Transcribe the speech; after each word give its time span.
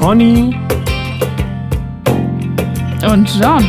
Conny 0.00 0.56
und 3.06 3.30
John 3.38 3.68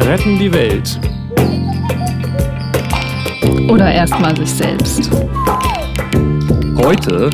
retten 0.00 0.38
die 0.40 0.52
Welt. 0.52 0.98
Oder 3.68 3.92
erstmal 3.92 4.36
sich 4.36 4.50
selbst. 4.50 5.08
Heute, 6.76 7.30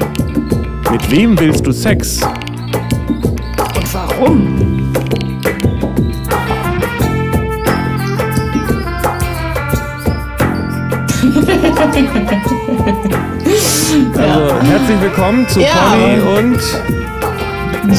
mit 0.91 1.11
wem 1.11 1.41
willst 1.41 1.67
du 1.67 1.73
Sex? 1.73 2.21
Und 3.75 3.95
warum? 3.95 4.93
Herzlich 14.65 15.01
willkommen 15.01 15.49
zu 15.49 15.61
Ja. 15.61 15.69
Conny 15.91 16.21
und 16.39 16.61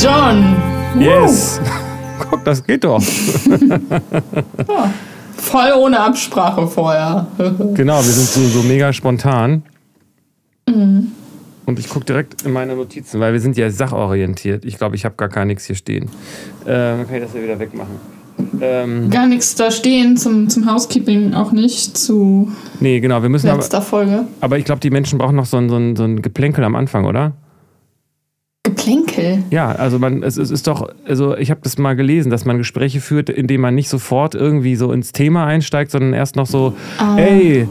John. 0.01 0.55
Yes. 0.97 1.59
Guck, 2.29 2.43
das 2.45 2.63
geht 2.63 2.83
doch. 2.83 3.01
Ja. 4.67 4.93
Voll 5.35 5.73
ohne 5.77 5.99
Absprache 5.99 6.67
vorher. 6.67 7.27
Genau, 7.73 7.97
wir 7.97 8.03
sind 8.03 8.27
so, 8.27 8.61
so 8.61 8.63
mega 8.67 8.93
spontan. 8.93 9.63
Mhm. 10.67 11.11
Und 11.65 11.79
ich 11.79 11.89
gucke 11.89 12.05
direkt 12.05 12.41
in 12.43 12.53
meine 12.53 12.75
Notizen, 12.75 13.19
weil 13.19 13.33
wir 13.33 13.39
sind 13.39 13.57
ja 13.57 13.69
sachorientiert. 13.69 14.65
Ich 14.65 14.77
glaube, 14.77 14.95
ich 14.95 15.05
habe 15.05 15.15
gar 15.15 15.29
gar 15.29 15.45
nichts 15.45 15.65
hier 15.65 15.75
stehen. 15.75 16.09
Äh, 16.65 16.67
dann 16.67 17.07
kann 17.07 17.15
ich 17.17 17.23
das 17.23 17.31
hier 17.33 17.43
wieder 17.43 17.59
wegmachen. 17.59 18.12
Ähm, 18.63 19.09
Gar 19.09 19.27
nichts 19.27 19.55
da 19.55 19.69
stehen 19.71 20.15
zum, 20.17 20.47
zum 20.49 20.71
Housekeeping, 20.71 21.33
auch 21.33 21.51
nicht 21.51 21.97
zu 21.97 22.51
nee, 22.79 22.99
genau, 22.99 23.21
wir 23.21 23.29
müssen 23.29 23.47
aber, 23.49 23.57
letzter 23.57 23.81
Folge. 23.81 24.25
aber 24.41 24.57
ich 24.57 24.65
glaube, 24.65 24.79
die 24.79 24.89
Menschen 24.89 25.17
brauchen 25.19 25.35
noch 25.35 25.45
so 25.45 25.57
ein, 25.57 25.69
so, 25.69 25.75
ein, 25.75 25.95
so 25.95 26.03
ein 26.03 26.21
Geplänkel 26.21 26.63
am 26.63 26.75
Anfang, 26.75 27.05
oder? 27.05 27.33
Geplänkel. 28.63 29.43
Ja, 29.49 29.73
also 29.73 29.99
man, 29.99 30.23
es, 30.23 30.37
es 30.37 30.49
ist 30.49 30.67
doch, 30.67 30.87
also 31.05 31.35
ich 31.35 31.51
habe 31.51 31.59
das 31.63 31.77
mal 31.77 31.95
gelesen, 31.97 32.29
dass 32.29 32.45
man 32.45 32.57
Gespräche 32.57 33.01
führt, 33.01 33.29
indem 33.29 33.59
man 33.61 33.75
nicht 33.75 33.89
sofort 33.89 34.35
irgendwie 34.35 34.75
so 34.77 34.91
ins 34.93 35.11
Thema 35.11 35.45
einsteigt, 35.45 35.91
sondern 35.91 36.13
erst 36.13 36.37
noch 36.37 36.45
so, 36.45 36.73
Ah. 36.97 37.17
ey, 37.17 37.67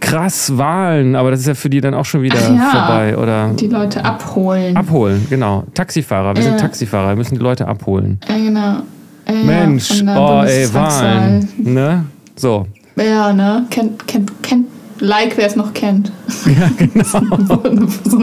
krass, 0.00 0.58
Wahlen, 0.58 1.16
aber 1.16 1.30
das 1.30 1.40
ist 1.40 1.46
ja 1.46 1.54
für 1.54 1.70
die 1.70 1.80
dann 1.80 1.94
auch 1.94 2.04
schon 2.04 2.20
wieder 2.20 2.36
ja. 2.38 2.68
vorbei. 2.70 3.16
Oder 3.16 3.52
Die 3.58 3.68
Leute 3.68 4.04
abholen. 4.04 4.76
abholen, 4.76 5.26
genau. 5.30 5.64
Taxifahrer, 5.72 6.36
wir 6.36 6.42
sind 6.42 6.52
Ja. 6.52 6.58
Taxifahrer, 6.58 7.08
wir 7.12 7.16
müssen 7.16 7.36
die 7.36 7.42
Leute 7.42 7.66
abholen. 7.66 8.20
ja, 8.28 8.36
genau. 8.36 8.82
Ja, 9.26 9.34
Mensch, 9.34 10.02
oh 10.06 10.42
ey. 10.44 10.72
Wahlen. 10.72 11.48
Ne? 11.58 12.04
So. 12.36 12.66
Ja, 12.96 13.32
ne? 13.32 13.66
Kennt, 13.70 14.06
kennt, 14.06 14.30
kennt, 14.42 14.66
like, 15.00 15.36
wer 15.36 15.46
es 15.46 15.56
noch 15.56 15.72
kennt. 15.72 16.12
Ja, 16.46 16.70
genau. 16.78 17.04
so 17.04 17.20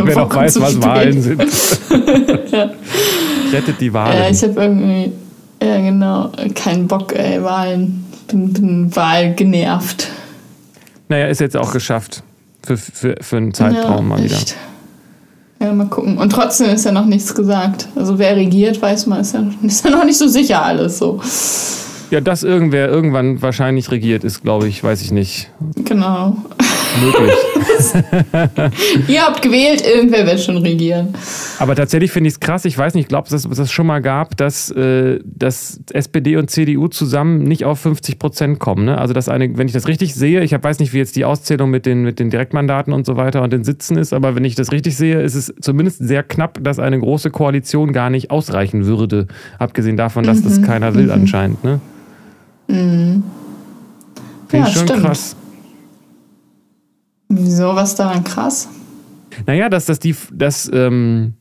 Wer 0.05 0.15
noch 0.15 0.35
weiß, 0.35 0.61
was. 0.61 0.81
Wahlen 0.81 1.21
sind. 1.21 1.41
Rettet 3.51 3.81
die 3.81 3.93
Wahlen. 3.93 4.17
Ja, 4.17 4.29
ich 4.29 4.41
habe 4.43 4.61
irgendwie, 4.61 5.11
ja 5.61 5.77
genau, 5.77 6.31
keinen 6.55 6.87
Bock, 6.87 7.13
ey, 7.15 7.43
Wahlen. 7.43 8.05
Bin, 8.27 8.53
bin 8.53 8.95
Wahl 8.95 9.33
genervt. 9.35 10.07
naja, 11.09 11.27
ist 11.27 11.41
jetzt 11.41 11.57
auch 11.57 11.73
geschafft. 11.73 12.23
Für, 12.63 12.77
für, 12.77 13.15
für 13.19 13.37
einen 13.37 13.53
Zeitraum 13.53 14.07
mal 14.07 14.23
wieder. 14.23 14.35
echt. 14.35 14.55
Ja, 15.61 15.71
mal 15.73 15.85
gucken. 15.85 16.17
Und 16.17 16.31
trotzdem 16.31 16.69
ist 16.71 16.85
ja 16.85 16.91
noch 16.91 17.05
nichts 17.05 17.35
gesagt. 17.35 17.87
Also 17.95 18.17
wer 18.17 18.35
regiert, 18.35 18.81
weiß 18.81 19.05
man, 19.05 19.21
ist 19.21 19.33
ja, 19.35 19.43
ist 19.63 19.85
ja 19.85 19.91
noch 19.91 20.03
nicht 20.03 20.17
so 20.17 20.27
sicher 20.27 20.63
alles 20.65 20.97
so. 20.97 21.21
Ja, 22.09 22.19
dass 22.19 22.43
irgendwer 22.43 22.89
irgendwann 22.89 23.41
wahrscheinlich 23.41 23.91
regiert, 23.91 24.23
ist, 24.23 24.41
glaube 24.41 24.67
ich, 24.67 24.83
weiß 24.83 25.01
ich 25.01 25.11
nicht, 25.11 25.49
Genau. 25.85 26.35
Möglich. 26.99 27.33
Ihr 29.07 29.21
habt 29.21 29.41
gewählt, 29.41 29.83
irgendwer 29.85 30.25
wird 30.25 30.39
schon 30.39 30.57
regieren. 30.57 31.09
Aber 31.59 31.75
tatsächlich 31.75 32.11
finde 32.11 32.27
ich 32.27 32.35
es 32.35 32.39
krass. 32.39 32.65
Ich 32.65 32.77
weiß 32.77 32.93
nicht, 32.93 33.03
ich 33.03 33.07
glaube, 33.09 33.29
dass 33.29 33.45
es 33.45 33.57
das 33.57 33.71
schon 33.71 33.87
mal 33.87 34.01
gab, 34.01 34.37
dass, 34.37 34.69
äh, 34.71 35.19
dass 35.23 35.79
SPD 35.93 36.37
und 36.37 36.49
CDU 36.49 36.87
zusammen 36.87 37.43
nicht 37.43 37.65
auf 37.65 37.79
50 37.79 38.19
Prozent 38.19 38.59
kommen. 38.59 38.85
Ne? 38.85 38.97
Also, 38.97 39.13
dass 39.13 39.29
eine, 39.29 39.57
wenn 39.57 39.67
ich 39.67 39.73
das 39.73 39.87
richtig 39.87 40.13
sehe, 40.15 40.41
ich 40.43 40.53
hab, 40.53 40.63
weiß 40.63 40.79
nicht, 40.79 40.93
wie 40.93 40.97
jetzt 40.97 41.15
die 41.15 41.25
Auszählung 41.25 41.69
mit 41.69 41.85
den, 41.85 42.03
mit 42.03 42.19
den 42.19 42.29
Direktmandaten 42.29 42.93
und 42.93 43.05
so 43.05 43.15
weiter 43.17 43.41
und 43.41 43.51
den 43.53 43.63
Sitzen 43.63 43.97
ist, 43.97 44.13
aber 44.13 44.35
wenn 44.35 44.45
ich 44.45 44.55
das 44.55 44.71
richtig 44.71 44.95
sehe, 44.97 45.21
ist 45.21 45.35
es 45.35 45.53
zumindest 45.61 45.99
sehr 46.05 46.23
knapp, 46.23 46.59
dass 46.63 46.79
eine 46.79 46.99
große 46.99 47.29
Koalition 47.31 47.93
gar 47.93 48.09
nicht 48.09 48.31
ausreichen 48.31 48.85
würde. 48.85 49.27
Abgesehen 49.59 49.97
davon, 49.97 50.23
dass 50.23 50.41
das 50.43 50.61
keiner 50.61 50.95
will 50.95 51.11
anscheinend. 51.11 51.63
Ne? 51.63 51.79
Finde 52.67 53.23
Ja, 54.53 54.67
ich 54.67 54.73
schon 54.73 54.87
stimmt. 54.87 55.03
krass. 55.03 55.35
Wieso, 57.33 57.75
was 57.75 57.95
daran 57.95 58.23
krass? 58.23 58.67
Naja, 59.45 59.69
dass 59.69 59.85
das 59.85 59.99
die, 59.99 60.13
dass 60.33 60.69
ähm, 60.73 61.35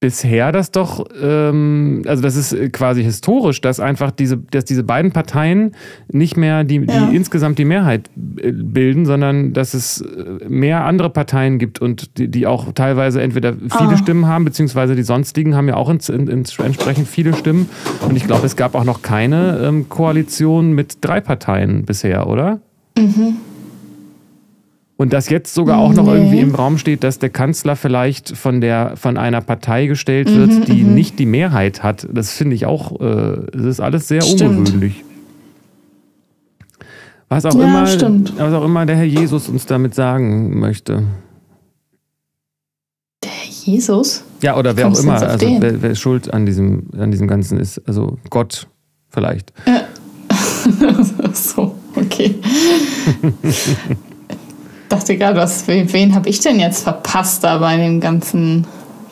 bisher 0.00 0.50
das 0.50 0.72
doch, 0.72 1.06
ähm, 1.22 2.02
also 2.08 2.20
das 2.24 2.34
ist 2.34 2.52
äh, 2.52 2.70
quasi 2.70 3.04
historisch, 3.04 3.60
dass 3.60 3.78
einfach 3.78 4.10
diese, 4.10 4.36
dass 4.36 4.64
diese 4.64 4.82
beiden 4.82 5.12
Parteien 5.12 5.76
nicht 6.10 6.36
mehr 6.36 6.64
die, 6.64 6.78
Ja. 6.84 7.06
die 7.06 7.14
insgesamt 7.14 7.56
die 7.60 7.64
Mehrheit 7.64 8.10
äh, 8.38 8.50
bilden, 8.50 9.06
sondern 9.06 9.52
dass 9.52 9.74
es 9.74 10.00
äh, 10.00 10.48
mehr 10.48 10.84
andere 10.86 11.08
Parteien 11.08 11.60
gibt 11.60 11.80
und 11.80 12.18
die, 12.18 12.26
die 12.26 12.48
auch 12.48 12.72
teilweise 12.72 13.22
entweder 13.22 13.52
viele 13.52 13.92
Ah. 13.92 13.96
Stimmen 13.96 14.26
haben, 14.26 14.44
beziehungsweise 14.44 14.96
die 14.96 15.04
sonstigen 15.04 15.54
haben 15.54 15.68
ja 15.68 15.76
auch 15.76 15.88
ins, 15.88 16.08
in, 16.08 16.26
ins, 16.26 16.58
entsprechend 16.58 17.06
viele 17.06 17.32
Stimmen. 17.34 17.68
Und 18.04 18.16
ich 18.16 18.24
glaube, 18.26 18.44
es 18.44 18.56
gab 18.56 18.74
auch 18.74 18.84
noch 18.84 19.02
keine 19.02 19.60
ähm, 19.62 19.88
Koalition 19.88 20.72
mit 20.72 20.96
drei 21.02 21.20
Parteien 21.20 21.84
bisher, 21.84 22.26
oder? 22.26 22.60
Und 24.98 25.12
dass 25.12 25.28
jetzt 25.30 25.52
sogar 25.54 25.78
auch 25.78 25.92
noch 25.94 26.04
Nee. 26.06 26.12
irgendwie 26.18 26.40
im 26.40 26.54
Raum 26.54 26.78
steht, 26.78 27.02
dass 27.02 27.18
der 27.18 27.30
Kanzler 27.30 27.74
vielleicht 27.76 28.36
von, 28.36 28.60
der, 28.60 28.92
von 28.96 29.16
einer 29.16 29.40
Partei 29.40 29.86
gestellt 29.86 30.32
wird, 30.32 30.50
Mhm, 30.50 30.64
die 30.66 30.82
nicht 30.84 31.18
die 31.18 31.26
Mehrheit 31.26 31.82
hat. 31.82 32.06
Das 32.12 32.32
finde 32.32 32.54
ich 32.54 32.66
auch, 32.66 33.00
äh, 33.00 33.46
das 33.52 33.62
ist 33.64 33.80
alles 33.80 34.06
sehr 34.06 34.20
Stimmt. 34.22 34.58
ungewöhnlich. 34.58 35.02
Was 37.28 37.46
auch, 37.46 37.54
Ja, 37.54 37.64
immer, 37.64 37.86
stimmt. 37.86 38.34
was 38.38 38.52
auch 38.52 38.64
immer 38.64 38.84
der 38.86 38.96
Herr 38.96 39.04
Jesus 39.06 39.48
uns 39.48 39.64
damit 39.66 39.94
sagen 39.94 40.60
möchte. 40.60 41.02
Der 43.24 43.30
Jesus? 43.48 44.22
Ja, 44.42 44.56
oder 44.56 44.76
wer 44.76 44.88
auch 44.88 44.98
immer, 45.00 45.14
also 45.20 45.46
wer, 45.60 45.80
wer 45.82 45.94
schuld 45.94 46.32
an 46.32 46.44
diesem, 46.46 46.88
an 46.96 47.10
diesem 47.10 47.26
Ganzen 47.28 47.58
ist. 47.58 47.80
Also 47.88 48.18
Gott 48.28 48.68
vielleicht. 49.08 49.52
so, 51.32 51.74
okay. 51.96 52.34
dachte 54.92 55.16
gerade, 55.16 55.38
was, 55.38 55.66
wen, 55.66 56.14
habe 56.14 56.28
ich 56.28 56.40
denn 56.40 56.60
jetzt 56.60 56.84
verpasst 56.84 57.42
da 57.44 57.58
bei 57.58 57.76
dem 57.76 58.00
ganzen 58.00 58.66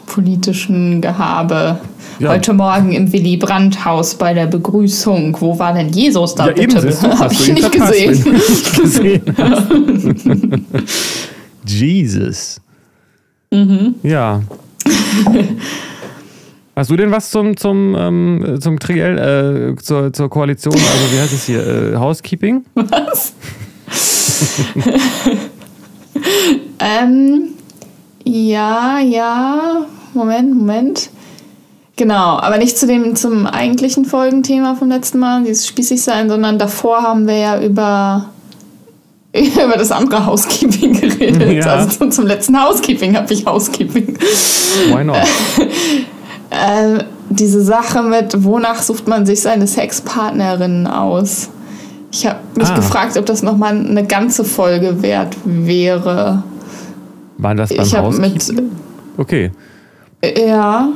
politischen 0.06 1.00
Gehabe? 1.00 1.80
Ja. 2.18 2.30
Heute 2.30 2.52
Morgen 2.52 2.92
im 2.92 3.10
Willy 3.12 3.38
Brandt-Haus 3.38 4.14
bei 4.16 4.34
der 4.34 4.46
Begrüßung. 4.46 5.36
Wo 5.40 5.58
war 5.58 5.72
denn 5.72 5.88
Jesus 5.88 6.34
da 6.34 6.48
ja, 6.48 6.56
eben, 6.56 6.74
bitte? 6.74 6.80
siehst 6.82 7.02
du, 7.02 7.08
Hab 7.08 7.19
hast 7.20 7.40
ich 7.40 7.54
nicht 7.54 7.72
gesehen. 7.72 8.42
gesehen. 8.82 10.66
Jesus. 11.66 12.60
Mhm. 13.50 13.94
Ja. 14.02 14.42
Hast 16.76 16.90
du 16.90 16.96
denn 16.96 17.10
was 17.10 17.30
zum, 17.30 17.56
zum, 17.56 17.96
ähm, 17.98 18.58
zum 18.60 18.78
Triell, 18.78 19.74
äh, 19.76 19.82
zur, 19.82 20.12
zur 20.12 20.28
Koalition, 20.28 20.74
also 20.74 21.14
wie 21.14 21.20
heißt 21.20 21.32
es 21.32 21.44
hier, 21.44 21.66
äh, 21.66 21.96
Housekeeping? 21.96 22.66
Was? 22.74 23.32
ähm, 26.78 27.54
ja, 28.24 28.98
ja. 28.98 29.86
Moment, 30.14 30.54
Moment. 30.54 31.10
Genau, 31.96 32.38
aber 32.38 32.56
nicht 32.56 32.78
zu 32.78 32.86
dem, 32.86 33.14
zum 33.14 33.46
eigentlichen 33.46 34.06
Folgenthema 34.06 34.75
vom 34.75 34.88
letzten 34.88 35.19
Mal, 35.19 35.44
dieses 35.44 35.66
spießig 35.66 36.02
sein, 36.02 36.31
sondern 36.31 36.58
davor 36.58 37.02
haben 37.02 37.26
wir 37.26 37.37
ja 37.37 37.60
über, 37.60 38.31
über 39.34 39.76
das 39.76 39.93
andere 39.93 40.25
Housekeeping 40.25 40.99
geredet. 40.99 41.64
Ja. 41.64 41.75
Also 41.75 41.90
zum, 41.99 42.10
zum 42.10 42.26
letzten 42.26 42.58
Housekeeping 42.58 43.16
habe 43.16 43.32
ich 43.32 43.44
Housekeeping. 43.44 44.16
Why 44.16 45.05
not? 45.05 45.19
Äh, 46.52 47.05
diese 47.28 47.62
Sache 47.62 48.02
mit, 48.02 48.43
wonach 48.43 48.82
sucht 48.82 49.06
man 49.06 49.25
sich 49.25 49.40
seine 49.40 49.69
Sexpartnerinnen 49.69 50.88
aus? 50.88 51.49
Ich 52.12 52.26
habe 52.26 52.38
mich 52.56 52.68
Ah. 52.68 52.74
gefragt, 52.74 53.16
ob 53.16 53.26
das 53.26 53.42
nochmal 53.42 53.76
eine 53.76 54.04
ganze 54.06 54.44
Folge 54.44 55.00
wert 55.02 55.36
wäre. 55.44 56.42
War 57.38 57.54
das 57.54 57.70
beim 57.74 57.86
Ich 57.86 57.94
habe 57.96 58.16
mit. 58.18 58.52
Okay. 59.16 59.50
Ja, 60.24 60.88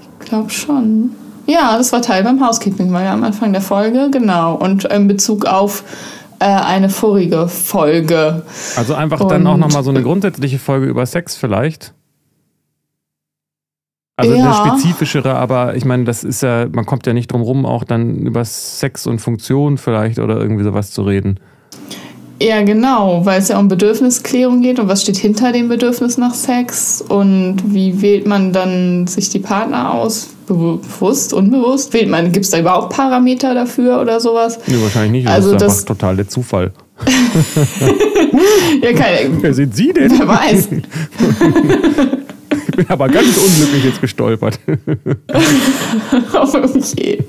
ich 0.00 0.26
glaube 0.26 0.50
schon. 0.50 1.10
Ja, 1.46 1.76
das 1.76 1.92
war 1.92 2.00
Teil 2.00 2.24
beim 2.24 2.44
Housekeeping, 2.44 2.90
war 2.92 3.02
ja 3.02 3.12
am 3.12 3.22
Anfang 3.22 3.52
der 3.52 3.60
Folge, 3.60 4.08
genau. 4.10 4.54
Und 4.54 4.84
in 4.84 5.06
Bezug 5.08 5.44
auf 5.44 5.84
äh, 6.40 6.46
eine 6.46 6.88
vorige 6.88 7.46
Folge. 7.48 8.42
Also 8.76 8.94
einfach 8.94 9.18
dann 9.28 9.46
auch 9.46 9.54
Und- 9.54 9.60
nochmal 9.60 9.84
so 9.84 9.90
eine 9.90 10.02
grundsätzliche 10.02 10.58
Folge 10.58 10.86
über 10.86 11.04
Sex 11.06 11.36
vielleicht. 11.36 11.92
Also 14.16 14.32
Ja. 14.34 14.62
eine 14.62 14.70
spezifischere, 14.78 15.34
aber 15.34 15.74
ich 15.74 15.84
meine, 15.84 16.04
das 16.04 16.22
ist 16.22 16.42
ja, 16.42 16.66
man 16.70 16.86
kommt 16.86 17.04
ja 17.06 17.12
nicht 17.12 17.32
drum 17.32 17.42
rum, 17.42 17.66
auch 17.66 17.82
dann 17.82 18.18
über 18.18 18.44
Sex 18.44 19.06
und 19.08 19.18
Funktion 19.20 19.76
vielleicht 19.76 20.20
oder 20.20 20.38
irgendwie 20.40 20.62
sowas 20.62 20.92
zu 20.92 21.02
reden. 21.02 21.40
Ja, 22.40 22.62
genau, 22.62 23.24
weil 23.26 23.40
es 23.40 23.48
ja 23.48 23.58
um 23.58 23.66
Bedürfnisklärung 23.68 24.60
geht 24.60 24.78
und 24.78 24.88
was 24.88 25.02
steht 25.02 25.16
hinter 25.16 25.50
dem 25.52 25.68
Bedürfnis 25.68 26.16
nach 26.18 26.34
Sex 26.34 27.02
und 27.06 27.56
wie 27.66 28.02
wählt 28.02 28.26
man 28.26 28.52
dann 28.52 29.06
sich 29.08 29.30
die 29.30 29.38
Partner 29.40 29.94
aus? 29.94 30.28
Bewusst, 30.46 31.32
unbewusst? 31.32 31.92
Wählt 31.94 32.08
man, 32.10 32.30
gibt 32.32 32.44
es 32.44 32.50
da 32.50 32.58
überhaupt 32.58 32.92
Parameter 32.94 33.54
dafür 33.54 34.00
oder 34.00 34.20
sowas? 34.20 34.58
Nee, 34.66 34.76
wahrscheinlich 34.80 35.24
nicht. 35.24 35.28
Also 35.28 35.52
das 35.54 35.62
ist 35.62 35.62
das- 35.62 35.72
einfach 35.72 35.86
total 35.94 36.16
der 36.16 36.28
Zufall. 36.28 36.72
Ja, 38.82 38.92
keine, 38.92 39.42
Wer 39.42 39.54
sind 39.54 39.74
Sie 39.74 39.92
denn? 39.92 40.10
wer 40.18 40.28
weiß. 40.28 40.68
Ich 42.76 42.76
bin 42.76 42.90
aber 42.90 43.08
ganz 43.08 43.36
unglücklich 43.36 43.84
jetzt 43.84 44.00
gestolpert. 44.00 44.58
okay. 46.34 47.24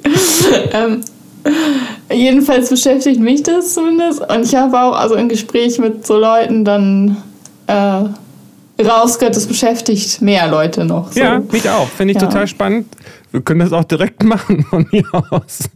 ähm, 0.74 1.02
jedenfalls 2.12 2.70
beschäftigt 2.70 3.20
mich 3.20 3.44
das 3.44 3.76
zumindest. 3.76 4.22
Und 4.22 4.44
ich 4.44 4.56
habe 4.56 4.76
auch 4.80 4.98
also 4.98 5.14
im 5.14 5.30
Gespräch 5.30 5.78
mit 5.78 6.06
so 6.08 6.18
Leuten 6.18 6.66
dann 6.66 7.18
äh, 7.68 8.84
rausgehört, 8.84 9.36
das 9.36 9.46
beschäftigt 9.46 10.20
mehr 10.24 10.48
Leute 10.48 10.84
noch. 10.84 11.12
So. 11.12 11.20
Ja, 11.20 11.40
mich 11.52 11.70
auch. 11.70 11.88
Finde 11.90 12.14
ich 12.14 12.22
Ja. 12.22 12.28
total 12.28 12.48
spannend. 12.48 12.88
Wir 13.32 13.42
können 13.42 13.60
das 13.60 13.72
auch 13.72 13.84
direkt 13.84 14.24
machen 14.26 14.66
von 14.68 14.88
mir 14.92 15.06
aus. 15.30 15.70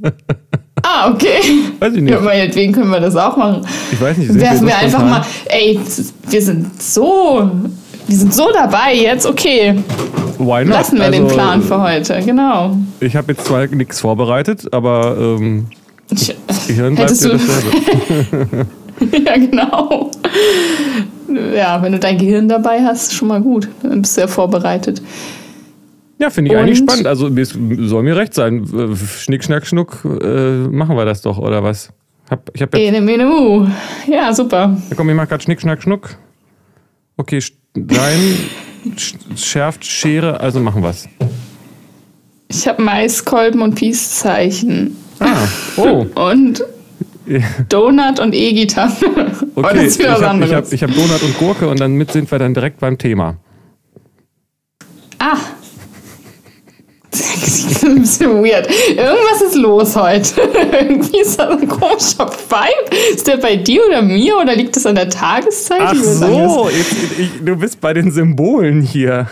Ah, 0.82 1.12
okay. 1.12 1.42
Weiß 1.78 1.94
ich 1.94 2.02
nicht. 2.02 2.12
Ja, 2.12 2.22
meinetwegen 2.22 2.74
können 2.74 2.90
wir 2.90 3.02
das 3.02 3.16
auch 3.16 3.38
machen. 3.38 3.68
Ich 3.92 4.02
weiß 4.02 4.18
nicht. 4.18 4.34
Werfen 4.34 4.60
so 4.62 4.66
wir 4.66 4.78
einfach 4.80 5.04
mal, 5.04 5.24
ey, 5.46 5.80
wir 6.28 6.42
sind 6.42 6.82
so, 6.82 7.52
wir 8.10 8.16
sind 8.18 8.34
so 8.34 8.52
dabei 8.52 8.96
jetzt, 8.96 9.26
okay. 9.26 9.76
Why 10.38 10.64
not? 10.66 10.70
Lassen 10.74 10.98
wir 11.00 11.10
den 11.12 11.24
Also, 11.24 11.36
Plan 11.36 11.62
für 11.62 11.82
heute, 11.82 12.22
genau. 12.26 12.76
Ich 13.00 13.16
habe 13.16 13.34
jetzt 13.34 13.46
zwar 13.46 13.68
nichts 13.68 14.00
vorbereitet, 14.00 14.68
aber 14.74 15.16
ähm, 15.18 15.68
Ich, 16.12 16.36
Gehirn 16.68 16.96
bleibt 16.96 17.12
du- 17.24 17.30
dasselbe. 17.30 18.68
ja, 19.26 19.38
genau. 19.38 20.12
Ja, 21.56 21.82
wenn 21.82 21.92
du 21.92 22.00
dein 22.00 22.18
Gehirn 22.18 22.50
dabei 22.50 22.82
hast, 22.84 23.14
schon 23.14 23.28
mal 23.28 23.42
gut. 23.42 23.70
Dann 23.84 24.02
bist 24.02 24.18
du 24.18 24.22
ja 24.22 24.28
vorbereitet. 24.28 25.02
Ja, 26.18 26.30
finde 26.30 26.52
ich 26.52 26.58
eigentlich 26.58 26.82
Und- 26.82 26.90
spannend. 26.90 27.08
Also 27.08 27.30
soll 27.88 28.04
mir 28.04 28.16
recht 28.16 28.34
sein. 28.34 28.66
Schnick, 29.20 29.44
schnack, 29.44 29.68
schnuck, 29.68 30.04
äh, 30.06 30.68
machen 30.68 30.96
wir 30.98 31.06
das 31.06 31.22
doch, 31.22 31.38
oder 31.38 31.64
was? 31.64 31.90
Hab, 32.30 32.50
ich 32.54 32.62
hab 32.62 32.76
jetzt, 32.76 32.88
Ene, 32.88 33.02
mene, 33.02 33.26
mu. 33.26 33.68
Ja, 34.08 34.34
super. 34.34 34.78
ja, 34.90 34.96
komm, 34.96 35.10
ich 35.10 35.16
mach 35.16 35.28
grad 35.28 35.42
Schnick, 35.44 35.62
schnack, 35.62 35.82
schnuck. 35.82 36.10
Okay, 37.18 37.42
Stein, 37.76 38.38
sch- 38.96 39.16
schärft, 39.38 39.86
Schere, 39.86 40.40
also 40.40 40.60
machen 40.60 40.82
wir's. 40.84 41.08
Ich 42.48 42.68
habe 42.68 42.82
Maiskolben 42.82 43.62
und 43.62 43.76
Peace-Zeichen. 43.76 44.96
Ah, 45.20 45.48
oh, 45.78 46.06
Und 46.16 46.64
Donut 47.70 48.20
und 48.20 48.34
E-Gitarre. 48.34 48.92
Okay. 49.56 49.88
Ich 49.88 50.00
was 50.00 50.22
habe 50.22 50.56
hab, 50.56 50.66
hab 50.72 50.96
Donut 50.96 51.22
und 51.22 51.38
Gurke 51.38 51.68
und 51.68 51.80
damit 51.82 52.12
sind 52.14 52.32
wir 52.32 52.40
dann 52.40 52.54
direkt 52.54 52.80
beim 52.80 52.98
Thema. 52.98 53.36
Ah. 55.20 55.36
Das 57.12 57.22
ist 57.22 57.84
ein 57.84 58.02
bisschen 58.02 58.44
weird. 58.44 58.68
Irgendwas 58.90 59.42
ist 59.48 59.56
los 59.56 59.96
heute. 59.96 60.42
Irgendwie 60.80 61.22
ist 61.22 61.40
da 61.40 61.48
so 61.48 61.58
ein 61.58 61.68
komischer 61.68 62.28
Vibe. 62.28 62.96
Ist 63.14 63.26
der 63.28 63.38
bei 63.38 63.56
dir 63.56 63.82
oder 63.88 64.02
mir 64.02 64.38
oder 64.38 64.56
liegt 64.56 64.76
das 64.76 64.86
an 64.86 64.96
der 64.96 65.10
Tageszeit? 65.10 65.82
Ach 65.82 65.96
so, 65.96 66.70
jetzt, 66.70 66.96
ich, 67.18 67.32
du 67.44 67.56
bist 67.56 67.82
bei 67.82 67.94
den 67.94 68.12
Symbolen 68.12 68.82
hier. 68.82 69.28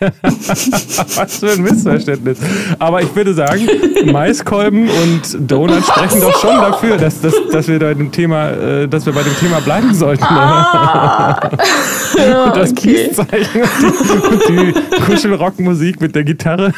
Was 1.16 1.38
für 1.38 1.50
ein 1.52 1.62
Missverständnis. 1.62 2.38
Aber 2.78 3.02
ich 3.02 3.14
würde 3.16 3.34
sagen, 3.34 3.68
Maiskolben 4.04 4.88
und 4.88 5.50
Donuts 5.50 5.88
sprechen 5.88 6.20
doch 6.20 6.40
schon 6.40 6.56
dafür, 6.56 6.96
dass, 6.98 7.20
dass, 7.20 7.34
dass, 7.50 7.66
wir, 7.68 7.80
bei 7.80 7.94
dem 7.94 8.12
Thema, 8.12 8.50
äh, 8.50 8.88
dass 8.88 9.06
wir 9.06 9.12
bei 9.12 9.22
dem 9.22 9.36
Thema 9.36 9.60
bleiben 9.60 9.92
sollten. 9.92 10.24
Ah. 10.24 11.50
Ja, 12.16 12.44
Und 12.50 12.56
das 12.56 12.70
okay. 12.70 13.08
Peace-Zeichen 13.08 13.62
und 13.62 14.48
die, 14.48 14.72
die 14.72 15.02
Kuschelrockmusik 15.02 16.00
mit 16.00 16.14
der 16.14 16.24
Gitarre. 16.24 16.59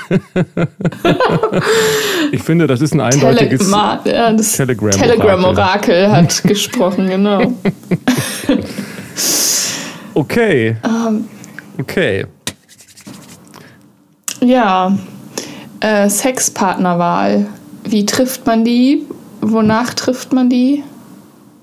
Ich 2.32 2.42
finde, 2.42 2.66
das 2.66 2.80
ist 2.80 2.94
ein 2.94 3.00
eindeutiges... 3.00 3.60
Telegram, 3.60 3.98
ja, 4.04 4.32
das 4.32 4.52
Telegram-Orakel. 4.52 5.10
Telegram-Orakel 5.10 6.10
hat 6.10 6.42
gesprochen, 6.44 7.08
genau. 7.08 7.52
Okay. 10.14 10.76
Ähm. 10.84 11.28
Okay. 11.78 12.26
Ja, 14.40 14.96
äh, 15.80 16.08
Sexpartnerwahl. 16.08 17.46
Wie 17.84 18.06
trifft 18.06 18.46
man 18.46 18.64
die? 18.64 19.06
Wonach 19.40 19.94
trifft 19.94 20.32
man 20.32 20.48
die? 20.48 20.84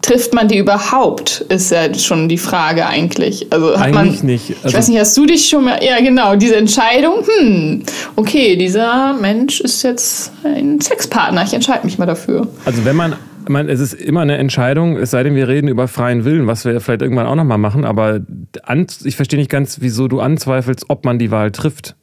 Trifft 0.01 0.33
man 0.33 0.47
die 0.47 0.57
überhaupt? 0.57 1.41
Ist 1.49 1.71
ja 1.71 1.93
schon 1.93 2.29
die 2.29 2.37
Frage 2.37 2.85
eigentlich. 2.87 3.47
Also 3.51 3.77
hat 3.77 3.87
Eigentlich 3.93 4.17
man, 4.19 4.25
nicht. 4.27 4.49
Ich 4.49 4.63
Also- 4.63 4.77
weiß 4.77 4.87
nicht, 4.87 4.99
hast 4.99 5.17
du 5.17 5.25
dich 5.25 5.47
schon 5.49 5.65
mal. 5.65 5.83
Ja, 5.83 5.99
genau, 5.99 6.35
diese 6.35 6.55
Entscheidung. 6.55 7.25
Hm, 7.39 7.83
okay, 8.15 8.55
dieser 8.55 9.13
Mensch 9.13 9.59
ist 9.59 9.83
jetzt 9.83 10.31
ein 10.43 10.79
Sexpartner. 10.79 11.43
Ich 11.43 11.53
entscheide 11.53 11.85
mich 11.85 11.97
mal 11.97 12.05
dafür. 12.05 12.47
Also 12.63 12.85
wenn 12.85 12.95
man, 12.95 13.15
man, 13.49 13.67
es 13.67 13.81
ist 13.81 13.93
immer 13.93 14.21
eine 14.21 14.37
Entscheidung, 14.37 14.95
es 14.95 15.11
sei 15.11 15.21
denn, 15.23 15.35
wir 15.35 15.49
reden 15.49 15.67
über 15.67 15.89
freien 15.89 16.23
Willen, 16.23 16.47
was 16.47 16.63
wir 16.63 16.79
vielleicht 16.79 17.01
irgendwann 17.01 17.27
auch 17.27 17.35
nochmal 17.35 17.57
machen, 17.57 17.83
aber 17.83 18.21
an, 18.63 18.87
ich 19.03 19.15
verstehe 19.17 19.37
nicht 19.37 19.51
ganz, 19.51 19.79
wieso 19.81 20.07
du 20.07 20.21
anzweifelst, 20.21 20.85
ob 20.87 21.03
man 21.03 21.19
die 21.19 21.29
Wahl 21.29 21.51
trifft. 21.51 21.95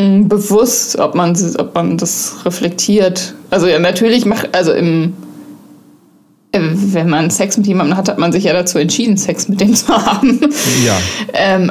Hm, 0.00 0.28
Bewusst, 0.28 0.98
ob 0.98 1.14
man, 1.14 1.36
ob 1.58 1.74
man 1.74 1.96
das 1.96 2.36
reflektiert. 2.44 3.34
Also 3.50 3.66
ja, 3.66 3.78
natürlich 3.78 4.26
macht, 4.26 4.54
also 4.54 4.72
im. 4.72 5.14
Äh, 6.52 6.60
Wenn 6.60 7.08
man 7.10 7.30
Sex 7.30 7.56
mit 7.56 7.66
jemandem 7.66 7.96
hat, 7.96 8.08
hat 8.08 8.18
man 8.18 8.32
sich 8.32 8.44
ja 8.44 8.52
dazu 8.52 8.78
entschieden, 8.78 9.16
Sex 9.16 9.48
mit 9.48 9.60
dem 9.60 9.74
zu 9.74 9.88
haben. 10.06 10.40
Ja. 10.84 10.96
Ähm, 11.34 11.70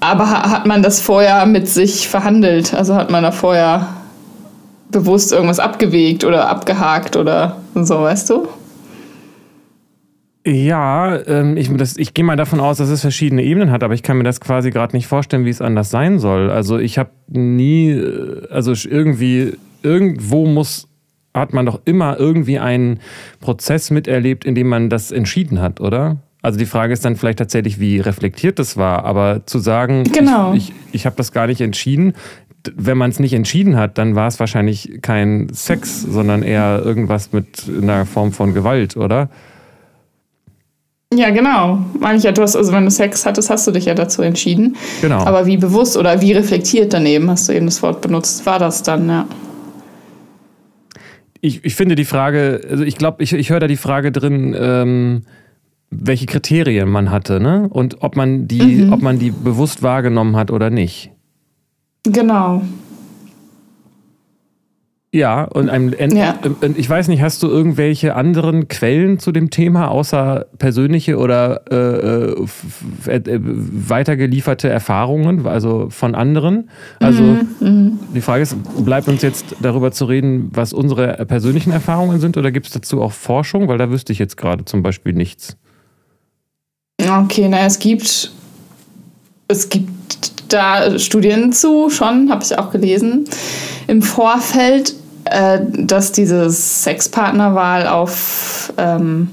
aber 0.00 0.28
ha- 0.30 0.50
hat 0.50 0.66
man 0.66 0.82
das 0.82 1.00
vorher 1.00 1.46
mit 1.46 1.68
sich 1.68 2.08
verhandelt? 2.08 2.74
Also 2.74 2.94
hat 2.94 3.10
man 3.10 3.22
da 3.22 3.30
vorher 3.32 3.88
bewusst 4.90 5.32
irgendwas 5.32 5.58
abgewegt 5.58 6.24
oder 6.24 6.48
abgehakt 6.48 7.16
oder 7.16 7.56
so, 7.74 8.00
weißt 8.02 8.30
du? 8.30 8.48
Ja, 10.46 11.16
ähm, 11.26 11.56
ich, 11.56 11.74
das- 11.74 11.96
ich 11.96 12.12
gehe 12.12 12.24
mal 12.24 12.36
davon 12.36 12.60
aus, 12.60 12.76
dass 12.76 12.90
es 12.90 13.00
verschiedene 13.00 13.42
Ebenen 13.42 13.70
hat, 13.70 13.82
aber 13.82 13.94
ich 13.94 14.02
kann 14.02 14.18
mir 14.18 14.24
das 14.24 14.40
quasi 14.42 14.70
gerade 14.70 14.94
nicht 14.94 15.06
vorstellen, 15.06 15.46
wie 15.46 15.50
es 15.50 15.62
anders 15.62 15.88
sein 15.90 16.18
soll. 16.18 16.50
Also 16.50 16.78
ich 16.78 16.98
habe 16.98 17.10
nie, 17.28 17.90
äh, 17.92 18.46
also 18.50 18.72
irgendwie, 18.72 19.54
irgendwo 19.82 20.44
muss, 20.46 20.86
hat 21.34 21.52
man 21.52 21.66
doch 21.66 21.80
immer 21.84 22.18
irgendwie 22.18 22.58
einen 22.58 23.00
Prozess 23.40 23.90
miterlebt, 23.90 24.44
in 24.44 24.54
dem 24.54 24.68
man 24.68 24.88
das 24.88 25.10
entschieden 25.10 25.60
hat, 25.60 25.80
oder? 25.80 26.18
Also 26.42 26.58
die 26.58 26.66
Frage 26.66 26.92
ist 26.92 27.04
dann 27.04 27.16
vielleicht 27.16 27.38
tatsächlich, 27.38 27.80
wie 27.80 28.00
reflektiert 28.00 28.58
das 28.58 28.76
war, 28.76 29.04
aber 29.04 29.46
zu 29.46 29.58
sagen, 29.58 30.04
Genau. 30.04 30.52
ich, 30.52 30.70
ich, 30.70 30.74
ich 30.92 31.06
habe 31.06 31.16
das 31.16 31.32
gar 31.32 31.46
nicht 31.46 31.60
entschieden, 31.60 32.12
wenn 32.76 32.96
man 32.96 33.10
es 33.10 33.18
nicht 33.18 33.32
entschieden 33.32 33.76
hat, 33.76 33.98
dann 33.98 34.14
war 34.14 34.28
es 34.28 34.40
wahrscheinlich 34.40 35.00
kein 35.02 35.48
Sex, 35.52 36.02
sondern 36.02 36.42
eher 36.42 36.80
irgendwas 36.84 37.32
mit 37.32 37.64
einer 37.68 38.06
Form 38.06 38.32
von 38.32 38.54
Gewalt, 38.54 38.96
oder? 38.96 39.28
Ja, 41.12 41.30
genau. 41.30 41.78
Meine 42.00 42.18
ich 42.18 42.24
ja, 42.24 42.32
du 42.32 42.42
hast, 42.42 42.56
also 42.56 42.72
wenn 42.72 42.84
du 42.84 42.90
Sex 42.90 43.24
hattest, 43.26 43.50
hast 43.50 43.66
du 43.66 43.70
dich 43.70 43.84
ja 43.84 43.94
dazu 43.94 44.22
entschieden. 44.22 44.76
Genau. 45.00 45.18
Aber 45.24 45.46
wie 45.46 45.56
bewusst 45.56 45.96
oder 45.96 46.20
wie 46.20 46.32
reflektiert 46.32 46.92
daneben, 46.92 47.30
hast 47.30 47.48
du 47.48 47.52
eben 47.52 47.66
das 47.66 47.82
Wort 47.82 48.00
benutzt, 48.00 48.44
war 48.46 48.58
das 48.58 48.82
dann, 48.82 49.08
ja. 49.08 49.26
Ich, 51.44 51.62
ich 51.62 51.74
finde 51.74 51.94
die 51.94 52.06
Frage, 52.06 52.62
also 52.70 52.84
ich 52.84 52.96
glaube, 52.96 53.22
ich, 53.22 53.34
ich 53.34 53.50
höre 53.50 53.60
da 53.60 53.66
die 53.66 53.76
Frage 53.76 54.10
drin, 54.10 54.56
ähm, 54.58 55.22
welche 55.90 56.24
Kriterien 56.24 56.88
man 56.88 57.10
hatte, 57.10 57.38
ne? 57.38 57.68
Und 57.68 58.02
ob 58.02 58.16
man 58.16 58.48
die, 58.48 58.88
ob 58.90 59.02
man 59.02 59.18
die 59.18 59.30
bewusst 59.30 59.82
wahrgenommen 59.82 60.36
hat 60.36 60.50
oder 60.50 60.70
nicht. 60.70 61.10
Genau. 62.04 62.62
Ja, 65.14 65.44
und 65.44 65.68
einem, 65.70 65.94
Ja. 66.16 66.34
und 66.60 66.76
ich 66.76 66.90
weiß 66.90 67.06
nicht, 67.06 67.22
hast 67.22 67.40
du 67.44 67.46
irgendwelche 67.46 68.16
anderen 68.16 68.66
Quellen 68.66 69.20
zu 69.20 69.30
dem 69.30 69.48
Thema, 69.50 69.86
außer 69.88 70.46
persönliche 70.58 71.18
oder 71.18 71.62
äh, 71.70 72.32
äh, 73.12 73.14
äh, 73.14 73.40
weitergelieferte 73.40 74.68
Erfahrungen, 74.68 75.46
also 75.46 75.86
von 75.88 76.16
anderen? 76.16 76.68
Also 76.98 77.22
Mhm, 77.60 78.00
die 78.12 78.20
Frage 78.22 78.42
ist, 78.42 78.56
bleibt 78.84 79.06
uns 79.06 79.22
jetzt 79.22 79.54
darüber 79.62 79.92
zu 79.92 80.06
reden, 80.06 80.50
was 80.52 80.72
unsere 80.72 81.24
persönlichen 81.26 81.70
Erfahrungen 81.70 82.18
sind, 82.18 82.36
oder 82.36 82.50
gibt 82.50 82.66
es 82.66 82.72
dazu 82.72 83.00
auch 83.00 83.12
Forschung? 83.12 83.68
Weil 83.68 83.78
da 83.78 83.90
wüsste 83.90 84.12
ich 84.12 84.18
jetzt 84.18 84.36
gerade 84.36 84.64
zum 84.64 84.82
Beispiel 84.82 85.12
nichts. 85.12 85.56
Okay, 87.00 87.46
naja, 87.48 87.66
es 87.66 87.78
gibt, 87.78 88.32
es 89.46 89.68
gibt 89.68 90.52
da 90.52 90.98
Studien 90.98 91.52
zu, 91.52 91.88
schon, 91.88 92.30
habe 92.30 92.42
ich 92.42 92.58
auch 92.58 92.72
gelesen, 92.72 93.26
im 93.86 94.02
Vorfeld, 94.02 94.94
äh, 95.24 95.60
dass 95.78 96.12
diese 96.12 96.50
Sexpartnerwahl 96.50 97.86
auf 97.88 98.72
ähm, 98.76 99.30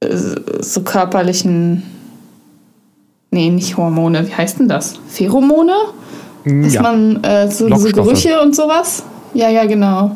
äh, 0.00 0.16
so 0.60 0.82
körperlichen, 0.82 1.82
nee, 3.30 3.50
nicht 3.50 3.76
Hormone, 3.76 4.26
wie 4.28 4.34
heißt 4.34 4.58
denn 4.60 4.68
das? 4.68 4.94
Pheromone? 5.08 5.74
Dass 6.44 6.74
Ja. 6.74 6.82
man 6.82 7.22
äh, 7.24 7.50
so 7.50 7.68
diese. 7.68 7.92
Gerüche 7.92 8.40
und 8.40 8.54
sowas. 8.54 9.02
Ja, 9.32 9.48
ja, 9.48 9.64
genau. 9.64 10.12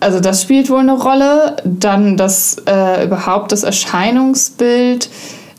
also 0.00 0.20
das 0.20 0.42
spielt 0.42 0.68
wohl 0.68 0.80
eine 0.80 0.92
Rolle. 1.00 1.56
Dann 1.64 2.16
das 2.16 2.56
äh, 2.66 3.04
überhaupt 3.06 3.52
das 3.52 3.62
Erscheinungsbild, 3.62 5.08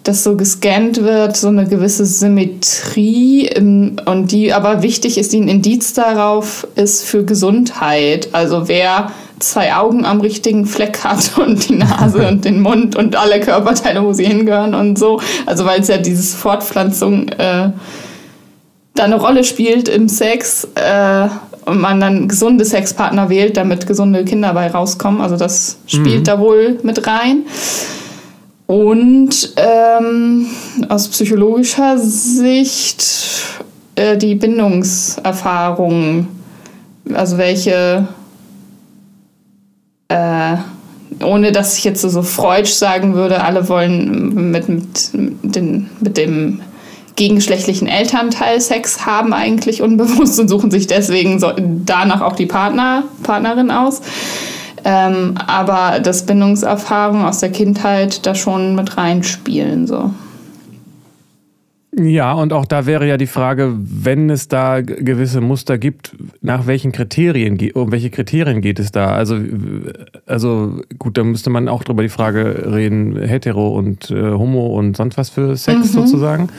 das 0.05 0.23
so 0.23 0.37
gescannt 0.37 1.03
wird, 1.03 1.35
so 1.35 1.47
eine 1.47 1.67
gewisse 1.67 2.05
Symmetrie 2.05 3.47
im, 3.47 3.97
und 4.05 4.31
die 4.31 4.53
aber 4.53 4.83
wichtig 4.83 5.17
ist, 5.17 5.33
die 5.33 5.41
ein 5.41 5.47
Indiz 5.47 5.93
darauf 5.93 6.67
ist 6.75 7.03
für 7.03 7.25
Gesundheit. 7.25 8.29
Also 8.31 8.67
wer 8.67 9.11
zwei 9.39 9.73
Augen 9.75 10.05
am 10.05 10.21
richtigen 10.21 10.67
Fleck 10.67 11.03
hat 11.03 11.37
und 11.43 11.67
die 11.67 11.75
Nase 11.75 12.27
und 12.27 12.45
den 12.45 12.61
Mund 12.61 12.95
und 12.95 13.15
alle 13.15 13.39
Körperteile, 13.39 14.03
wo 14.03 14.13
sie 14.13 14.25
hingehören 14.25 14.75
und 14.75 14.97
so. 14.99 15.19
Also 15.47 15.65
weil 15.65 15.81
es 15.81 15.87
ja 15.87 15.97
dieses 15.97 16.35
Fortpflanzung 16.35 17.29
äh, 17.29 17.71
da 18.93 19.03
eine 19.03 19.19
Rolle 19.19 19.43
spielt 19.43 19.89
im 19.89 20.07
Sex 20.07 20.67
äh, 20.75 21.27
und 21.65 21.81
man 21.81 21.99
dann 21.99 22.27
gesunde 22.27 22.63
Sexpartner 22.63 23.29
wählt, 23.29 23.57
damit 23.57 23.87
gesunde 23.87 24.23
Kinder 24.23 24.53
bei 24.53 24.67
rauskommen. 24.67 25.19
Also 25.19 25.35
das 25.35 25.79
spielt 25.87 26.19
mhm. 26.19 26.23
da 26.25 26.39
wohl 26.39 26.79
mit 26.83 27.07
rein. 27.07 27.45
Und 28.67 29.53
ähm, 29.57 30.47
aus 30.89 31.07
psychologischer 31.09 31.99
Sicht 31.99 33.05
äh, 33.95 34.17
die 34.17 34.35
Bindungserfahrung, 34.35 36.27
also 37.13 37.37
welche, 37.37 38.07
äh, 40.07 40.55
ohne 41.23 41.51
dass 41.51 41.77
ich 41.77 41.83
jetzt 41.83 42.01
so, 42.01 42.21
freudsch 42.23 42.71
sagen 42.71 43.13
würde, 43.13 43.43
alle 43.43 43.69
wollen 43.69 44.51
mit, 44.51 44.67
mit, 44.67 45.11
den, 45.13 45.89
mit 45.99 46.17
dem 46.17 46.61
gegengeschlechtlichen 47.15 47.87
Elternteil 47.87 48.59
Sex 48.59 49.05
haben 49.05 49.31
eigentlich 49.31 49.81
unbewusst 49.81 50.39
und 50.39 50.49
suchen 50.49 50.71
sich 50.71 50.87
deswegen 50.87 51.39
so 51.39 51.53
danach 51.85 52.21
auch 52.21 52.35
die 52.35 52.47
Partner, 52.47 53.03
Partnerin 53.23 53.71
aus. 53.71 54.01
Ähm, 54.87 55.33
aber 55.47 55.99
dass 55.99 56.27
Bindungserfahrungen 56.27 57.25
aus 57.25 57.39
der 57.39 57.49
Kindheit 57.49 58.25
da 58.25 58.35
schon 58.35 58.75
mit 58.75 58.97
reinspielen. 58.97 59.87
So. 59.87 60.11
Ja, 61.97 62.33
und 62.33 62.51
auch 62.51 62.65
da 62.65 62.85
wäre 62.85 63.07
ja 63.07 63.15
die 63.15 63.25
Frage, 63.25 63.73
wenn 63.77 64.29
es 64.29 64.47
da 64.49 64.81
gewisse 64.81 65.39
Muster 65.39 65.77
gibt, 65.77 66.15
nach 66.41 66.67
welchen 66.67 66.91
Kriterien, 66.91 67.57
um 67.73 67.91
welche 67.91 68.09
Kriterien 68.09 68.61
geht 68.61 68.79
es 68.79 68.91
da? 68.91 69.15
Also, 69.15 69.37
also 70.25 70.81
gut, 70.99 71.17
da 71.17 71.23
müsste 71.23 71.49
man 71.49 71.69
auch 71.69 71.83
drüber 71.85 72.03
die 72.03 72.09
Frage 72.09 72.71
reden, 72.71 73.17
hetero 73.17 73.69
und 73.69 74.11
äh, 74.11 74.31
homo 74.31 74.77
und 74.77 74.97
sonst 74.97 75.17
was 75.17 75.29
für 75.29 75.55
Sex 75.55 75.93
mhm. 75.93 76.01
sozusagen. 76.01 76.49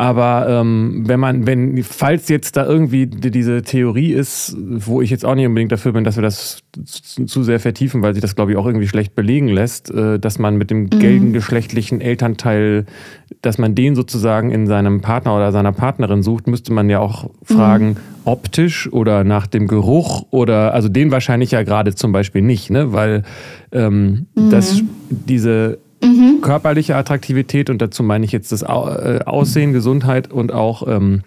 Aber 0.00 0.46
ähm, 0.48 1.02
wenn 1.04 1.20
man, 1.20 1.46
wenn, 1.46 1.84
falls 1.84 2.30
jetzt 2.30 2.56
da 2.56 2.64
irgendwie 2.64 3.06
diese 3.06 3.60
Theorie 3.60 4.14
ist, 4.14 4.56
wo 4.58 5.02
ich 5.02 5.10
jetzt 5.10 5.26
auch 5.26 5.34
nicht 5.34 5.46
unbedingt 5.46 5.72
dafür 5.72 5.92
bin, 5.92 6.04
dass 6.04 6.16
wir 6.16 6.22
das 6.22 6.62
zu 7.26 7.42
sehr 7.42 7.60
vertiefen, 7.60 8.00
weil 8.00 8.14
sich 8.14 8.22
das, 8.22 8.34
glaube 8.34 8.52
ich, 8.52 8.56
auch 8.56 8.64
irgendwie 8.64 8.88
schlecht 8.88 9.14
belegen 9.14 9.48
lässt, 9.48 9.90
äh, 9.90 10.18
dass 10.18 10.38
man 10.38 10.56
mit 10.56 10.70
dem 10.70 10.84
mhm. 10.84 10.88
gegengeschlechtlichen 10.88 12.00
Elternteil, 12.00 12.86
dass 13.42 13.58
man 13.58 13.74
den 13.74 13.94
sozusagen 13.94 14.50
in 14.50 14.66
seinem 14.66 15.02
Partner 15.02 15.36
oder 15.36 15.52
seiner 15.52 15.72
Partnerin 15.72 16.22
sucht, 16.22 16.46
müsste 16.46 16.72
man 16.72 16.88
ja 16.88 17.00
auch 17.00 17.28
fragen, 17.44 17.88
mhm. 17.88 17.96
optisch 18.24 18.90
oder 18.90 19.22
nach 19.22 19.46
dem 19.46 19.66
Geruch 19.66 20.24
oder, 20.30 20.72
also 20.72 20.88
den 20.88 21.10
wahrscheinlich 21.10 21.50
ja 21.50 21.62
gerade 21.62 21.94
zum 21.94 22.12
Beispiel 22.12 22.40
nicht, 22.40 22.70
ne? 22.70 22.94
weil 22.94 23.22
ähm, 23.70 24.28
mhm. 24.34 24.48
das, 24.48 24.80
diese 25.10 25.78
Mhm. 26.02 26.40
Körperliche 26.40 26.96
Attraktivität 26.96 27.70
und 27.70 27.82
dazu 27.82 28.02
meine 28.02 28.24
ich 28.24 28.32
jetzt 28.32 28.52
das 28.52 28.62
äh, 28.62 28.66
Aussehen, 29.24 29.72
Gesundheit 29.72 30.30
und 30.32 30.52
auch 30.52 30.86
ähm, 30.88 31.22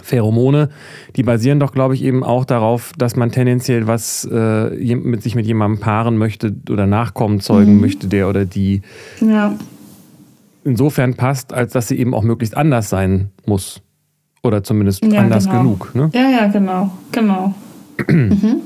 Pheromone, 0.00 0.70
die 1.16 1.22
basieren 1.22 1.60
doch, 1.60 1.72
glaube 1.72 1.94
ich, 1.94 2.02
eben 2.02 2.24
auch 2.24 2.44
darauf, 2.44 2.92
dass 2.96 3.14
man 3.16 3.30
tendenziell 3.30 3.86
was 3.86 4.24
äh, 4.30 4.94
mit 4.96 5.22
sich 5.22 5.34
mit 5.34 5.46
jemandem 5.46 5.80
paaren 5.80 6.16
möchte 6.16 6.54
oder 6.70 6.86
Nachkommen 6.86 7.40
zeugen 7.40 7.74
mhm. 7.74 7.80
möchte, 7.80 8.08
der 8.08 8.28
oder 8.28 8.44
die 8.44 8.82
ja. 9.20 9.54
insofern 10.64 11.14
passt, 11.14 11.52
als 11.52 11.72
dass 11.72 11.88
sie 11.88 11.98
eben 11.98 12.14
auch 12.14 12.22
möglichst 12.22 12.56
anders 12.56 12.88
sein 12.88 13.30
muss. 13.46 13.82
Oder 14.42 14.64
zumindest 14.64 15.04
ja, 15.04 15.20
anders 15.20 15.44
genau. 15.44 15.58
genug. 15.58 15.94
Ne? 15.94 16.10
Ja, 16.12 16.28
ja, 16.30 16.46
genau, 16.48 16.90
genau. 17.12 17.54
mhm. 18.08 18.62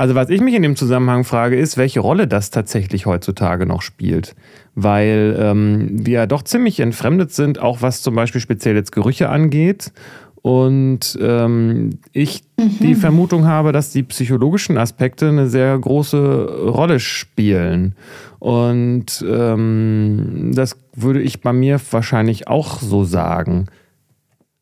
Also 0.00 0.14
was 0.14 0.30
ich 0.30 0.40
mich 0.40 0.54
in 0.54 0.62
dem 0.62 0.76
Zusammenhang 0.76 1.24
frage, 1.24 1.58
ist, 1.58 1.76
welche 1.76 2.00
Rolle 2.00 2.26
das 2.26 2.48
tatsächlich 2.48 3.04
heutzutage 3.04 3.66
noch 3.66 3.82
spielt. 3.82 4.34
Weil 4.74 5.36
ähm, 5.38 5.88
wir 5.90 6.20
ja 6.20 6.26
doch 6.26 6.42
ziemlich 6.42 6.80
entfremdet 6.80 7.32
sind, 7.32 7.58
auch 7.58 7.82
was 7.82 8.00
zum 8.00 8.14
Beispiel 8.14 8.40
speziell 8.40 8.74
jetzt 8.76 8.92
Gerüche 8.92 9.28
angeht. 9.28 9.92
Und 10.40 11.18
ähm, 11.20 11.98
ich 12.12 12.44
mhm. 12.58 12.78
die 12.80 12.94
Vermutung 12.94 13.46
habe, 13.46 13.72
dass 13.72 13.90
die 13.90 14.02
psychologischen 14.02 14.78
Aspekte 14.78 15.28
eine 15.28 15.50
sehr 15.50 15.78
große 15.78 16.70
Rolle 16.70 16.98
spielen. 16.98 17.94
Und 18.38 19.22
ähm, 19.28 20.52
das 20.54 20.78
würde 20.94 21.20
ich 21.20 21.42
bei 21.42 21.52
mir 21.52 21.78
wahrscheinlich 21.90 22.48
auch 22.48 22.80
so 22.80 23.04
sagen. 23.04 23.66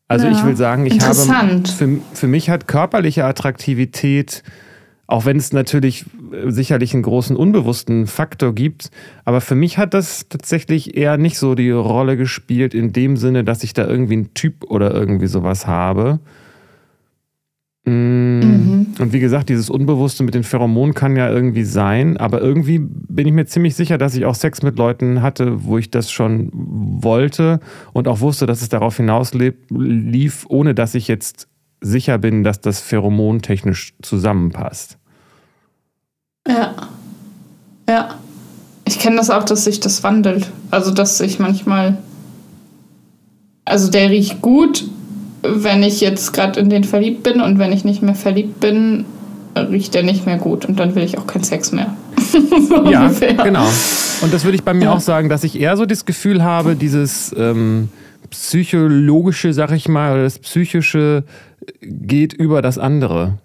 Also 0.09 0.25
ja. 0.25 0.33
ich 0.33 0.43
will 0.43 0.57
sagen, 0.57 0.85
ich 0.85 0.99
habe 0.99 1.63
für, 1.65 1.97
für 2.11 2.27
mich 2.27 2.49
hat 2.49 2.67
körperliche 2.67 3.23
Attraktivität 3.23 4.43
auch 5.09 5.25
wenn 5.25 5.37
es 5.37 5.53
natürlich 5.53 6.05
äh, 6.31 6.51
sicherlich 6.51 6.93
einen 6.93 7.01
großen 7.01 7.35
unbewussten 7.35 8.05
Faktor 8.05 8.53
gibt. 8.53 8.91
Aber 9.25 9.41
für 9.41 9.55
mich 9.55 9.79
hat 9.79 9.95
das 9.95 10.29
tatsächlich 10.29 10.95
eher 10.95 11.17
nicht 11.17 11.39
so 11.39 11.55
die 11.55 11.71
Rolle 11.71 12.15
gespielt, 12.15 12.75
in 12.75 12.93
dem 12.93 13.17
Sinne, 13.17 13.43
dass 13.43 13.63
ich 13.63 13.73
da 13.73 13.87
irgendwie 13.87 14.13
einen 14.13 14.33
Typ 14.35 14.65
oder 14.65 14.93
irgendwie 14.93 15.25
sowas 15.25 15.65
habe. 15.65 16.19
Mm, 17.85 18.39
mhm. 18.39 18.87
Und 18.99 19.11
wie 19.11 19.19
gesagt, 19.19 19.49
dieses 19.49 19.71
Unbewusste 19.71 20.21
mit 20.21 20.35
den 20.35 20.43
Pheromonen 20.43 20.93
kann 20.93 21.15
ja 21.15 21.27
irgendwie 21.31 21.63
sein, 21.63 22.17
aber 22.17 22.39
irgendwie 22.39 22.77
bin 22.79 23.25
ich 23.25 23.33
mir 23.33 23.47
ziemlich 23.47 23.73
sicher, 23.73 23.97
dass 23.97 24.15
ich 24.15 24.25
auch 24.25 24.35
Sex 24.35 24.61
mit 24.61 24.77
Leuten 24.77 25.23
hatte, 25.23 25.63
wo 25.63 25.79
ich 25.79 25.89
das 25.89 26.11
schon 26.11 26.51
wollte 26.53 27.61
und 27.93 28.07
auch 28.07 28.19
wusste, 28.19 28.45
dass 28.45 28.61
es 28.61 28.69
darauf 28.69 28.97
hinaus 28.97 29.33
lief, 29.33 30.45
ohne 30.49 30.75
dass 30.75 30.93
ich 30.93 31.07
jetzt 31.07 31.47
sicher 31.81 32.19
bin, 32.19 32.43
dass 32.43 32.61
das 32.61 32.79
pheromontechnisch 32.81 33.95
zusammenpasst. 34.03 34.98
Ja. 36.49 36.73
Ja. 37.87 38.15
Ich 38.85 38.99
kenne 38.99 39.17
das 39.17 39.29
auch, 39.29 39.43
dass 39.43 39.63
sich 39.63 39.79
das 39.79 40.03
wandelt. 40.03 40.49
Also, 40.71 40.91
dass 40.91 41.21
ich 41.21 41.39
manchmal. 41.39 41.97
Also, 43.65 43.91
der 43.91 44.09
riecht 44.09 44.41
gut, 44.41 44.85
wenn 45.43 45.83
ich 45.83 46.01
jetzt 46.01 46.33
gerade 46.33 46.59
in 46.59 46.69
den 46.69 46.83
verliebt 46.83 47.23
bin 47.23 47.39
und 47.39 47.59
wenn 47.59 47.71
ich 47.71 47.85
nicht 47.85 48.01
mehr 48.01 48.15
verliebt 48.15 48.59
bin, 48.59 49.05
riecht 49.55 49.93
der 49.93 50.03
nicht 50.03 50.25
mehr 50.25 50.37
gut 50.37 50.65
und 50.65 50.79
dann 50.79 50.95
will 50.95 51.03
ich 51.03 51.17
auch 51.17 51.27
keinen 51.27 51.43
Sex 51.43 51.71
mehr. 51.71 51.95
so 52.67 52.89
ja, 52.89 53.03
ungefähr. 53.03 53.33
genau. 53.35 53.67
Und 54.21 54.33
das 54.33 54.43
würde 54.43 54.55
ich 54.55 54.63
bei 54.63 54.73
mir 54.73 54.85
ja. 54.85 54.93
auch 54.93 54.99
sagen, 54.99 55.29
dass 55.29 55.43
ich 55.43 55.59
eher 55.59 55.77
so 55.77 55.85
das 55.85 56.05
Gefühl 56.05 56.43
habe, 56.43 56.75
dieses 56.75 57.33
ähm, 57.37 57.89
psychologische, 58.29 59.53
sag 59.53 59.71
ich 59.71 59.87
mal, 59.87 60.13
oder 60.13 60.23
das 60.23 60.39
psychische 60.39 61.23
geht 61.81 62.33
über 62.33 62.61
das 62.61 62.77
andere. 62.77 63.37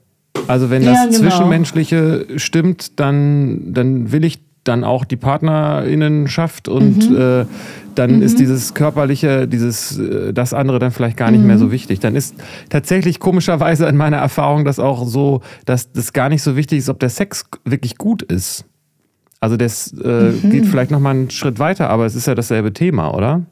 Also 0.46 0.70
wenn 0.70 0.84
das 0.84 0.96
ja, 0.96 1.04
genau. 1.06 1.18
Zwischenmenschliche 1.18 2.26
stimmt, 2.36 2.98
dann, 3.00 3.72
dann 3.72 4.12
will 4.12 4.24
ich 4.24 4.40
dann 4.64 4.82
auch 4.82 5.04
die 5.04 5.16
Partnerinnenschaft 5.16 6.68
und 6.68 7.10
mhm. 7.10 7.16
äh, 7.16 7.46
dann 7.94 8.16
mhm. 8.16 8.22
ist 8.22 8.38
dieses 8.38 8.74
körperliche, 8.74 9.46
dieses 9.46 9.98
äh, 9.98 10.32
das 10.32 10.54
andere 10.54 10.78
dann 10.78 10.90
vielleicht 10.90 11.16
gar 11.16 11.30
nicht 11.30 11.42
mhm. 11.42 11.46
mehr 11.48 11.58
so 11.58 11.70
wichtig. 11.70 12.00
Dann 12.00 12.16
ist 12.16 12.34
tatsächlich 12.70 13.20
komischerweise 13.20 13.86
in 13.86 13.96
meiner 13.96 14.16
Erfahrung 14.16 14.64
das 14.64 14.78
auch 14.78 15.06
so, 15.06 15.42
dass 15.66 15.92
das 15.92 16.12
gar 16.12 16.30
nicht 16.30 16.42
so 16.42 16.56
wichtig 16.56 16.78
ist, 16.78 16.88
ob 16.88 16.98
der 16.98 17.10
Sex 17.10 17.44
wirklich 17.64 17.98
gut 17.98 18.22
ist. 18.22 18.64
Also 19.38 19.58
das 19.58 19.92
äh, 20.02 20.30
mhm. 20.30 20.50
geht 20.50 20.66
vielleicht 20.66 20.90
noch 20.90 21.00
mal 21.00 21.10
einen 21.10 21.30
Schritt 21.30 21.58
weiter, 21.58 21.90
aber 21.90 22.06
es 22.06 22.14
ist 22.14 22.26
ja 22.26 22.34
dasselbe 22.34 22.72
Thema, 22.72 23.14
oder? 23.14 23.42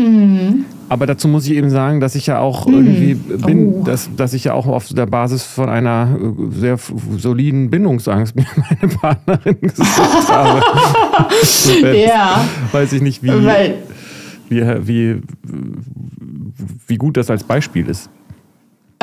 Mhm. 0.00 0.33
Aber 0.88 1.06
dazu 1.06 1.28
muss 1.28 1.46
ich 1.46 1.52
eben 1.52 1.70
sagen, 1.70 2.00
dass 2.00 2.14
ich 2.14 2.26
ja 2.26 2.40
auch 2.40 2.66
mhm. 2.66 2.74
irgendwie 2.74 3.14
bin, 3.14 3.74
oh. 3.74 3.84
dass, 3.84 4.10
dass 4.16 4.34
ich 4.34 4.44
ja 4.44 4.52
auch 4.52 4.66
auf 4.66 4.88
der 4.88 5.06
Basis 5.06 5.42
von 5.42 5.68
einer 5.68 6.16
äh, 6.20 6.60
sehr 6.60 6.78
soliden 7.16 7.70
Bindungsangst 7.70 8.36
mir 8.36 8.46
meine 8.56 8.94
Partnerin 8.94 9.60
gesucht 9.62 10.28
habe. 10.28 10.62
ja. 11.96 12.44
Weiß 12.72 12.92
ich 12.92 13.02
nicht, 13.02 13.22
wie, 13.22 13.28
Weil, 13.28 13.76
wie, 14.48 14.62
wie, 14.86 15.22
wie 16.86 16.96
gut 16.96 17.16
das 17.16 17.30
als 17.30 17.44
Beispiel 17.44 17.88
ist. 17.88 18.10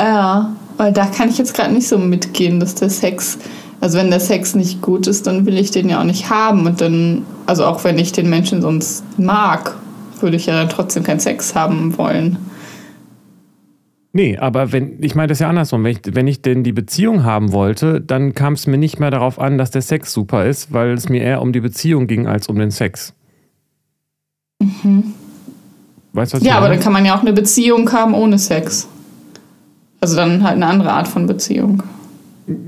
Ja, 0.00 0.52
weil 0.78 0.92
da 0.92 1.06
kann 1.06 1.28
ich 1.28 1.38
jetzt 1.38 1.54
gerade 1.54 1.72
nicht 1.72 1.86
so 1.86 1.98
mitgehen, 1.98 2.58
dass 2.58 2.74
der 2.74 2.90
Sex, 2.90 3.38
also 3.80 3.98
wenn 3.98 4.10
der 4.10 4.20
Sex 4.20 4.54
nicht 4.54 4.80
gut 4.82 5.06
ist, 5.06 5.26
dann 5.26 5.46
will 5.46 5.58
ich 5.58 5.70
den 5.70 5.88
ja 5.88 6.00
auch 6.00 6.04
nicht 6.04 6.30
haben. 6.30 6.66
Und 6.66 6.80
dann, 6.80 7.22
also 7.46 7.64
auch 7.64 7.84
wenn 7.84 7.98
ich 7.98 8.12
den 8.12 8.30
Menschen 8.30 8.62
sonst 8.62 9.04
mag 9.18 9.76
würde 10.22 10.36
ich 10.36 10.46
ja 10.46 10.54
dann 10.54 10.68
trotzdem 10.68 11.02
keinen 11.02 11.20
Sex 11.20 11.54
haben 11.54 11.96
wollen. 11.98 12.38
Nee, 14.14 14.36
aber 14.36 14.72
wenn, 14.72 15.02
ich 15.02 15.14
meine 15.14 15.28
das 15.28 15.38
ja 15.38 15.48
andersrum. 15.48 15.84
Wenn 15.84 15.92
ich, 15.92 16.00
wenn 16.14 16.26
ich 16.26 16.42
denn 16.42 16.64
die 16.64 16.72
Beziehung 16.72 17.24
haben 17.24 17.52
wollte, 17.52 18.00
dann 18.00 18.34
kam 18.34 18.52
es 18.52 18.66
mir 18.66 18.76
nicht 18.76 19.00
mehr 19.00 19.10
darauf 19.10 19.38
an, 19.38 19.56
dass 19.56 19.70
der 19.70 19.80
Sex 19.80 20.12
super 20.12 20.44
ist, 20.44 20.72
weil 20.72 20.92
es 20.92 21.08
mir 21.08 21.22
eher 21.22 21.40
um 21.40 21.52
die 21.52 21.60
Beziehung 21.60 22.06
ging 22.06 22.26
als 22.26 22.48
um 22.48 22.58
den 22.58 22.70
Sex. 22.70 23.14
Mhm. 24.60 25.14
Weißt 26.12 26.34
was 26.34 26.42
ja, 26.42 26.56
aber 26.56 26.68
dann 26.68 26.80
kann 26.80 26.92
man 26.92 27.06
ja 27.06 27.16
auch 27.16 27.22
eine 27.22 27.32
Beziehung 27.32 27.90
haben 27.90 28.12
ohne 28.12 28.38
Sex. 28.38 28.86
Also 30.00 30.16
dann 30.16 30.42
halt 30.42 30.56
eine 30.56 30.66
andere 30.66 30.92
Art 30.92 31.08
von 31.08 31.26
Beziehung. 31.26 31.82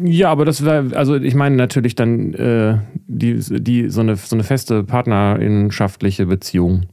Ja, 0.02 0.30
aber 0.30 0.44
das 0.44 0.64
wäre, 0.64 0.96
also 0.96 1.16
ich 1.16 1.34
meine 1.34 1.56
natürlich 1.56 1.94
dann 1.94 2.32
äh, 2.34 2.78
die, 3.06 3.38
die, 3.61 3.90
so, 3.90 4.00
eine, 4.00 4.16
so 4.16 4.34
eine 4.34 4.44
feste 4.44 4.84
partnerinschaftliche 4.84 6.26
Beziehung. 6.26 6.87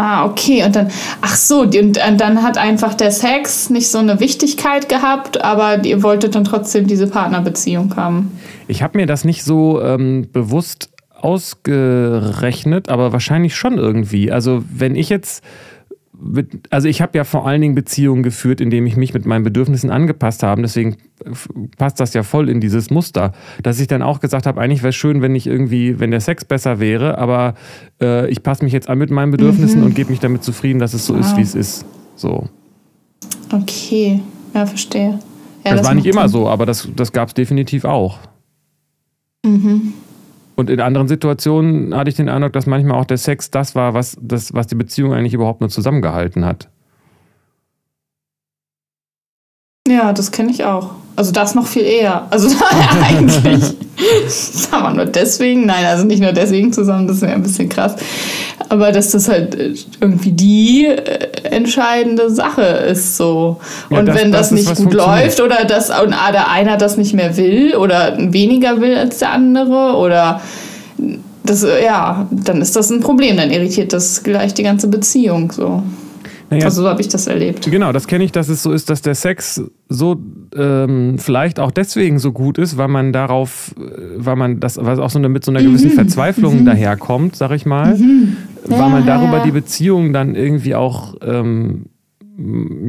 Ah, 0.00 0.26
okay. 0.26 0.64
Und 0.64 0.76
dann, 0.76 0.92
ach 1.22 1.34
so, 1.34 1.62
und 1.62 1.74
dann 1.74 2.42
hat 2.44 2.56
einfach 2.56 2.94
der 2.94 3.10
Sex 3.10 3.68
nicht 3.68 3.88
so 3.88 3.98
eine 3.98 4.20
Wichtigkeit 4.20 4.88
gehabt, 4.88 5.42
aber 5.42 5.84
ihr 5.84 6.04
wolltet 6.04 6.36
dann 6.36 6.44
trotzdem 6.44 6.86
diese 6.86 7.08
Partnerbeziehung 7.08 7.96
haben. 7.96 8.38
Ich 8.68 8.80
habe 8.80 8.96
mir 8.96 9.06
das 9.06 9.24
nicht 9.24 9.42
so 9.42 9.82
ähm, 9.82 10.28
bewusst 10.32 10.90
ausgerechnet, 11.20 12.88
aber 12.88 13.12
wahrscheinlich 13.12 13.56
schon 13.56 13.76
irgendwie. 13.76 14.30
Also 14.30 14.62
wenn 14.72 14.94
ich 14.94 15.08
jetzt 15.08 15.42
also 16.70 16.88
ich 16.88 17.00
habe 17.00 17.16
ja 17.16 17.24
vor 17.24 17.46
allen 17.46 17.60
Dingen 17.60 17.74
Beziehungen 17.74 18.22
geführt, 18.22 18.60
indem 18.60 18.86
ich 18.86 18.96
mich 18.96 19.14
mit 19.14 19.24
meinen 19.24 19.44
Bedürfnissen 19.44 19.90
angepasst 19.90 20.42
habe. 20.42 20.62
Deswegen 20.62 20.96
passt 21.76 22.00
das 22.00 22.12
ja 22.14 22.22
voll 22.22 22.48
in 22.48 22.60
dieses 22.60 22.90
Muster, 22.90 23.32
dass 23.62 23.78
ich 23.78 23.86
dann 23.86 24.02
auch 24.02 24.20
gesagt 24.20 24.46
habe, 24.46 24.60
eigentlich 24.60 24.82
wäre 24.82 24.90
es 24.90 24.96
schön, 24.96 25.22
wenn 25.22 25.34
ich 25.34 25.46
irgendwie, 25.46 26.00
wenn 26.00 26.10
der 26.10 26.20
Sex 26.20 26.44
besser 26.44 26.80
wäre, 26.80 27.18
aber 27.18 27.54
äh, 28.00 28.28
ich 28.30 28.42
passe 28.42 28.64
mich 28.64 28.72
jetzt 28.72 28.88
an 28.88 28.98
mit 28.98 29.10
meinen 29.10 29.30
Bedürfnissen 29.30 29.80
mhm. 29.80 29.86
und 29.86 29.94
gebe 29.94 30.10
mich 30.10 30.20
damit 30.20 30.42
zufrieden, 30.42 30.78
dass 30.78 30.92
es 30.94 31.06
so 31.06 31.14
wow. 31.14 31.20
ist, 31.20 31.36
wie 31.36 31.42
es 31.42 31.54
ist. 31.54 31.84
So. 32.16 32.48
Okay, 33.52 34.20
ja, 34.54 34.66
verstehe. 34.66 35.20
Ja, 35.64 35.70
das, 35.70 35.80
das 35.80 35.86
war 35.86 35.94
nicht 35.94 36.06
immer 36.06 36.28
so, 36.28 36.48
aber 36.48 36.66
das, 36.66 36.88
das 36.96 37.12
gab 37.12 37.28
es 37.28 37.34
definitiv 37.34 37.84
auch. 37.84 38.18
Mhm. 39.44 39.92
Und 40.58 40.70
in 40.70 40.80
anderen 40.80 41.06
Situationen 41.06 41.94
hatte 41.94 42.10
ich 42.10 42.16
den 42.16 42.28
Eindruck, 42.28 42.52
dass 42.52 42.66
manchmal 42.66 42.98
auch 42.98 43.04
der 43.04 43.16
Sex 43.16 43.52
das 43.52 43.76
war, 43.76 43.94
was, 43.94 44.16
das, 44.20 44.52
was 44.54 44.66
die 44.66 44.74
Beziehung 44.74 45.14
eigentlich 45.14 45.32
überhaupt 45.32 45.60
nur 45.60 45.70
zusammengehalten 45.70 46.44
hat. 46.44 46.68
Ja, 49.88 50.12
das 50.12 50.30
kenne 50.30 50.50
ich 50.50 50.64
auch. 50.64 50.90
Also 51.16 51.32
das 51.32 51.56
noch 51.56 51.66
viel 51.66 51.82
eher. 51.82 52.26
Also 52.30 52.48
eigentlich. 53.02 53.74
Sagen 54.28 54.84
wir 54.84 54.94
nur 54.94 55.04
deswegen. 55.06 55.66
Nein, 55.66 55.84
also 55.84 56.04
nicht 56.04 56.22
nur 56.22 56.30
deswegen 56.30 56.72
zusammen, 56.72 57.08
das 57.08 57.20
wäre 57.22 57.32
ein 57.32 57.42
bisschen 57.42 57.68
krass. 57.68 57.96
Aber 58.68 58.92
dass 58.92 59.10
das 59.10 59.28
halt 59.28 59.56
irgendwie 60.00 60.30
die 60.30 60.86
äh, 60.86 61.28
entscheidende 61.50 62.30
Sache 62.30 62.62
ist 62.62 63.16
so. 63.16 63.58
Ja, 63.90 63.98
und 63.98 64.06
das, 64.06 64.16
wenn 64.16 64.30
das, 64.30 64.50
das 64.50 64.50
nicht 64.52 64.76
gut 64.76 64.94
läuft 64.94 65.40
oder 65.40 65.64
dass 65.64 65.90
und 65.90 66.10
der 66.10 66.50
einer 66.50 66.76
das 66.76 66.96
nicht 66.96 67.14
mehr 67.14 67.36
will 67.36 67.74
oder 67.74 68.16
weniger 68.16 68.80
will 68.80 68.96
als 68.96 69.18
der 69.18 69.32
andere 69.32 69.96
oder 69.96 70.40
das, 71.42 71.66
ja, 71.82 72.28
dann 72.30 72.62
ist 72.62 72.76
das 72.76 72.90
ein 72.90 73.00
Problem. 73.00 73.36
Dann 73.36 73.50
irritiert 73.50 73.92
das 73.92 74.22
gleich 74.22 74.54
die 74.54 74.62
ganze 74.62 74.86
Beziehung 74.86 75.50
so. 75.50 75.82
Naja, 76.50 76.64
also 76.64 76.82
so 76.82 76.88
habe 76.88 77.00
ich 77.00 77.08
das 77.08 77.26
erlebt. 77.26 77.70
Genau, 77.70 77.92
das 77.92 78.06
kenne 78.06 78.24
ich, 78.24 78.32
dass 78.32 78.48
es 78.48 78.62
so 78.62 78.72
ist, 78.72 78.88
dass 78.88 79.02
der 79.02 79.14
Sex 79.14 79.62
so 79.88 80.16
ähm, 80.56 81.18
vielleicht 81.18 81.60
auch 81.60 81.70
deswegen 81.70 82.18
so 82.18 82.32
gut 82.32 82.56
ist, 82.56 82.78
weil 82.78 82.88
man 82.88 83.12
darauf, 83.12 83.74
äh, 83.78 83.82
weil 84.16 84.36
man 84.36 84.60
das, 84.60 84.78
weil 84.82 84.98
auch 85.00 85.10
so 85.10 85.18
eine, 85.18 85.28
mit 85.28 85.44
so 85.44 85.50
einer 85.50 85.62
gewissen 85.62 85.90
mhm. 85.90 85.94
Verzweiflung 85.94 86.60
mhm. 86.60 86.64
daherkommt, 86.64 87.36
sag 87.36 87.50
ich 87.50 87.66
mal, 87.66 87.96
mhm. 87.96 88.36
weil 88.64 88.78
ja, 88.78 88.88
man 88.88 89.06
darüber 89.06 89.38
ja. 89.38 89.44
die 89.44 89.50
Beziehung 89.50 90.12
dann 90.12 90.34
irgendwie 90.34 90.74
auch 90.74 91.16
ähm, 91.22 91.86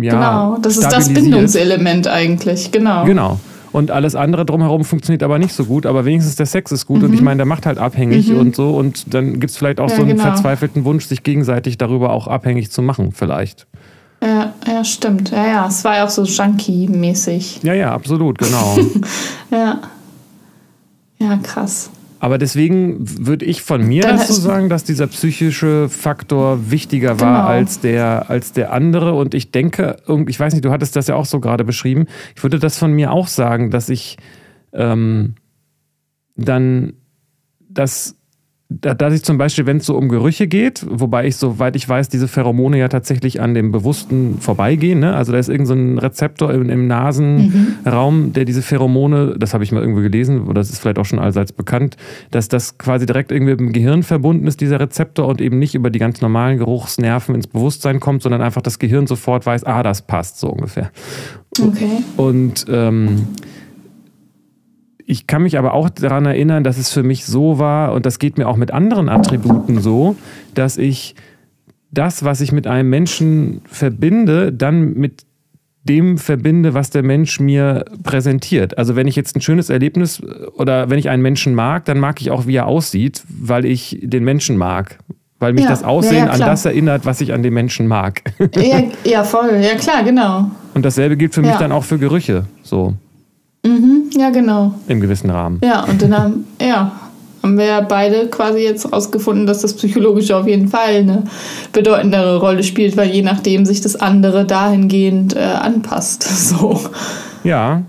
ja, 0.02 0.12
genau, 0.14 0.58
das 0.62 0.78
ist 0.78 0.90
das 0.90 1.12
Bindungselement 1.12 2.08
eigentlich, 2.08 2.72
genau. 2.72 3.04
Genau 3.06 3.40
und 3.72 3.92
alles 3.92 4.16
andere 4.16 4.46
drumherum 4.46 4.84
funktioniert 4.84 5.24
aber 5.24 5.40
nicht 5.40 5.54
so 5.54 5.66
gut, 5.66 5.86
aber 5.86 6.06
wenigstens 6.06 6.36
der 6.36 6.46
Sex 6.46 6.72
ist 6.72 6.86
gut 6.86 7.00
mhm. 7.00 7.06
und 7.06 7.14
ich 7.14 7.20
mhm. 7.20 7.26
meine, 7.26 7.38
der 7.38 7.46
macht 7.46 7.66
halt 7.66 7.78
abhängig 7.78 8.30
mhm. 8.30 8.40
und 8.40 8.56
so 8.56 8.76
und 8.76 9.14
dann 9.14 9.40
gibt 9.40 9.52
es 9.52 9.58
vielleicht 9.58 9.80
auch 9.80 9.90
ja, 9.90 9.96
so 9.96 10.02
einen 10.02 10.12
genau. 10.12 10.24
verzweifelten 10.24 10.86
Wunsch, 10.86 11.06
sich 11.06 11.24
gegenseitig 11.24 11.78
darüber 11.78 12.12
auch 12.12 12.28
abhängig 12.28 12.72
zu 12.72 12.82
machen, 12.82 13.12
vielleicht. 13.12 13.68
Ja, 14.22 14.54
ja, 14.68 14.84
stimmt. 14.84 15.32
Ja, 15.32 15.48
ja, 15.48 15.68
es 15.68 15.84
war 15.86 15.96
ja 15.96 16.06
auch 16.06 16.10
so 16.10 16.24
Junkie-mäßig. 16.24 17.62
Ja, 17.64 17.74
ja, 17.74 17.94
absolut, 17.94 18.38
genau. 18.38 18.78
ja. 19.52 19.80
Ja, 21.20 21.38
krass. 21.38 21.90
Aber 22.20 22.38
deswegen 22.38 22.98
würde 23.26 23.46
ich 23.46 23.62
von 23.62 23.88
mir 23.88 24.04
Dann 24.04 24.18
dazu 24.18 24.34
sagen, 24.34 24.68
dass 24.70 24.84
dieser 24.84 25.08
psychische 25.08 25.88
Faktor 25.88 26.70
wichtiger 26.70 27.20
war 27.20 27.44
genau. 27.44 27.48
als, 27.48 27.80
der, 27.80 28.30
als 28.30 28.52
der 28.52 28.74
andere. 28.74 29.14
Und 29.14 29.34
ich 29.34 29.52
denke, 29.52 29.98
ich 30.28 30.40
weiß 30.40 30.54
nicht, 30.54 30.66
du 30.66 30.72
hattest 30.72 30.96
das 30.96 31.08
ja 31.08 31.16
auch 31.16 31.26
so 31.26 31.40
gerade 31.40 31.64
beschrieben. 31.64 32.08
Ich 32.36 32.44
würde 32.44 32.60
das 32.60 32.78
von 32.78 32.92
mir 32.92 33.12
auch 33.12 33.28
sagen, 33.28 33.72
dass 33.72 33.88
ich 33.88 34.18
ähm, 34.74 35.36
dann 36.36 36.94
das 37.70 38.19
dass 38.72 39.16
ich 39.16 39.24
zum 39.24 39.40
Beispiel, 39.40 39.66
wenn 39.66 39.78
es 39.78 39.88
so 39.88 39.98
um 39.98 40.10
Gerüche 40.10 40.48
geht, 40.48 40.86
wobei 40.88 41.26
ich, 41.26 41.38
soweit 41.38 41.76
ich 41.76 41.90
weiß, 41.90 42.08
diese 42.08 42.28
Pheromone 42.28 42.78
ja 42.78 42.88
tatsächlich 42.88 43.42
an 43.42 43.56
dem 43.56 43.72
Bewussten 43.72 44.38
vorbeigehen. 44.40 45.00
Ne? 45.00 45.16
Also 45.16 45.32
da 45.32 45.40
ist 45.40 45.50
irgendein 45.50 45.96
so 45.96 46.02
Rezeptor 46.02 46.54
im, 46.54 46.70
im 46.70 46.86
Nasenraum, 46.86 48.28
mhm. 48.28 48.34
der 48.34 48.46
diese 48.46 48.62
Pheromone, 48.62 49.36
das 49.40 49.56
habe 49.56 49.64
ich 49.64 49.72
mal 49.72 49.82
irgendwo 49.82 50.02
gelesen, 50.02 50.44
oder 50.44 50.56
das 50.56 50.70
ist 50.70 50.80
vielleicht 50.80 51.00
auch 51.00 51.06
schon 51.06 51.18
allseits 51.18 51.52
bekannt, 51.52 51.98
dass 52.30 52.48
das 52.48 52.78
quasi 52.78 53.08
direkt 53.08 53.32
irgendwie 53.32 53.54
mit 53.54 53.60
dem 53.60 53.74
Gehirn 53.74 54.04
verbunden 54.04 54.46
ist, 54.46 54.62
dieser 54.62 54.80
Rezeptor, 54.80 55.28
und 55.28 55.42
eben 55.42 55.58
nicht 55.58 55.74
über 55.74 55.90
die 55.90 56.00
ganz 56.00 56.22
normalen 56.22 56.60
Geruchsnerven 56.60 57.34
ins 57.34 57.48
Bewusstsein 57.48 58.00
kommt, 58.00 58.22
sondern 58.22 58.44
einfach 58.44 58.62
das 58.62 58.78
Gehirn 58.78 59.08
sofort 59.08 59.48
weiß, 59.48 59.64
ah, 59.64 59.82
das 59.82 60.04
passt 60.04 60.40
so 60.40 60.48
ungefähr. 60.48 60.92
Okay. 61.60 62.04
Und 62.18 62.68
ähm, 62.70 63.30
ich 65.10 65.26
kann 65.26 65.42
mich 65.42 65.58
aber 65.58 65.74
auch 65.74 65.90
daran 65.90 66.28
erinnern, 66.28 66.64
dass 66.64 66.78
es 66.78 66.94
für 66.94 67.02
mich 67.02 67.26
so 67.26 67.58
war, 67.58 67.94
und 67.94 68.06
das 68.06 68.20
geht 68.20 68.38
mir 68.38 68.48
auch 68.48 68.58
mit 68.58 68.70
anderen 68.70 69.10
Attributen 69.10 69.82
so, 69.82 70.16
dass 70.54 70.78
ich 70.78 71.16
das, 71.90 72.24
was 72.24 72.42
ich 72.42 72.52
mit 72.52 72.68
einem 72.68 72.92
Menschen 72.92 73.62
verbinde, 73.66 74.54
dann 74.54 74.94
mit 74.94 75.26
dem 75.84 76.20
verbinde, 76.20 76.76
was 76.76 76.92
der 76.92 77.02
Mensch 77.02 77.40
mir 77.40 77.86
präsentiert. 78.04 78.78
Also 78.78 78.96
wenn 78.96 79.08
ich 79.08 79.16
jetzt 79.16 79.36
ein 79.36 79.42
schönes 79.42 79.72
Erlebnis 79.72 80.22
oder 80.54 80.92
wenn 80.92 81.00
ich 81.00 81.10
einen 81.10 81.24
Menschen 81.24 81.56
mag, 81.56 81.86
dann 81.86 82.00
mag 82.00 82.22
ich 82.22 82.30
auch, 82.30 82.46
wie 82.46 82.58
er 82.58 82.68
aussieht, 82.68 83.24
weil 83.30 83.66
ich 83.66 83.98
den 84.04 84.24
Menschen 84.24 84.58
mag. 84.58 85.00
Weil 85.40 85.54
mich 85.54 85.64
ja, 85.64 85.72
das 85.72 85.84
Aussehen 85.84 86.18
ja, 86.18 86.26
ja, 86.26 86.32
an 86.34 86.40
das 86.42 86.66
erinnert, 86.66 87.08
was 87.08 87.20
ich 87.20 87.34
an 87.34 87.42
den 87.42 87.56
Menschen 87.56 87.88
mag. 87.88 88.22
Ja, 88.56 88.84
ja, 89.06 89.24
voll. 89.24 89.60
Ja, 89.60 89.74
klar, 89.74 90.04
genau. 90.04 90.52
Und 90.76 90.86
dasselbe 90.86 91.18
gilt 91.18 91.34
für 91.34 91.42
mich 91.42 91.56
dann 91.56 91.72
auch 91.72 91.84
für 91.84 91.98
Gerüche. 91.98 92.46
So. 92.62 92.94
Mhm, 93.66 94.10
ja, 94.18 94.30
genau. 94.30 94.74
Im 94.88 95.00
gewissen 95.02 95.30
Rahmen. 95.30 95.60
Ja, 95.64 95.84
und 95.84 96.02
dann 96.02 96.18
haben, 96.18 96.48
ja, 96.62 96.92
haben 97.44 97.58
wir 97.58 97.66
ja 97.66 97.82
beide 97.82 98.28
quasi 98.28 98.60
jetzt 98.60 98.92
rausgefunden, 98.92 99.46
dass 99.46 99.62
das 99.62 99.74
Psychologische 99.74 100.36
auf 100.36 100.48
jeden 100.48 100.68
Fall 100.68 100.96
eine 100.96 101.24
bedeutendere 101.72 102.40
Rolle 102.40 102.64
spielt, 102.64 102.98
weil 102.98 103.10
je 103.10 103.22
nachdem 103.22 103.66
sich 103.66 103.82
das 103.82 103.96
andere 103.96 104.46
dahingehend 104.46 105.36
äh, 105.36 105.40
anpasst. 105.40 106.24
So. 106.50 106.80
Ja, 107.44 107.84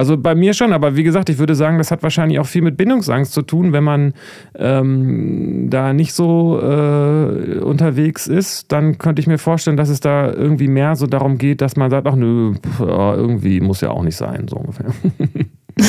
also 0.00 0.16
bei 0.16 0.34
mir 0.34 0.54
schon, 0.54 0.72
aber 0.72 0.96
wie 0.96 1.02
gesagt, 1.02 1.28
ich 1.28 1.36
würde 1.36 1.54
sagen, 1.54 1.76
das 1.76 1.90
hat 1.90 2.02
wahrscheinlich 2.02 2.38
auch 2.38 2.46
viel 2.46 2.62
mit 2.62 2.78
Bindungsangst 2.78 3.34
zu 3.34 3.42
tun, 3.42 3.74
wenn 3.74 3.84
man 3.84 4.14
ähm, 4.58 5.66
da 5.68 5.92
nicht 5.92 6.14
so 6.14 6.58
äh, 6.58 7.58
unterwegs 7.58 8.26
ist, 8.26 8.72
dann 8.72 8.96
könnte 8.96 9.20
ich 9.20 9.26
mir 9.26 9.36
vorstellen, 9.36 9.76
dass 9.76 9.90
es 9.90 10.00
da 10.00 10.32
irgendwie 10.32 10.68
mehr 10.68 10.96
so 10.96 11.06
darum 11.06 11.36
geht, 11.36 11.60
dass 11.60 11.76
man 11.76 11.90
sagt, 11.90 12.06
ach 12.06 12.14
nö, 12.14 12.54
pff, 12.54 12.80
irgendwie 12.80 13.60
muss 13.60 13.82
ja 13.82 13.90
auch 13.90 14.02
nicht 14.02 14.16
sein, 14.16 14.46
so 14.48 14.56
ungefähr. 14.56 14.86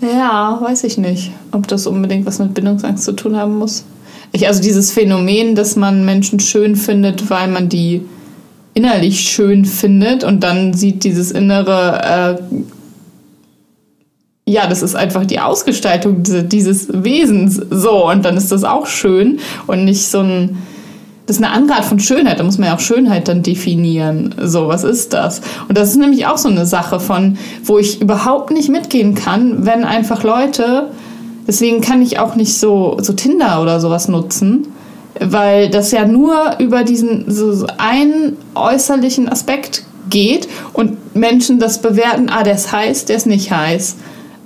ja, 0.00 0.60
weiß 0.62 0.84
ich 0.84 0.96
nicht, 0.96 1.32
ob 1.50 1.66
das 1.66 1.88
unbedingt 1.88 2.24
was 2.24 2.38
mit 2.38 2.54
Bindungsangst 2.54 3.02
zu 3.02 3.14
tun 3.14 3.34
haben 3.34 3.58
muss. 3.58 3.84
Ich, 4.30 4.46
also 4.46 4.62
dieses 4.62 4.92
Phänomen, 4.92 5.56
dass 5.56 5.74
man 5.74 6.04
Menschen 6.04 6.38
schön 6.38 6.76
findet, 6.76 7.28
weil 7.30 7.48
man 7.48 7.68
die 7.68 8.02
innerlich 8.76 9.20
schön 9.20 9.64
findet 9.64 10.22
und 10.22 10.44
dann 10.44 10.74
sieht 10.74 11.02
dieses 11.02 11.30
innere, 11.30 12.38
äh, 12.38 12.42
ja, 14.46 14.66
das 14.66 14.82
ist 14.82 14.94
einfach 14.94 15.24
die 15.24 15.40
Ausgestaltung 15.40 16.22
dieses 16.22 16.88
Wesens 16.92 17.56
so 17.70 18.10
und 18.10 18.22
dann 18.26 18.36
ist 18.36 18.52
das 18.52 18.64
auch 18.64 18.86
schön 18.86 19.40
und 19.66 19.86
nicht 19.86 20.06
so 20.06 20.20
ein, 20.20 20.58
das 21.24 21.38
ist 21.38 21.42
eine 21.42 21.54
andere 21.54 21.78
Art 21.78 21.86
von 21.86 21.98
Schönheit, 21.98 22.38
da 22.38 22.44
muss 22.44 22.58
man 22.58 22.68
ja 22.68 22.76
auch 22.76 22.80
Schönheit 22.80 23.28
dann 23.28 23.42
definieren. 23.42 24.34
So, 24.42 24.68
was 24.68 24.84
ist 24.84 25.14
das? 25.14 25.40
Und 25.68 25.78
das 25.78 25.88
ist 25.88 25.96
nämlich 25.96 26.26
auch 26.26 26.36
so 26.36 26.50
eine 26.50 26.66
Sache 26.66 27.00
von, 27.00 27.38
wo 27.64 27.78
ich 27.78 28.02
überhaupt 28.02 28.50
nicht 28.50 28.68
mitgehen 28.68 29.14
kann, 29.14 29.64
wenn 29.64 29.84
einfach 29.84 30.22
Leute, 30.22 30.90
deswegen 31.48 31.80
kann 31.80 32.02
ich 32.02 32.18
auch 32.18 32.36
nicht 32.36 32.58
so, 32.58 32.98
so 33.00 33.14
Tinder 33.14 33.62
oder 33.62 33.80
sowas 33.80 34.06
nutzen, 34.06 34.66
weil 35.20 35.70
das 35.70 35.92
ja 35.92 36.06
nur 36.06 36.56
über 36.58 36.84
diesen 36.84 37.30
so 37.30 37.66
einen 37.78 38.36
äußerlichen 38.54 39.28
Aspekt 39.28 39.84
geht 40.10 40.48
und 40.72 41.16
Menschen 41.16 41.58
das 41.58 41.80
bewerten, 41.82 42.28
ah, 42.28 42.42
der 42.42 42.54
ist 42.54 42.72
heiß, 42.72 43.06
der 43.06 43.16
ist 43.16 43.26
nicht 43.26 43.50
heiß. 43.50 43.96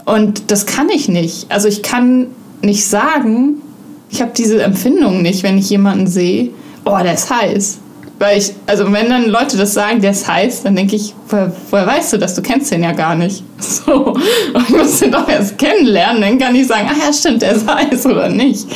Und 0.04 0.50
das 0.50 0.66
kann 0.66 0.88
ich 0.88 1.08
nicht. 1.08 1.46
Also 1.50 1.68
ich 1.68 1.82
kann 1.82 2.28
nicht 2.62 2.84
sagen, 2.86 3.62
ich 4.10 4.20
habe 4.20 4.32
diese 4.36 4.62
Empfindung 4.62 5.22
nicht, 5.22 5.42
wenn 5.42 5.58
ich 5.58 5.70
jemanden 5.70 6.06
sehe, 6.06 6.50
oh, 6.84 6.98
der 7.02 7.14
ist 7.14 7.30
heiß. 7.30 7.78
Weil 8.18 8.38
ich, 8.38 8.52
also 8.66 8.92
wenn 8.92 9.08
dann 9.08 9.28
Leute 9.28 9.56
das 9.56 9.72
sagen, 9.72 10.02
der 10.02 10.10
ist 10.10 10.28
heiß, 10.28 10.62
dann 10.64 10.76
denke 10.76 10.94
ich, 10.94 11.14
woher, 11.28 11.52
woher, 11.70 11.86
weißt 11.86 12.12
du 12.12 12.18
das? 12.18 12.34
Du 12.34 12.42
kennst 12.42 12.70
den 12.70 12.82
ja 12.82 12.92
gar 12.92 13.14
nicht. 13.14 13.42
So. 13.60 14.14
Und 14.54 14.68
ich 14.68 14.76
muss 14.76 15.00
den 15.00 15.12
doch 15.12 15.28
erst 15.28 15.56
kennenlernen, 15.58 16.20
dann 16.20 16.38
kann 16.38 16.54
ich 16.54 16.66
sagen, 16.66 16.88
ah 16.90 17.06
ja, 17.06 17.12
stimmt, 17.12 17.42
der 17.42 17.52
ist 17.52 17.68
heiß 17.68 18.06
oder 18.06 18.28
nicht. 18.28 18.66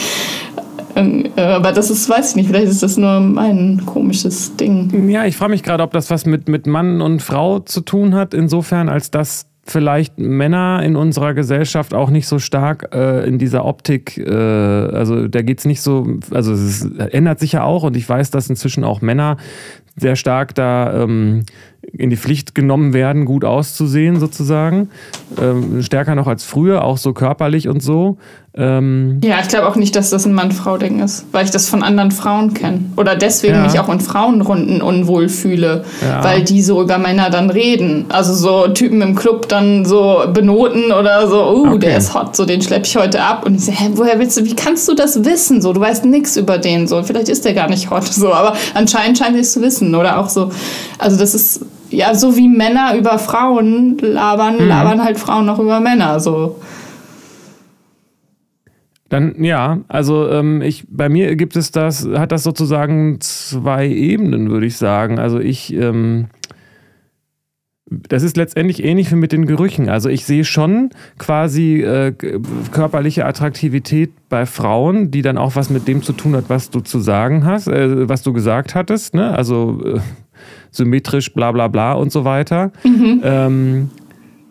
Ähm, 0.96 1.26
äh, 1.36 1.42
aber 1.42 1.72
das 1.72 1.90
ist, 1.90 2.08
weiß 2.08 2.30
ich 2.30 2.36
nicht, 2.36 2.48
vielleicht 2.48 2.68
ist 2.68 2.82
das 2.82 2.96
nur 2.96 3.20
mein 3.20 3.82
komisches 3.86 4.56
Ding. 4.56 5.08
Ja, 5.08 5.24
ich 5.24 5.36
frage 5.36 5.50
mich 5.50 5.62
gerade, 5.62 5.82
ob 5.82 5.92
das 5.92 6.10
was 6.10 6.26
mit, 6.26 6.48
mit 6.48 6.66
Mann 6.66 7.00
und 7.00 7.20
Frau 7.20 7.58
zu 7.58 7.80
tun 7.80 8.14
hat, 8.14 8.34
insofern, 8.34 8.88
als 8.88 9.10
dass 9.10 9.46
vielleicht 9.66 10.18
Männer 10.18 10.82
in 10.82 10.94
unserer 10.94 11.34
Gesellschaft 11.34 11.94
auch 11.94 12.10
nicht 12.10 12.26
so 12.26 12.38
stark 12.38 12.94
äh, 12.94 13.26
in 13.26 13.38
dieser 13.38 13.64
Optik, 13.64 14.18
äh, 14.18 14.30
also 14.30 15.26
da 15.26 15.42
geht 15.42 15.60
es 15.60 15.64
nicht 15.64 15.80
so, 15.80 16.06
also 16.30 16.52
es 16.52 16.82
ändert 16.82 17.40
sich 17.40 17.52
ja 17.52 17.64
auch 17.64 17.82
und 17.82 17.96
ich 17.96 18.06
weiß, 18.06 18.30
dass 18.30 18.50
inzwischen 18.50 18.84
auch 18.84 19.00
Männer 19.00 19.38
sehr 19.96 20.16
stark 20.16 20.54
da 20.54 21.04
ähm, 21.04 21.44
in 21.92 22.10
die 22.10 22.16
Pflicht 22.16 22.54
genommen 22.54 22.92
werden, 22.92 23.24
gut 23.24 23.44
auszusehen 23.44 24.18
sozusagen. 24.18 24.90
Ähm, 25.40 25.82
stärker 25.82 26.14
noch 26.14 26.26
als 26.26 26.44
früher, 26.44 26.84
auch 26.84 26.98
so 26.98 27.12
körperlich 27.12 27.68
und 27.68 27.82
so. 27.82 28.18
Ähm 28.56 29.20
ja, 29.24 29.40
ich 29.40 29.48
glaube 29.48 29.66
auch 29.66 29.74
nicht, 29.74 29.96
dass 29.96 30.10
das 30.10 30.26
ein 30.26 30.32
Mann-Frau-Ding 30.32 31.02
ist, 31.02 31.26
weil 31.32 31.44
ich 31.44 31.50
das 31.50 31.68
von 31.68 31.82
anderen 31.82 32.12
Frauen 32.12 32.54
kenne. 32.54 32.80
Oder 32.96 33.16
deswegen 33.16 33.54
ja. 33.54 33.62
mich 33.62 33.80
auch 33.80 33.88
in 33.88 33.98
Frauenrunden 33.98 34.80
unwohl 34.80 35.28
fühle, 35.28 35.84
ja. 36.00 36.22
weil 36.22 36.44
die 36.44 36.62
so 36.62 36.80
über 36.80 36.98
Männer 36.98 37.30
dann 37.30 37.50
reden. 37.50 38.04
Also 38.10 38.32
so 38.32 38.68
Typen 38.68 39.02
im 39.02 39.16
Club 39.16 39.48
dann 39.48 39.84
so 39.84 40.22
benoten 40.32 40.92
oder 40.92 41.26
so, 41.26 41.36
uh, 41.36 41.68
okay. 41.70 41.78
der 41.80 41.98
ist 41.98 42.14
hot, 42.14 42.36
so 42.36 42.44
den 42.44 42.62
schlepp 42.62 42.86
ich 42.86 42.96
heute 42.96 43.22
ab. 43.22 43.44
Und 43.44 43.56
ich 43.56 43.64
so, 43.64 43.72
hä, 43.72 43.90
woher 43.94 44.20
willst 44.20 44.36
du, 44.36 44.44
wie 44.44 44.54
kannst 44.54 44.88
du 44.88 44.94
das 44.94 45.24
wissen? 45.24 45.60
So, 45.60 45.72
du 45.72 45.80
weißt 45.80 46.04
nichts 46.04 46.36
über 46.36 46.58
den, 46.58 46.86
so, 46.86 47.02
vielleicht 47.02 47.28
ist 47.28 47.44
der 47.44 47.54
gar 47.54 47.68
nicht 47.68 47.90
hot, 47.90 48.06
so, 48.06 48.32
aber 48.32 48.54
anscheinend 48.74 49.18
scheint 49.18 49.36
es 49.36 49.52
zu 49.52 49.62
wissen. 49.62 49.92
Oder 49.96 50.18
auch 50.20 50.28
so, 50.28 50.52
also 50.98 51.18
das 51.18 51.34
ist 51.34 51.60
ja, 51.94 52.14
so 52.14 52.36
wie 52.36 52.48
Männer 52.48 52.96
über 52.96 53.18
Frauen 53.18 53.98
labern, 53.98 54.58
mhm. 54.58 54.68
labern 54.68 55.04
halt 55.04 55.18
Frauen 55.18 55.46
noch 55.46 55.58
über 55.58 55.80
Männer. 55.80 56.20
So. 56.20 56.60
Dann 59.08 59.42
ja, 59.44 59.78
also 59.88 60.28
ähm, 60.28 60.60
ich 60.62 60.86
bei 60.88 61.08
mir 61.08 61.36
gibt 61.36 61.56
es 61.56 61.70
das, 61.70 62.08
hat 62.16 62.32
das 62.32 62.42
sozusagen 62.42 63.18
zwei 63.20 63.88
Ebenen, 63.88 64.50
würde 64.50 64.66
ich 64.66 64.76
sagen. 64.76 65.18
Also 65.18 65.38
ich, 65.38 65.72
ähm, 65.72 66.26
das 67.86 68.22
ist 68.22 68.36
letztendlich 68.36 68.82
ähnlich 68.82 69.12
wie 69.12 69.16
mit 69.16 69.30
den 69.30 69.46
Gerüchen. 69.46 69.88
Also 69.88 70.08
ich 70.08 70.24
sehe 70.24 70.44
schon 70.44 70.90
quasi 71.18 71.82
äh, 71.82 72.12
körperliche 72.72 73.24
Attraktivität 73.26 74.10
bei 74.28 74.46
Frauen, 74.46 75.10
die 75.10 75.22
dann 75.22 75.38
auch 75.38 75.54
was 75.54 75.70
mit 75.70 75.86
dem 75.86 76.02
zu 76.02 76.12
tun 76.12 76.34
hat, 76.34 76.46
was 76.48 76.70
du 76.70 76.80
zu 76.80 76.98
sagen 76.98 77.44
hast, 77.44 77.68
äh, 77.68 78.08
was 78.08 78.22
du 78.22 78.32
gesagt 78.32 78.74
hattest. 78.74 79.14
Ne? 79.14 79.30
Also 79.36 79.80
äh, 79.84 80.00
symmetrisch, 80.70 81.32
bla 81.34 81.52
bla 81.52 81.68
bla 81.68 81.92
und 81.92 82.12
so 82.12 82.24
weiter. 82.24 82.72
Mhm. 82.84 83.20
Ähm, 83.22 83.90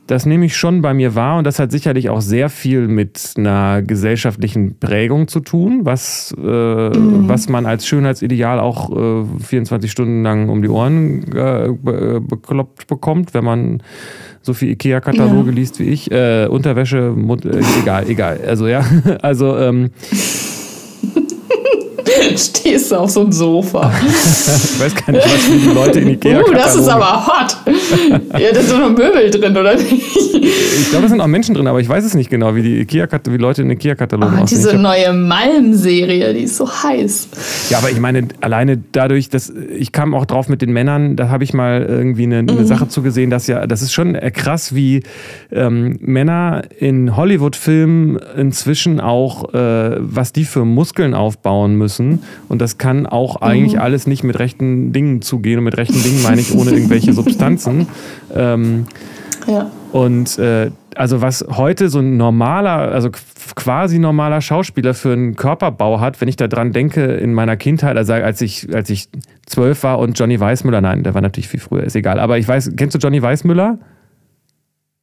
das 0.08 0.26
nehme 0.26 0.46
ich 0.46 0.58
schon 0.58 0.82
bei 0.82 0.94
mir 0.94 1.16
wahr 1.16 1.38
und 1.38 1.48
das 1.48 1.60
hat 1.60 1.72
sicherlich 1.72 2.10
auch 2.10 2.20
sehr 2.20 2.50
viel 2.50 2.88
mit 2.90 3.34
einer 3.38 3.82
gesellschaftlichen 3.82 4.78
Prägung 4.78 5.30
zu 5.30 5.40
tun, 5.40 5.82
was, 5.84 6.36
äh, 6.38 6.42
mhm. 6.42 7.30
was 7.30 7.48
man 7.48 7.66
als 7.66 7.88
Schönheitsideal 7.88 8.60
auch 8.60 8.92
äh, 8.92 9.24
24 9.44 9.90
Stunden 9.90 10.22
lang 10.22 10.50
um 10.50 10.62
die 10.62 10.68
Ohren 10.68 11.24
äh, 11.34 11.70
bekloppt 12.20 12.88
bekommt, 12.88 13.34
wenn 13.34 13.46
man 13.46 13.82
so 14.42 14.54
viel 14.54 14.72
Ikea-Kataloge 14.72 15.52
ja. 15.52 15.56
liest 15.56 15.80
wie 15.80 15.86
ich. 15.86 16.12
Äh, 16.12 16.48
Unterwäsche, 16.48 17.12
Mund, 17.12 17.46
äh, 17.46 17.62
egal, 17.82 18.10
egal. 18.10 18.42
Also 18.46 18.68
ja, 18.68 18.84
also 19.22 19.58
ähm, 19.58 19.92
Stehst 22.36 22.92
du 22.92 22.96
auf 22.96 23.10
so 23.10 23.22
einem 23.22 23.32
Sofa. 23.32 23.92
ich 24.04 24.80
weiß 24.80 24.96
gar 24.96 25.12
nicht, 25.12 25.26
was 25.26 25.46
die 25.46 25.74
Leute 25.74 26.00
in 26.00 26.10
Ikea 26.10 26.42
Uh, 26.44 26.54
das 26.54 26.76
ist 26.76 26.88
aber 26.88 27.26
hot. 27.26 27.58
ja, 28.40 28.52
da 28.54 28.62
sind 28.62 28.80
noch 28.80 28.90
Möbel 28.90 29.30
drin, 29.30 29.56
oder 29.56 29.76
nicht? 29.76 29.92
Ich 29.92 30.90
glaube, 30.90 31.04
da 31.04 31.10
sind 31.10 31.22
auch 31.22 31.28
Menschen 31.28 31.56
drin, 31.56 31.68
aber 31.68 31.80
ich 31.80 31.88
weiß 31.88 32.04
es 32.04 32.14
nicht 32.14 32.30
genau, 32.30 32.56
wie 32.56 32.64
die 32.64 32.80
Ikea 32.82 33.08
wie 33.30 33.38
Leute 33.38 33.62
in 33.62 33.70
Ikea-Katalogen 33.70 34.40
oh, 34.42 34.46
Diese 34.46 34.76
neue 34.76 35.14
Malm-Serie, 35.14 36.34
die 36.34 36.42
ist 36.42 36.58
so 36.58 36.68
heiß. 36.68 37.30
Ja, 37.70 37.78
aber 37.78 37.92
ich 37.92 38.00
meine, 38.00 38.28
alleine 38.42 38.82
dadurch, 38.92 39.30
dass 39.30 39.50
ich 39.50 39.92
kam 39.92 40.14
auch 40.14 40.26
drauf 40.26 40.50
mit 40.50 40.62
den 40.62 40.72
Männern, 40.72 41.16
da 41.16 41.30
habe 41.30 41.44
ich 41.44 41.54
mal 41.54 41.86
irgendwie 41.88 42.24
eine, 42.24 42.40
eine 42.40 42.52
mhm. 42.54 42.66
Sache 42.66 42.88
zugesehen, 42.88 43.30
dass 43.30 43.48
ja, 43.48 43.68
das 43.68 43.82
ist 43.82 43.94
schon 43.94 44.14
krass, 44.34 44.76
wie 44.76 45.04
ähm, 45.52 45.98
Männer 46.02 46.64
in 46.78 47.16
Hollywood-Filmen 47.16 48.20
inzwischen 48.38 49.00
auch, 49.00 49.54
äh, 49.54 49.98
was 50.00 50.34
die 50.34 50.46
für 50.46 50.66
Muskeln 50.66 51.14
aufbauen 51.14 51.76
müssen 51.76 51.93
müssen. 51.94 52.24
Und 52.50 52.62
das 52.62 52.78
kann 52.78 53.06
auch 53.06 53.38
eigentlich 53.38 53.74
mhm. 53.74 53.82
alles 53.82 54.08
nicht 54.08 54.24
mit 54.24 54.40
rechten 54.40 54.94
Dingen 54.94 55.22
zugehen. 55.22 55.60
Und 55.60 55.66
mit 55.66 55.78
rechten 55.78 56.02
Dingen 56.02 56.24
meine 56.24 56.42
ich 56.42 56.56
ohne 56.56 56.72
irgendwelche 56.72 57.14
Substanzen. 57.14 57.88
Ähm, 58.34 58.86
ja. 59.48 59.72
Und 59.92 60.38
äh, 60.40 60.72
also 60.96 61.22
was 61.22 61.46
heute 61.50 61.90
so 61.90 62.00
ein 62.00 62.18
normaler, 62.18 62.92
also 62.92 63.10
quasi 63.56 64.00
normaler 64.00 64.42
Schauspieler 64.42 64.94
für 64.94 65.14
einen 65.14 65.36
Körperbau 65.36 66.00
hat, 66.00 66.22
wenn 66.22 66.28
ich 66.28 66.36
da 66.36 66.48
dran 66.48 66.72
denke 66.72 67.04
in 67.04 67.34
meiner 67.34 67.58
Kindheit, 67.58 67.98
also 67.98 68.14
als 68.14 68.42
ich, 68.42 68.74
als 68.74 68.90
ich 68.90 69.10
zwölf 69.46 69.84
war 69.84 70.00
und 70.00 70.18
Johnny 70.18 70.40
Weissmüller, 70.40 70.82
nein, 70.82 71.04
der 71.04 71.14
war 71.14 71.22
natürlich 71.22 71.48
viel 71.48 71.60
früher, 71.60 71.84
ist 71.84 71.96
egal. 71.96 72.20
Aber 72.20 72.38
ich 72.38 72.48
weiß, 72.48 72.72
kennst 72.78 72.96
du 72.96 73.00
Johnny 73.00 73.22
Weissmüller? 73.22 73.80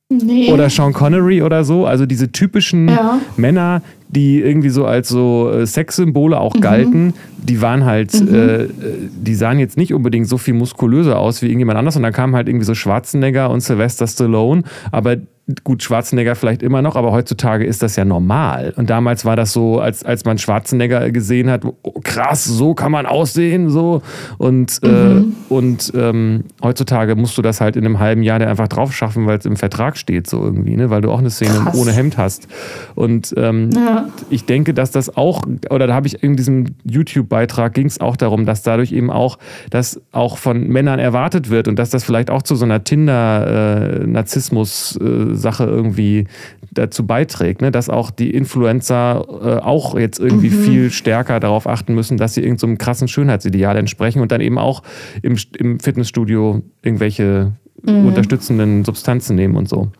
Nee. 0.08 0.52
Oder 0.52 0.70
Sean 0.70 0.92
Connery 0.92 1.42
oder 1.42 1.62
so, 1.62 1.86
also 1.86 2.04
diese 2.04 2.32
typischen 2.32 2.88
ja. 2.88 3.20
Männer, 3.36 3.82
die 4.14 4.40
irgendwie 4.40 4.70
so 4.70 4.86
als 4.86 5.08
so 5.08 5.50
äh, 5.52 5.66
Sexsymbole 5.66 6.38
auch 6.38 6.54
mhm. 6.54 6.60
galten, 6.60 7.14
die 7.38 7.62
waren 7.62 7.84
halt, 7.84 8.12
mhm. 8.20 8.34
äh, 8.34 8.66
die 8.78 9.34
sahen 9.34 9.58
jetzt 9.58 9.76
nicht 9.76 9.94
unbedingt 9.94 10.28
so 10.28 10.36
viel 10.36 10.54
muskulöser 10.54 11.18
aus 11.18 11.42
wie 11.42 11.46
irgendjemand 11.46 11.78
anders 11.78 11.96
und 11.96 12.02
dann 12.02 12.12
kamen 12.12 12.34
halt 12.34 12.48
irgendwie 12.48 12.66
so 12.66 12.74
Schwarzenegger 12.74 13.50
und 13.50 13.60
Sylvester 13.60 14.06
Stallone, 14.06 14.62
aber 14.90 15.16
gut, 15.64 15.82
Schwarzenegger 15.82 16.34
vielleicht 16.34 16.62
immer 16.62 16.82
noch, 16.82 16.96
aber 16.96 17.12
heutzutage 17.12 17.64
ist 17.64 17.82
das 17.82 17.96
ja 17.96 18.04
normal. 18.04 18.72
Und 18.76 18.90
damals 18.90 19.24
war 19.24 19.36
das 19.36 19.52
so, 19.52 19.80
als, 19.80 20.04
als 20.04 20.24
man 20.24 20.38
Schwarzenegger 20.38 21.10
gesehen 21.10 21.50
hat, 21.50 21.64
oh, 21.64 22.00
krass, 22.02 22.44
so 22.44 22.74
kann 22.74 22.92
man 22.92 23.06
aussehen, 23.06 23.70
so. 23.70 24.02
Und, 24.38 24.80
äh, 24.82 24.88
mhm. 24.88 25.34
äh, 25.48 25.52
und 25.52 25.92
ähm, 25.94 26.44
heutzutage 26.62 27.16
musst 27.16 27.36
du 27.38 27.42
das 27.42 27.60
halt 27.60 27.76
in 27.76 27.84
einem 27.84 27.98
halben 27.98 28.22
Jahr 28.22 28.40
einfach 28.40 28.68
drauf 28.68 28.94
schaffen, 28.94 29.26
weil 29.26 29.38
es 29.38 29.46
im 29.46 29.56
Vertrag 29.56 29.96
steht, 29.96 30.28
so 30.28 30.42
irgendwie, 30.42 30.76
ne? 30.76 30.90
weil 30.90 31.00
du 31.00 31.10
auch 31.10 31.18
eine 31.18 31.30
Szene 31.30 31.60
krass. 31.64 31.76
ohne 31.76 31.92
Hemd 31.92 32.16
hast. 32.16 32.48
Und 32.94 33.34
ähm, 33.36 33.70
ja. 33.74 34.08
ich 34.30 34.44
denke, 34.44 34.74
dass 34.74 34.90
das 34.90 35.16
auch, 35.16 35.42
oder 35.70 35.86
da 35.86 35.94
habe 35.94 36.06
ich 36.06 36.22
in 36.22 36.36
diesem 36.36 36.66
YouTube-Beitrag 36.84 37.74
ging 37.74 37.86
es 37.86 38.00
auch 38.00 38.16
darum, 38.16 38.46
dass 38.46 38.62
dadurch 38.62 38.92
eben 38.92 39.10
auch, 39.10 39.38
dass 39.70 40.00
auch 40.12 40.38
von 40.38 40.68
Männern 40.68 40.98
erwartet 40.98 41.50
wird 41.50 41.68
und 41.68 41.78
dass 41.78 41.90
das 41.90 42.04
vielleicht 42.04 42.30
auch 42.30 42.42
zu 42.42 42.56
so 42.56 42.64
einer 42.64 42.84
Tinder-Narzissmus- 42.84 45.00
äh, 45.00 45.34
Sache 45.40 45.64
irgendwie 45.64 46.26
dazu 46.70 47.06
beiträgt, 47.06 47.62
ne? 47.62 47.70
dass 47.70 47.88
auch 47.88 48.10
die 48.10 48.30
Influencer 48.30 49.24
äh, 49.42 49.62
auch 49.62 49.98
jetzt 49.98 50.20
irgendwie 50.20 50.50
mhm. 50.50 50.62
viel 50.62 50.90
stärker 50.90 51.40
darauf 51.40 51.66
achten 51.66 51.94
müssen, 51.94 52.16
dass 52.16 52.34
sie 52.34 52.42
irgendeinem 52.42 52.74
so 52.74 52.78
krassen 52.78 53.08
Schönheitsideal 53.08 53.76
entsprechen 53.76 54.20
und 54.20 54.30
dann 54.32 54.40
eben 54.40 54.58
auch 54.58 54.82
im, 55.22 55.36
im 55.58 55.80
Fitnessstudio 55.80 56.62
irgendwelche 56.82 57.52
mhm. 57.82 58.06
unterstützenden 58.06 58.84
Substanzen 58.84 59.36
nehmen 59.36 59.56
und 59.56 59.68
so. 59.68 59.90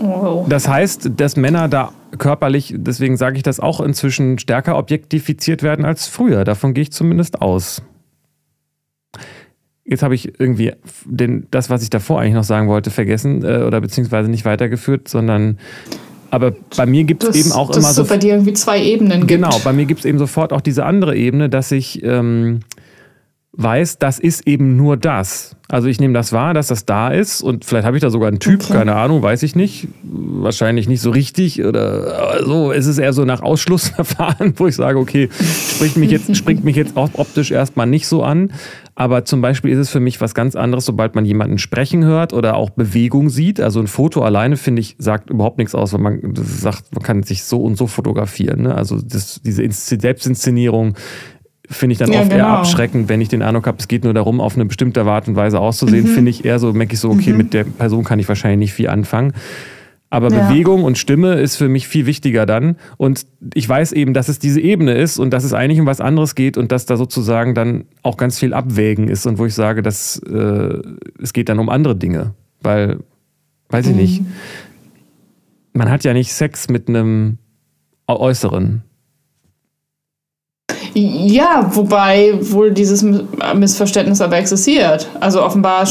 Oh. 0.00 0.44
Das 0.48 0.68
heißt, 0.68 1.12
dass 1.16 1.36
Männer 1.36 1.68
da 1.68 1.92
körperlich, 2.18 2.74
deswegen 2.76 3.16
sage 3.16 3.36
ich 3.36 3.42
das 3.42 3.60
auch 3.60 3.80
inzwischen 3.80 4.38
stärker 4.38 4.76
objektifiziert 4.76 5.62
werden 5.62 5.84
als 5.84 6.06
früher. 6.06 6.44
Davon 6.44 6.74
gehe 6.74 6.82
ich 6.82 6.92
zumindest 6.92 7.42
aus. 7.42 7.82
Jetzt 9.84 10.02
habe 10.02 10.14
ich 10.14 10.40
irgendwie 10.40 10.72
den, 11.04 11.46
das, 11.50 11.68
was 11.68 11.82
ich 11.82 11.90
davor 11.90 12.20
eigentlich 12.20 12.34
noch 12.34 12.44
sagen 12.44 12.68
wollte, 12.68 12.90
vergessen 12.90 13.44
äh, 13.44 13.64
oder 13.64 13.80
beziehungsweise 13.80 14.30
nicht 14.30 14.44
weitergeführt, 14.44 15.08
sondern 15.08 15.58
aber 16.30 16.52
bei 16.76 16.84
mir 16.84 17.04
gibt 17.04 17.22
es 17.22 17.36
eben 17.36 17.52
auch 17.52 17.70
immer 17.70 17.92
so. 17.92 18.02
Dass 18.02 18.08
bei 18.08 18.16
dir 18.16 18.32
irgendwie 18.34 18.54
zwei 18.54 18.82
Ebenen 18.82 19.20
gibt. 19.20 19.28
Genau, 19.28 19.56
bei 19.62 19.72
mir 19.72 19.84
gibt 19.84 20.00
es 20.00 20.06
eben 20.06 20.18
sofort 20.18 20.52
auch 20.52 20.62
diese 20.62 20.84
andere 20.84 21.14
Ebene, 21.14 21.48
dass 21.48 21.70
ich 21.70 22.02
ähm, 22.02 22.60
weiß, 23.52 23.98
das 23.98 24.18
ist 24.18 24.46
eben 24.46 24.76
nur 24.76 24.96
das. 24.96 25.54
Also 25.68 25.88
ich 25.88 26.00
nehme 26.00 26.12
das 26.12 26.32
wahr, 26.32 26.52
dass 26.52 26.66
das 26.66 26.84
da 26.84 27.08
ist 27.08 27.40
und 27.40 27.64
vielleicht 27.64 27.86
habe 27.86 27.96
ich 27.96 28.00
da 28.00 28.10
sogar 28.10 28.28
einen 28.28 28.40
Typ, 28.40 28.64
okay. 28.64 28.72
keine 28.72 28.96
Ahnung, 28.96 29.22
weiß 29.22 29.42
ich 29.44 29.54
nicht. 29.54 29.88
Wahrscheinlich 30.02 30.88
nicht 30.88 31.00
so 31.00 31.10
richtig 31.10 31.64
oder 31.64 32.44
so. 32.44 32.72
Es 32.72 32.86
ist 32.86 32.98
eher 32.98 33.12
so 33.12 33.24
nach 33.24 33.40
Ausschlussverfahren, 33.40 34.54
wo 34.56 34.66
ich 34.66 34.74
sage, 34.74 34.98
okay, 34.98 35.28
springt 35.30 35.96
mich 35.96 36.10
jetzt, 36.10 36.36
springt 36.36 36.64
mich 36.64 36.76
jetzt 36.76 36.96
auch 36.96 37.10
optisch 37.14 37.50
erstmal 37.50 37.86
nicht 37.86 38.08
so 38.08 38.22
an. 38.22 38.52
Aber 38.96 39.24
zum 39.24 39.40
Beispiel 39.40 39.72
ist 39.72 39.78
es 39.78 39.90
für 39.90 39.98
mich 39.98 40.20
was 40.20 40.34
ganz 40.34 40.54
anderes, 40.54 40.84
sobald 40.84 41.16
man 41.16 41.24
jemanden 41.24 41.58
sprechen 41.58 42.04
hört 42.04 42.32
oder 42.32 42.54
auch 42.56 42.70
Bewegung 42.70 43.28
sieht. 43.28 43.60
Also 43.60 43.80
ein 43.80 43.88
Foto 43.88 44.22
alleine, 44.22 44.56
finde 44.56 44.80
ich, 44.80 44.94
sagt 44.98 45.30
überhaupt 45.30 45.58
nichts 45.58 45.74
aus, 45.74 45.92
weil 45.92 46.00
man 46.00 46.20
sagt, 46.36 46.94
man 46.94 47.02
kann 47.02 47.22
sich 47.24 47.42
so 47.42 47.60
und 47.60 47.76
so 47.76 47.88
fotografieren. 47.88 48.62
Ne? 48.62 48.74
Also 48.74 49.00
das, 49.00 49.40
diese 49.44 49.68
Selbstinszenierung 49.68 50.94
finde 51.68 51.94
ich 51.94 51.98
dann 51.98 52.12
ja, 52.12 52.20
oft 52.20 52.30
genau. 52.30 52.44
eher 52.44 52.48
abschreckend, 52.58 53.08
wenn 53.08 53.20
ich 53.20 53.28
den 53.28 53.42
Eindruck 53.42 53.66
habe, 53.66 53.78
es 53.78 53.88
geht 53.88 54.04
nur 54.04 54.14
darum, 54.14 54.40
auf 54.40 54.54
eine 54.54 54.66
bestimmte 54.66 55.02
Art 55.02 55.26
und 55.28 55.34
Weise 55.34 55.58
auszusehen, 55.58 56.04
mhm. 56.04 56.14
finde 56.14 56.30
ich 56.30 56.44
eher 56.44 56.58
so, 56.58 56.72
merke 56.72 56.94
ich 56.94 57.00
so, 57.00 57.10
okay, 57.10 57.30
mhm. 57.32 57.38
mit 57.38 57.54
der 57.54 57.64
Person 57.64 58.04
kann 58.04 58.18
ich 58.18 58.28
wahrscheinlich 58.28 58.58
nicht 58.58 58.74
viel 58.74 58.88
anfangen. 58.88 59.32
Aber 60.14 60.30
ja. 60.30 60.46
Bewegung 60.46 60.84
und 60.84 60.96
Stimme 60.96 61.34
ist 61.34 61.56
für 61.56 61.68
mich 61.68 61.88
viel 61.88 62.06
wichtiger 62.06 62.46
dann. 62.46 62.76
Und 62.98 63.26
ich 63.52 63.68
weiß 63.68 63.90
eben, 63.90 64.14
dass 64.14 64.28
es 64.28 64.38
diese 64.38 64.60
Ebene 64.60 64.94
ist 64.94 65.18
und 65.18 65.32
dass 65.32 65.42
es 65.42 65.52
eigentlich 65.52 65.80
um 65.80 65.86
was 65.86 66.00
anderes 66.00 66.36
geht 66.36 66.56
und 66.56 66.70
dass 66.70 66.86
da 66.86 66.96
sozusagen 66.96 67.52
dann 67.56 67.86
auch 68.04 68.16
ganz 68.16 68.38
viel 68.38 68.54
Abwägen 68.54 69.08
ist 69.08 69.26
und 69.26 69.38
wo 69.38 69.46
ich 69.46 69.54
sage, 69.54 69.82
dass 69.82 70.18
äh, 70.18 70.78
es 71.20 71.32
geht 71.32 71.48
dann 71.48 71.58
um 71.58 71.68
andere 71.68 71.96
Dinge. 71.96 72.34
Weil, 72.60 73.00
weiß 73.70 73.86
ich 73.86 73.92
mhm. 73.92 74.00
nicht, 74.00 74.22
man 75.72 75.90
hat 75.90 76.04
ja 76.04 76.12
nicht 76.12 76.32
Sex 76.32 76.68
mit 76.68 76.88
einem 76.88 77.38
Äußeren 78.06 78.84
Ja, 80.94 81.72
wobei 81.74 82.38
wohl 82.40 82.70
dieses 82.70 83.02
Missverständnis 83.02 84.20
aber 84.20 84.36
existiert. 84.36 85.08
Also 85.18 85.42
offenbar 85.42 85.88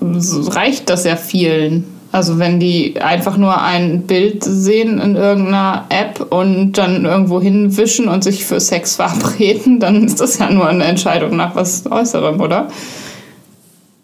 reicht 0.00 0.88
das 0.88 1.02
ja 1.02 1.16
vielen. 1.16 1.99
Also 2.12 2.38
wenn 2.38 2.58
die 2.58 3.00
einfach 3.00 3.36
nur 3.36 3.62
ein 3.62 4.02
Bild 4.02 4.42
sehen 4.42 4.98
in 4.98 5.14
irgendeiner 5.14 5.86
App 5.90 6.32
und 6.32 6.72
dann 6.72 7.04
irgendwo 7.04 7.40
hinwischen 7.40 8.08
und 8.08 8.24
sich 8.24 8.44
für 8.44 8.58
Sex 8.58 8.96
verabreden, 8.96 9.78
dann 9.80 10.04
ist 10.04 10.20
das 10.20 10.38
ja 10.38 10.50
nur 10.50 10.66
eine 10.68 10.84
Entscheidung 10.84 11.36
nach 11.36 11.54
was 11.54 11.86
Äußerem, 11.90 12.40
oder? 12.40 12.68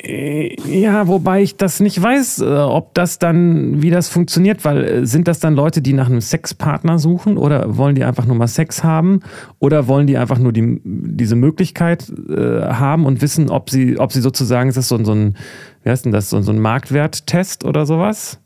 Äh, 0.06 0.56
ja, 0.68 1.08
wobei 1.08 1.42
ich 1.42 1.56
das 1.56 1.80
nicht 1.80 2.00
weiß, 2.00 2.40
äh, 2.40 2.44
ob 2.44 2.94
das 2.94 3.18
dann, 3.18 3.82
wie 3.82 3.90
das 3.90 4.08
funktioniert, 4.08 4.64
weil 4.64 4.84
äh, 4.84 5.06
sind 5.06 5.26
das 5.26 5.40
dann 5.40 5.54
Leute, 5.54 5.82
die 5.82 5.94
nach 5.94 6.08
einem 6.08 6.20
Sexpartner 6.20 6.98
suchen 6.98 7.36
oder 7.36 7.76
wollen 7.76 7.96
die 7.96 8.04
einfach 8.04 8.26
nur 8.26 8.36
mal 8.36 8.46
Sex 8.46 8.84
haben 8.84 9.20
oder 9.58 9.88
wollen 9.88 10.06
die 10.06 10.16
einfach 10.16 10.38
nur 10.38 10.52
die, 10.52 10.80
diese 10.84 11.34
Möglichkeit 11.34 12.12
äh, 12.28 12.62
haben 12.72 13.04
und 13.04 13.20
wissen, 13.20 13.50
ob 13.50 13.70
sie, 13.70 13.98
ob 13.98 14.12
sie 14.12 14.20
sozusagen, 14.20 14.68
ist 14.68 14.76
das 14.76 14.88
so, 14.88 15.02
so 15.02 15.12
ein, 15.12 15.36
wie 15.86 15.90
heißt 15.90 16.04
denn 16.04 16.10
das, 16.10 16.30
so, 16.30 16.42
so 16.42 16.50
ein 16.50 16.58
Marktwerttest 16.58 17.64
oder 17.64 17.86
sowas? 17.86 18.40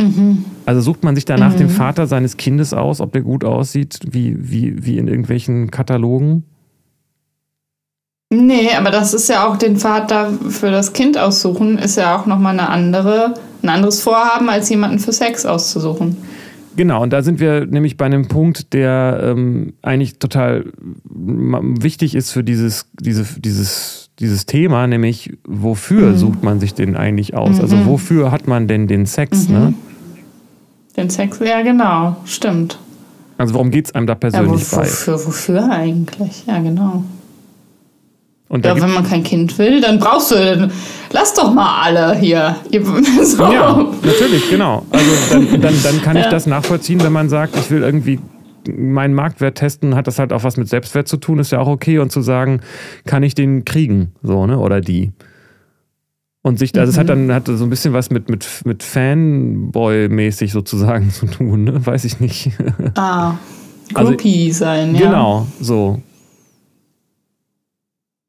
Mhm. 0.00 0.46
Also 0.64 0.80
sucht 0.80 1.04
man 1.04 1.14
sich 1.14 1.26
danach 1.26 1.52
mhm. 1.52 1.58
den 1.58 1.68
Vater 1.68 2.06
seines 2.06 2.38
Kindes 2.38 2.72
aus, 2.72 3.02
ob 3.02 3.12
der 3.12 3.20
gut 3.20 3.44
aussieht, 3.44 3.98
wie, 4.10 4.36
wie, 4.38 4.82
wie 4.82 4.96
in 4.96 5.06
irgendwelchen 5.06 5.70
Katalogen? 5.70 6.44
Nee, 8.30 8.70
aber 8.74 8.90
das 8.90 9.12
ist 9.12 9.28
ja 9.28 9.46
auch 9.46 9.58
den 9.58 9.76
Vater 9.76 10.32
für 10.48 10.70
das 10.70 10.94
Kind 10.94 11.18
aussuchen, 11.18 11.76
ist 11.76 11.98
ja 11.98 12.16
auch 12.16 12.24
nochmal 12.24 12.58
eine 12.58 12.70
andere, 12.70 13.34
ein 13.62 13.68
anderes 13.68 14.00
Vorhaben, 14.00 14.48
als 14.48 14.70
jemanden 14.70 14.98
für 14.98 15.12
Sex 15.12 15.44
auszusuchen. 15.44 16.16
Genau, 16.74 17.02
und 17.02 17.12
da 17.12 17.20
sind 17.22 17.38
wir 17.38 17.66
nämlich 17.66 17.98
bei 17.98 18.06
einem 18.06 18.28
Punkt, 18.28 18.72
der 18.72 19.20
ähm, 19.22 19.74
eigentlich 19.82 20.18
total 20.18 20.72
wichtig 21.04 22.14
ist 22.14 22.30
für 22.30 22.42
dieses, 22.42 22.86
diese, 22.98 23.26
dieses, 23.38 24.08
dieses 24.18 24.46
Thema, 24.46 24.86
nämlich 24.86 25.32
wofür 25.44 26.10
mhm. 26.10 26.16
sucht 26.16 26.42
man 26.42 26.60
sich 26.60 26.74
den 26.74 26.96
eigentlich 26.96 27.34
aus? 27.34 27.60
Also 27.60 27.76
mhm. 27.76 27.82
Also 27.82 27.90
wofür 27.90 28.30
hat 28.30 28.46
man 28.46 28.68
denn 28.68 28.86
den 28.86 29.06
Sex? 29.06 29.48
Mhm. 29.48 29.54
Ne? 29.54 29.74
Den 30.96 31.10
Sex, 31.10 31.38
ja 31.40 31.62
genau, 31.62 32.16
stimmt. 32.24 32.78
Also 33.38 33.54
worum 33.54 33.70
geht 33.70 33.86
es 33.86 33.94
einem 33.94 34.06
da 34.06 34.14
persönlich 34.14 34.70
ja, 34.70 34.78
wofür, 34.78 35.16
bei? 35.16 35.24
Wofür 35.26 35.70
eigentlich? 35.70 36.44
Ja, 36.46 36.58
genau. 36.60 37.02
Und 38.52 38.66
ja, 38.66 38.78
wenn 38.78 38.92
man 38.92 39.08
kein 39.08 39.22
Kind 39.22 39.56
will, 39.58 39.80
dann 39.80 39.98
brauchst 39.98 40.30
du, 40.30 40.34
dann 40.34 40.70
lass 41.10 41.32
doch 41.32 41.54
mal 41.54 41.84
alle 41.84 42.14
hier. 42.14 42.56
So. 43.22 43.44
Ja, 43.50 43.86
natürlich, 44.04 44.50
genau. 44.50 44.84
Also 44.90 45.10
dann, 45.30 45.60
dann, 45.62 45.74
dann 45.82 46.02
kann 46.02 46.16
ich 46.18 46.26
das 46.26 46.46
nachvollziehen, 46.46 47.02
wenn 47.02 47.12
man 47.12 47.30
sagt, 47.30 47.56
ich 47.56 47.70
will 47.70 47.82
irgendwie 47.82 48.18
meinen 48.68 49.14
Marktwert 49.14 49.58
testen, 49.58 49.94
hat 49.94 50.06
das 50.06 50.18
halt 50.18 50.32
auch 50.32 50.44
was 50.44 50.56
mit 50.56 50.68
Selbstwert 50.68 51.08
zu 51.08 51.16
tun, 51.16 51.38
ist 51.38 51.52
ja 51.52 51.60
auch 51.60 51.68
okay. 51.68 51.98
Und 51.98 52.12
zu 52.12 52.20
sagen, 52.20 52.60
kann 53.04 53.22
ich 53.22 53.34
den 53.34 53.64
kriegen, 53.64 54.12
so, 54.22 54.46
ne? 54.46 54.58
Oder 54.58 54.80
die. 54.80 55.12
Und 56.42 56.58
sich, 56.58 56.76
also 56.76 56.90
mhm. 56.90 56.90
es 56.90 56.98
hat 56.98 57.04
mhm. 57.06 57.28
dann 57.28 57.36
hat 57.36 57.46
so 57.46 57.64
ein 57.64 57.70
bisschen 57.70 57.92
was 57.92 58.10
mit, 58.10 58.28
mit, 58.28 58.46
mit 58.64 58.82
Fanboy-mäßig 58.82 60.52
sozusagen 60.52 61.10
zu 61.12 61.26
tun, 61.26 61.64
ne? 61.64 61.86
Weiß 61.86 62.04
ich 62.04 62.20
nicht. 62.20 62.50
Ah. 62.94 63.34
Also 63.94 64.10
Groupie 64.10 64.46
also, 64.46 64.58
sein, 64.58 64.94
ja. 64.94 65.06
Genau, 65.06 65.46
so. 65.60 66.00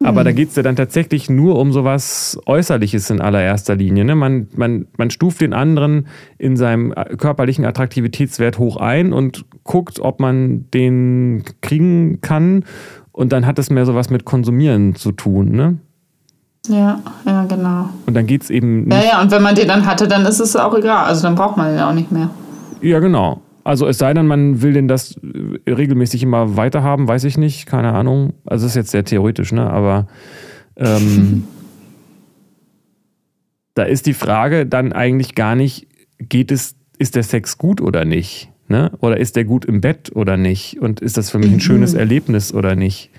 Aber 0.03 0.23
da 0.23 0.29
hm. 0.29 0.35
geht 0.35 0.49
es 0.49 0.55
ja 0.55 0.63
dann 0.63 0.75
tatsächlich 0.75 1.29
nur 1.29 1.57
um 1.57 1.71
sowas 1.71 2.37
Äußerliches 2.45 3.09
in 3.09 3.21
allererster 3.21 3.75
Linie. 3.75 4.05
Ne? 4.05 4.15
Man, 4.15 4.47
man, 4.55 4.87
man 4.97 5.09
stuft 5.09 5.41
den 5.41 5.53
anderen 5.53 6.07
in 6.37 6.57
seinem 6.57 6.91
äh, 6.91 7.15
körperlichen 7.15 7.65
Attraktivitätswert 7.65 8.59
hoch 8.59 8.77
ein 8.77 9.13
und 9.13 9.45
guckt, 9.63 9.99
ob 9.99 10.19
man 10.19 10.65
den 10.73 11.43
kriegen 11.61 12.21
kann. 12.21 12.65
Und 13.11 13.31
dann 13.31 13.45
hat 13.45 13.59
es 13.59 13.69
mehr 13.69 13.85
sowas 13.85 14.09
mit 14.09 14.25
Konsumieren 14.25 14.95
zu 14.95 15.11
tun. 15.11 15.51
Ne? 15.51 15.77
Ja, 16.67 16.99
ja, 17.25 17.45
genau. 17.45 17.89
Und 18.05 18.13
dann 18.13 18.25
geht 18.25 18.43
es 18.43 18.49
eben. 18.49 18.85
Nicht 18.85 19.03
ja, 19.03 19.11
ja, 19.11 19.21
und 19.21 19.31
wenn 19.31 19.41
man 19.41 19.55
den 19.55 19.67
dann 19.67 19.85
hatte, 19.85 20.07
dann 20.07 20.25
ist 20.25 20.39
es 20.39 20.55
auch 20.55 20.75
egal. 20.75 21.05
Also 21.05 21.23
dann 21.23 21.35
braucht 21.35 21.57
man 21.57 21.73
den 21.73 21.79
auch 21.79 21.93
nicht 21.93 22.11
mehr. 22.11 22.29
Ja, 22.81 22.99
genau. 22.99 23.41
Also 23.63 23.87
es 23.87 23.97
sei 23.97 24.13
denn, 24.13 24.27
man 24.27 24.61
will 24.61 24.73
denn 24.73 24.87
das 24.87 25.17
äh, 25.17 25.71
regelmäßig 25.71 26.23
immer 26.23 26.57
weiterhaben, 26.57 27.07
weiß 27.07 27.23
ich 27.23 27.37
nicht, 27.37 27.65
keine 27.65 27.93
Ahnung. 27.93 28.33
Also 28.45 28.65
es 28.65 28.71
ist 28.71 28.75
jetzt 28.75 28.91
sehr 28.91 29.05
theoretisch, 29.05 29.51
ne? 29.51 29.69
Aber 29.69 30.07
ähm, 30.75 31.45
da 33.73 33.83
ist 33.83 34.05
die 34.05 34.13
Frage 34.13 34.65
dann 34.65 34.91
eigentlich 34.91 35.35
gar 35.35 35.55
nicht, 35.55 35.87
geht 36.19 36.51
es, 36.51 36.75
ist 36.97 37.15
der 37.15 37.23
Sex 37.23 37.57
gut 37.57 37.81
oder 37.81 38.05
nicht? 38.05 38.49
Ne? 38.67 38.91
Oder 38.99 39.17
ist 39.17 39.35
der 39.35 39.45
gut 39.45 39.65
im 39.65 39.81
Bett 39.81 40.11
oder 40.15 40.37
nicht? 40.37 40.81
Und 40.81 40.99
ist 40.99 41.17
das 41.17 41.29
für 41.29 41.37
mich 41.37 41.49
ein 41.49 41.55
mhm. 41.55 41.61
schönes 41.61 41.93
Erlebnis 41.93 42.53
oder 42.53 42.75
nicht? 42.75 43.09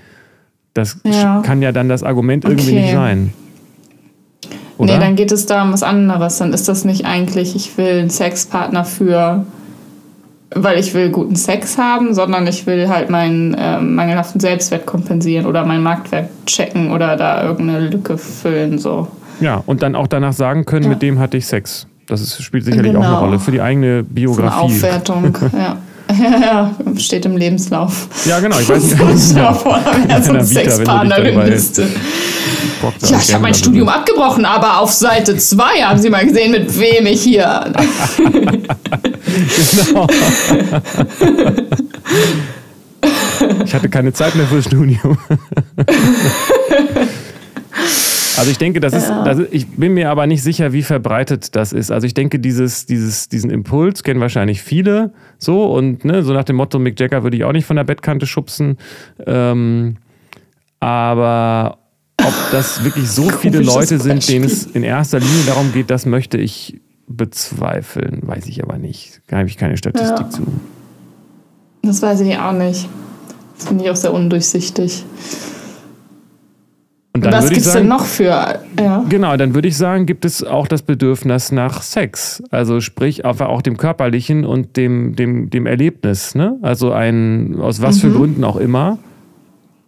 Das 0.72 1.00
ja. 1.04 1.42
kann 1.42 1.62
ja 1.62 1.70
dann 1.70 1.88
das 1.88 2.02
Argument 2.02 2.44
irgendwie 2.44 2.72
okay. 2.72 2.80
nicht 2.80 2.92
sein. 2.92 3.32
Oder? 4.76 4.94
Nee, 4.94 5.00
dann 5.00 5.16
geht 5.16 5.30
es 5.30 5.46
da 5.46 5.62
um 5.62 5.72
was 5.72 5.82
anderes. 5.82 6.38
Dann 6.38 6.52
ist 6.52 6.68
das 6.68 6.84
nicht 6.84 7.06
eigentlich, 7.06 7.54
ich 7.54 7.76
will 7.78 8.00
einen 8.00 8.10
Sexpartner 8.10 8.84
für 8.84 9.46
weil 10.54 10.78
ich 10.78 10.94
will 10.94 11.10
guten 11.10 11.36
Sex 11.36 11.78
haben, 11.78 12.14
sondern 12.14 12.46
ich 12.46 12.66
will 12.66 12.88
halt 12.88 13.10
meinen 13.10 13.54
äh, 13.54 13.80
mangelhaften 13.80 14.40
Selbstwert 14.40 14.86
kompensieren 14.86 15.46
oder 15.46 15.64
meinen 15.64 15.82
Marktwert 15.82 16.30
checken 16.46 16.90
oder 16.92 17.16
da 17.16 17.44
irgendeine 17.44 17.88
Lücke 17.88 18.18
füllen. 18.18 18.78
So. 18.78 19.08
Ja, 19.40 19.62
und 19.66 19.82
dann 19.82 19.94
auch 19.94 20.06
danach 20.06 20.32
sagen 20.32 20.64
können, 20.64 20.84
ja. 20.84 20.90
mit 20.90 21.02
dem 21.02 21.18
hatte 21.18 21.36
ich 21.36 21.46
Sex. 21.46 21.86
Das 22.06 22.20
ist, 22.20 22.42
spielt 22.42 22.64
sicherlich 22.64 22.92
genau. 22.92 23.00
auch 23.00 23.04
eine 23.04 23.14
genau. 23.14 23.26
Rolle 23.26 23.38
für 23.40 23.50
die 23.50 23.60
eigene 23.60 24.02
Biografie. 24.02 24.56
Eine 24.56 24.62
Aufwertung, 24.62 25.38
ja. 25.52 25.76
Ja, 26.10 26.74
steht 26.98 27.24
im 27.24 27.36
Lebenslauf. 27.36 28.08
Ja, 28.24 28.40
genau. 28.40 28.58
Ich 28.58 28.68
weiß 28.68 28.82
nicht, 28.82 28.98
was 29.00 29.32
ja. 29.34 29.52
vor, 29.52 29.80
ja, 30.08 30.22
so 30.22 30.32
eine 30.32 30.44
Sexpartnerin-Liste. 30.44 31.86
Ja, 33.08 33.18
ich 33.18 33.32
habe 33.32 33.42
mein 33.42 33.54
Studium 33.54 33.88
abgebrochen, 33.88 34.44
aber 34.44 34.80
auf 34.80 34.92
Seite 34.92 35.36
2 35.36 35.82
haben 35.82 35.98
Sie 35.98 36.10
mal 36.10 36.26
gesehen, 36.26 36.52
mit 36.52 36.78
wem 36.78 37.06
ich 37.06 37.22
hier. 37.22 37.72
genau. 38.16 40.06
ich 43.64 43.74
hatte 43.74 43.88
keine 43.88 44.12
Zeit 44.12 44.34
mehr 44.34 44.46
fürs 44.46 44.66
Studium. 44.66 45.16
Also 48.36 48.50
ich 48.50 48.58
denke, 48.58 48.80
das 48.80 48.94
ist, 48.94 49.08
das 49.08 49.38
ist, 49.38 49.52
ich 49.52 49.68
bin 49.68 49.94
mir 49.94 50.10
aber 50.10 50.26
nicht 50.26 50.42
sicher, 50.42 50.72
wie 50.72 50.82
verbreitet 50.82 51.54
das 51.54 51.72
ist. 51.72 51.90
Also 51.90 52.06
ich 52.06 52.14
denke, 52.14 52.38
dieses, 52.40 52.86
dieses, 52.86 53.28
diesen 53.28 53.50
Impuls 53.50 54.02
kennen 54.02 54.20
wahrscheinlich 54.20 54.62
viele 54.62 55.12
so 55.38 55.64
und 55.72 56.04
ne, 56.04 56.22
so 56.22 56.32
nach 56.32 56.44
dem 56.44 56.56
Motto, 56.56 56.78
Mick 56.78 56.98
Jagger 56.98 57.22
würde 57.22 57.36
ich 57.36 57.44
auch 57.44 57.52
nicht 57.52 57.66
von 57.66 57.76
der 57.76 57.84
Bettkante 57.84 58.26
schubsen. 58.26 58.78
Ähm, 59.24 59.96
aber 60.80 61.78
ob 62.18 62.34
das 62.50 62.82
wirklich 62.84 63.08
so 63.08 63.28
viele 63.30 63.60
Leute 63.60 63.98
sind, 63.98 64.28
denen 64.28 64.44
es 64.44 64.66
in 64.66 64.82
erster 64.82 65.20
Linie 65.20 65.44
darum 65.46 65.72
geht, 65.72 65.90
das 65.90 66.06
möchte 66.06 66.38
ich 66.38 66.80
bezweifeln. 67.06 68.20
Weiß 68.22 68.46
ich 68.46 68.62
aber 68.62 68.78
nicht. 68.78 69.20
Da 69.28 69.38
habe 69.38 69.48
ich 69.48 69.56
keine 69.56 69.76
Statistik 69.76 70.18
ja. 70.18 70.30
zu. 70.30 70.42
Das 71.82 72.02
weiß 72.02 72.20
ich 72.20 72.36
auch 72.38 72.52
nicht. 72.52 72.88
Das 73.56 73.68
finde 73.68 73.84
ich 73.84 73.90
auch 73.90 73.96
sehr 73.96 74.12
undurchsichtig. 74.12 75.04
Und 77.14 77.24
dann 77.24 77.32
Was 77.32 77.48
gibt 77.48 77.60
es 77.60 77.72
denn 77.72 77.86
noch 77.86 78.04
für? 78.04 78.58
Ja. 78.76 79.04
Genau, 79.08 79.36
dann 79.36 79.54
würde 79.54 79.68
ich 79.68 79.76
sagen, 79.76 80.04
gibt 80.04 80.24
es 80.24 80.42
auch 80.42 80.66
das 80.66 80.82
Bedürfnis 80.82 81.52
nach 81.52 81.80
Sex. 81.80 82.42
Also 82.50 82.80
sprich 82.80 83.24
einfach 83.24 83.46
auch 83.48 83.62
dem 83.62 83.76
körperlichen 83.76 84.44
und 84.44 84.76
dem, 84.76 85.14
dem, 85.14 85.48
dem 85.48 85.66
Erlebnis. 85.66 86.34
Ne? 86.34 86.56
Also 86.60 86.90
ein, 86.90 87.60
aus 87.60 87.80
was 87.80 87.96
mhm. 87.96 88.00
für 88.00 88.10
Gründen 88.16 88.42
auch 88.42 88.56
immer. 88.56 88.98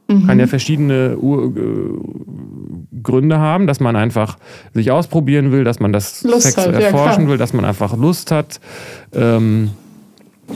Mhm. 0.06 0.28
Kann 0.28 0.38
ja 0.38 0.46
verschiedene 0.46 1.16
Ur 1.18 1.52
äh, 1.56 3.02
Gründe 3.02 3.40
haben, 3.40 3.66
dass 3.66 3.80
man 3.80 3.96
einfach 3.96 4.38
sich 4.72 4.92
ausprobieren 4.92 5.50
will, 5.50 5.64
dass 5.64 5.80
man 5.80 5.92
das 5.92 6.22
Lust 6.22 6.42
Sex 6.42 6.56
hat, 6.56 6.74
erforschen 6.74 7.24
ja, 7.24 7.30
will, 7.30 7.38
dass 7.38 7.52
man 7.52 7.64
einfach 7.64 7.96
Lust 7.96 8.30
hat. 8.30 8.60
Ähm, 9.12 9.70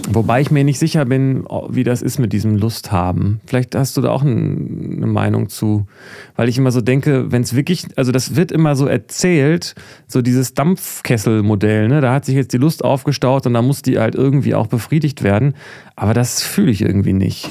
Wobei 0.09 0.41
ich 0.41 0.51
mir 0.51 0.63
nicht 0.63 0.79
sicher 0.79 1.05
bin, 1.05 1.45
wie 1.69 1.83
das 1.83 2.01
ist 2.01 2.19
mit 2.19 2.33
diesem 2.33 2.57
Lust 2.57 2.93
haben. 2.93 3.41
Vielleicht 3.47 3.75
hast 3.75 3.97
du 3.97 4.01
da 4.01 4.11
auch 4.11 4.23
eine 4.23 5.07
Meinung 5.07 5.49
zu. 5.49 5.87
Weil 6.37 6.49
ich 6.49 6.59
immer 6.59 6.71
so 6.71 6.81
denke, 6.81 7.33
wenn 7.33 7.43
es 7.43 7.57
wirklich, 7.57 7.87
also 7.97 8.13
das 8.13 8.37
wird 8.37 8.53
immer 8.53 8.77
so 8.77 8.87
erzählt, 8.87 9.75
so 10.07 10.23
dieses 10.23 10.55
Dampfkesselmodell, 10.55 11.89
ne? 11.89 12.01
Da 12.01 12.13
hat 12.13 12.25
sich 12.25 12.37
jetzt 12.37 12.53
die 12.53 12.59
Lust 12.59 12.85
aufgestaut 12.85 13.47
und 13.47 13.55
da 13.55 13.63
muss 13.63 13.83
die 13.83 13.99
halt 13.99 14.15
irgendwie 14.15 14.55
auch 14.55 14.69
befriedigt 14.69 15.23
werden. 15.23 15.55
Aber 15.97 16.15
das 16.15 16.43
fühle 16.43 16.71
ich 16.71 16.83
irgendwie 16.83 17.13
nicht. 17.13 17.51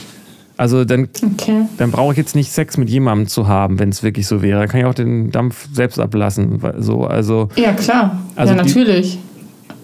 Also 0.60 0.84
dann, 0.84 1.08
okay. 1.24 1.68
dann 1.78 1.92
brauche 1.92 2.12
ich 2.12 2.18
jetzt 2.18 2.36
nicht 2.36 2.52
Sex 2.52 2.76
mit 2.76 2.90
jemandem 2.90 3.28
zu 3.28 3.48
haben, 3.48 3.80
wenn 3.80 3.90
es 3.90 4.04
wirklich 4.04 4.28
so 4.28 4.42
wäre. 4.42 4.60
Da 4.60 4.68
kann 4.68 4.82
ich 4.82 4.86
auch 4.86 4.94
den 4.94 5.32
Dampf 5.32 5.70
selbst 5.72 6.00
ablassen. 6.00 6.60
So, 6.80 7.06
also, 7.06 7.48
ja, 7.56 7.72
klar. 7.72 8.20
Also 8.36 8.54
ja, 8.54 8.62
natürlich. 8.62 9.14
Die, 9.14 9.29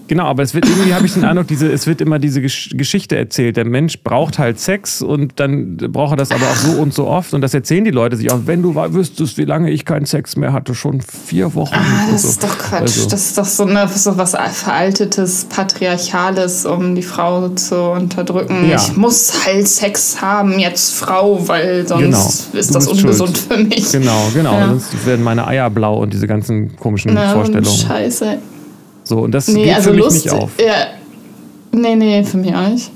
Genau, 0.08 0.24
aber 0.24 0.42
es 0.42 0.54
wird 0.54 0.66
irgendwie, 0.66 0.94
habe 0.94 1.06
ich 1.06 1.14
den 1.14 1.24
Eindruck, 1.24 1.48
diese, 1.48 1.70
es 1.70 1.86
wird 1.86 2.00
immer 2.00 2.18
diese 2.18 2.40
Gesch 2.40 2.70
Geschichte 2.74 3.16
erzählt. 3.16 3.56
Der 3.56 3.64
Mensch 3.64 4.02
braucht 4.02 4.38
halt 4.38 4.60
Sex 4.60 5.02
und 5.02 5.32
dann 5.36 5.76
braucht 5.76 6.12
er 6.12 6.16
das 6.16 6.30
aber 6.30 6.46
auch 6.46 6.56
so 6.56 6.80
und 6.80 6.94
so 6.94 7.06
oft. 7.06 7.34
Und 7.34 7.40
das 7.40 7.54
erzählen 7.54 7.84
die 7.84 7.90
Leute 7.90 8.16
sich 8.16 8.30
auch. 8.30 8.40
Wenn 8.46 8.62
du 8.62 8.74
wüsstest, 8.74 9.38
wie 9.38 9.44
lange 9.44 9.70
ich 9.70 9.84
keinen 9.84 10.06
Sex 10.06 10.36
mehr 10.36 10.52
hatte, 10.52 10.74
schon 10.74 11.00
vier 11.00 11.54
Wochen. 11.54 11.74
Ah, 11.74 12.10
das 12.10 12.22
so. 12.22 12.28
ist 12.28 12.42
doch 12.42 12.58
Quatsch. 12.58 12.82
Also. 12.82 13.08
Das 13.08 13.26
ist 13.26 13.38
doch 13.38 13.44
so, 13.44 13.64
eine, 13.64 13.88
so 13.88 14.16
was 14.16 14.36
Veraltetes, 14.52 15.46
Patriarchales, 15.46 16.66
um 16.66 16.94
die 16.94 17.02
Frau 17.02 17.48
zu 17.50 17.76
unterdrücken. 17.90 18.68
Ja. 18.68 18.76
Ich 18.76 18.96
muss 18.96 19.46
halt 19.46 19.66
Sex 19.66 20.20
haben, 20.20 20.58
jetzt 20.58 20.94
Frau, 20.94 21.46
weil 21.48 21.86
sonst 21.86 22.04
genau. 22.52 22.60
ist 22.60 22.74
das 22.74 22.86
ungesund 22.86 23.36
schuld. 23.36 23.60
für 23.60 23.64
mich. 23.64 23.90
Genau, 23.90 24.28
genau. 24.34 24.52
Ja. 24.52 24.68
Sonst 24.68 25.06
werden 25.06 25.24
meine 25.24 25.46
Eier 25.46 25.70
blau 25.70 25.98
und 26.02 26.12
diese 26.12 26.26
ganzen 26.26 26.76
komischen 26.76 27.14
ja, 27.14 27.32
Vorstellungen. 27.32 27.76
Scheiße. 27.76 28.38
So, 29.06 29.18
und 29.20 29.30
das 29.30 29.46
nee, 29.48 29.64
geht 29.64 29.76
also 29.76 29.90
für 29.90 29.96
mich 29.96 30.04
Lust, 30.04 30.24
nicht 30.24 30.34
auf. 30.34 30.50
Ja. 30.58 30.88
Nee, 31.70 31.94
nee, 31.94 32.24
für 32.24 32.38
mich 32.38 32.52
auch 32.54 32.68
nicht. 32.68 32.90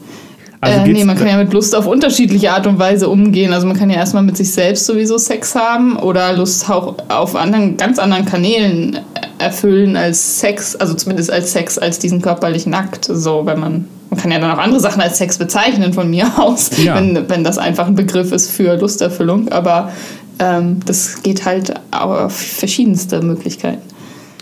Also 0.61 0.81
äh, 0.81 0.89
nee, 0.89 1.05
man 1.05 1.17
kann 1.17 1.29
ja 1.29 1.37
mit 1.37 1.53
Lust 1.53 1.75
auf 1.75 1.87
unterschiedliche 1.87 2.51
Art 2.51 2.67
und 2.67 2.79
Weise 2.79 3.09
umgehen. 3.09 3.53
Also 3.53 3.67
man 3.67 3.79
kann 3.79 3.89
ja 3.89 3.97
erstmal 3.97 4.23
mit 4.23 4.37
sich 4.37 4.53
selbst 4.53 4.87
sowieso 4.87 5.17
Sex 5.17 5.55
haben 5.55 5.97
oder 5.97 6.33
Lust 6.35 6.69
auch 6.69 6.97
auf 7.09 7.37
anderen, 7.37 7.77
ganz 7.77 7.99
anderen 7.99 8.27
Kanälen 8.27 8.99
erfüllen 9.39 9.97
als 9.97 10.41
Sex, 10.41 10.77
also 10.77 10.95
zumindest 10.95 11.31
als 11.31 11.53
Sex, 11.53 11.79
als 11.79 11.99
diesen 11.99 12.21
körperlichen 12.21 12.75
Akt. 12.75 13.09
So, 13.11 13.47
wenn 13.47 13.61
man, 13.61 13.89
man 14.11 14.21
kann 14.21 14.33
ja 14.33 14.39
dann 14.39 14.51
auch 14.51 14.59
andere 14.59 14.81
Sachen 14.81 15.01
als 15.01 15.17
Sex 15.17 15.39
bezeichnen 15.39 15.95
von 15.95 16.11
mir 16.11 16.31
aus, 16.37 16.71
ja. 16.77 16.97
wenn, 16.97 17.29
wenn 17.29 17.45
das 17.45 17.57
einfach 17.57 17.87
ein 17.87 17.95
Begriff 17.95 18.33
ist 18.33 18.51
für 18.51 18.75
Lusterfüllung. 18.77 19.49
Aber 19.49 19.93
ähm, 20.41 20.81
das 20.85 21.23
geht 21.23 21.47
halt 21.47 21.73
auf 21.91 22.37
verschiedenste 22.37 23.23
Möglichkeiten. 23.23 23.90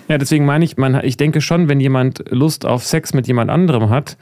Ja, 0.09 0.19
deswegen 0.19 0.45
meine 0.47 0.65
ich, 0.65 0.77
man, 0.77 1.03
ich 1.05 1.17
denke 1.17 1.41
schon, 1.41 1.69
wenn 1.69 1.81
jemand 1.81 2.25
Lust 2.31 2.65
auf 2.65 2.85
Sex 2.85 3.15
mit 3.15 3.27
jemand 3.27 3.51
anderem 3.51 3.91
hat, 3.91 4.17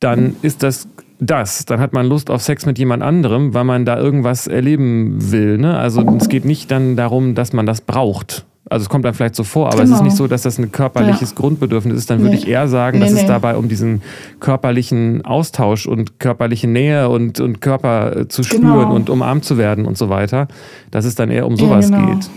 dann 0.00 0.36
ist 0.42 0.62
das 0.62 0.88
das. 1.22 1.64
Dann 1.64 1.80
hat 1.80 1.92
man 1.92 2.06
Lust 2.06 2.30
auf 2.30 2.42
Sex 2.42 2.66
mit 2.66 2.78
jemand 2.78 3.02
anderem, 3.02 3.54
weil 3.54 3.64
man 3.64 3.84
da 3.84 3.98
irgendwas 3.98 4.46
erleben 4.46 5.30
will. 5.30 5.58
Ne? 5.58 5.76
Also 5.76 6.02
es 6.18 6.28
geht 6.28 6.44
nicht 6.44 6.70
dann 6.70 6.96
darum, 6.96 7.34
dass 7.34 7.52
man 7.52 7.64
das 7.64 7.80
braucht. 7.80 8.44
Also 8.68 8.84
es 8.84 8.88
kommt 8.88 9.04
dann 9.04 9.12
vielleicht 9.12 9.34
so 9.34 9.44
vor, 9.44 9.66
aber 9.66 9.82
genau. 9.82 9.84
es 9.84 9.90
ist 9.90 10.02
nicht 10.02 10.12
genau. 10.12 10.24
so, 10.24 10.28
dass 10.28 10.42
das 10.42 10.58
ein 10.58 10.72
körperliches 10.72 11.30
ja. 11.30 11.36
Grundbedürfnis 11.36 11.98
ist. 11.98 12.10
Dann 12.10 12.18
nee. 12.18 12.24
würde 12.24 12.36
ich 12.36 12.48
eher 12.48 12.68
sagen, 12.68 12.98
nee, 12.98 13.04
dass 13.04 13.14
nee. 13.14 13.20
es 13.20 13.26
dabei 13.26 13.56
um 13.56 13.68
diesen 13.68 14.02
körperlichen 14.40 15.24
Austausch 15.24 15.86
und 15.86 16.18
körperliche 16.20 16.68
Nähe 16.68 17.08
und, 17.08 17.40
und 17.40 17.60
Körper 17.60 18.16
äh, 18.16 18.28
zu 18.28 18.42
spüren 18.42 18.62
genau. 18.62 18.94
und 18.94 19.10
umarmt 19.10 19.44
zu 19.44 19.58
werden 19.58 19.84
und 19.84 19.98
so 19.98 20.08
weiter, 20.08 20.48
dass 20.90 21.04
es 21.04 21.14
dann 21.14 21.30
eher 21.30 21.46
um 21.46 21.56
sowas 21.56 21.90
ja, 21.90 21.98
genau. 21.98 22.14
geht. 22.14 22.30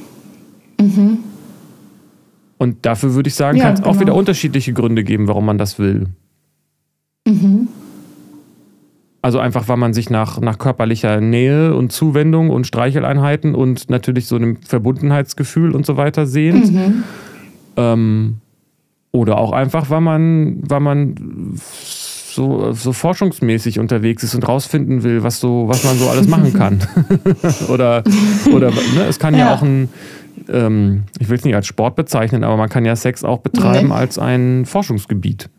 Mhm. 0.81 1.17
Und 2.57 2.85
dafür 2.85 3.13
würde 3.13 3.27
ich 3.27 3.35
sagen, 3.35 3.57
ja, 3.57 3.65
kann 3.65 3.73
es 3.73 3.81
genau. 3.81 3.93
auch 3.93 3.99
wieder 3.99 4.15
unterschiedliche 4.15 4.73
Gründe 4.73 5.03
geben, 5.03 5.27
warum 5.27 5.45
man 5.45 5.57
das 5.57 5.77
will. 5.77 6.07
Mhm. 7.27 7.67
Also 9.21 9.39
einfach, 9.39 9.67
weil 9.67 9.77
man 9.77 9.93
sich 9.93 10.11
nach, 10.11 10.39
nach 10.39 10.59
körperlicher 10.59 11.19
Nähe 11.19 11.73
und 11.73 11.91
Zuwendung 11.91 12.51
und 12.51 12.67
Streicheleinheiten 12.67 13.55
und 13.55 13.89
natürlich 13.89 14.27
so 14.27 14.35
einem 14.35 14.57
Verbundenheitsgefühl 14.57 15.71
und 15.71 15.85
so 15.85 15.97
weiter 15.97 16.27
sehnt. 16.27 16.71
Mhm. 16.71 17.03
Ähm, 17.75 18.35
oder 19.11 19.37
auch 19.37 19.51
einfach, 19.51 19.89
weil 19.89 20.01
man, 20.01 20.59
weil 20.61 20.79
man 20.79 21.55
so, 21.55 22.73
so 22.73 22.93
forschungsmäßig 22.93 23.79
unterwegs 23.79 24.23
ist 24.23 24.35
und 24.35 24.47
rausfinden 24.47 25.03
will, 25.03 25.23
was, 25.23 25.39
so, 25.39 25.69
was 25.69 25.83
man 25.83 25.97
so 25.97 26.09
alles 26.09 26.27
machen 26.27 26.53
kann. 26.53 26.79
oder 27.69 28.03
oder 28.53 28.69
ne, 28.69 29.05
es 29.09 29.17
kann 29.17 29.33
ja, 29.33 29.39
ja 29.39 29.55
auch 29.55 29.61
ein, 29.61 29.89
ähm, 30.49 31.03
ich 31.19 31.29
will 31.29 31.37
es 31.37 31.43
nicht 31.43 31.55
als 31.55 31.67
Sport 31.67 31.95
bezeichnen, 31.95 32.43
aber 32.43 32.57
man 32.57 32.69
kann 32.69 32.85
ja 32.85 32.95
Sex 32.95 33.23
auch 33.23 33.39
betreiben 33.39 33.89
nee. 33.89 33.93
als 33.93 34.19
ein 34.19 34.65
Forschungsgebiet. 34.65 35.49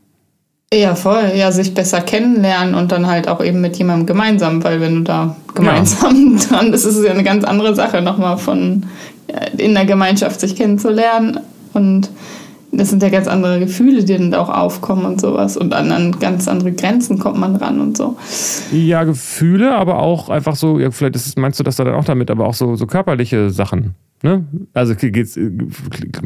Ja, 0.74 0.94
voll. 0.96 1.32
Ja, 1.36 1.52
sich 1.52 1.74
besser 1.74 2.00
kennenlernen 2.00 2.74
und 2.74 2.90
dann 2.90 3.06
halt 3.06 3.28
auch 3.28 3.42
eben 3.42 3.60
mit 3.60 3.76
jemandem 3.76 4.06
gemeinsam, 4.06 4.64
weil 4.64 4.80
wenn 4.80 4.96
du 4.96 5.00
da 5.02 5.36
gemeinsam 5.54 6.36
ja. 6.36 6.46
dran 6.48 6.70
bist, 6.70 6.86
ist 6.86 6.96
es 6.96 7.04
ja 7.04 7.12
eine 7.12 7.22
ganz 7.22 7.44
andere 7.44 7.74
Sache, 7.74 8.02
nochmal 8.02 8.36
von 8.36 8.84
in 9.56 9.74
der 9.74 9.84
Gemeinschaft 9.84 10.40
sich 10.40 10.56
kennenzulernen. 10.56 11.40
Und 11.72 12.10
das 12.76 12.90
sind 12.90 13.02
ja 13.02 13.08
ganz 13.08 13.28
andere 13.28 13.58
Gefühle, 13.60 14.04
die 14.04 14.16
dann 14.16 14.34
auch 14.34 14.48
aufkommen 14.48 15.04
und 15.04 15.20
sowas. 15.20 15.56
Und 15.56 15.74
an, 15.74 15.92
an 15.92 16.12
ganz 16.18 16.48
andere 16.48 16.72
Grenzen 16.72 17.18
kommt 17.18 17.38
man 17.38 17.56
ran 17.56 17.80
und 17.80 17.96
so. 17.96 18.16
Ja, 18.72 19.04
Gefühle, 19.04 19.74
aber 19.74 19.98
auch 19.98 20.28
einfach 20.28 20.56
so, 20.56 20.78
ja, 20.78 20.90
vielleicht 20.90 21.16
ist, 21.16 21.38
meinst 21.38 21.58
du 21.58 21.64
das 21.64 21.76
da 21.76 21.84
dann 21.84 21.94
auch 21.94 22.04
damit, 22.04 22.30
aber 22.30 22.46
auch 22.46 22.54
so, 22.54 22.76
so 22.76 22.86
körperliche 22.86 23.50
Sachen. 23.50 23.94
Ne? 24.22 24.44
Also 24.72 24.94
geht's, 24.94 25.36
äh, 25.36 25.50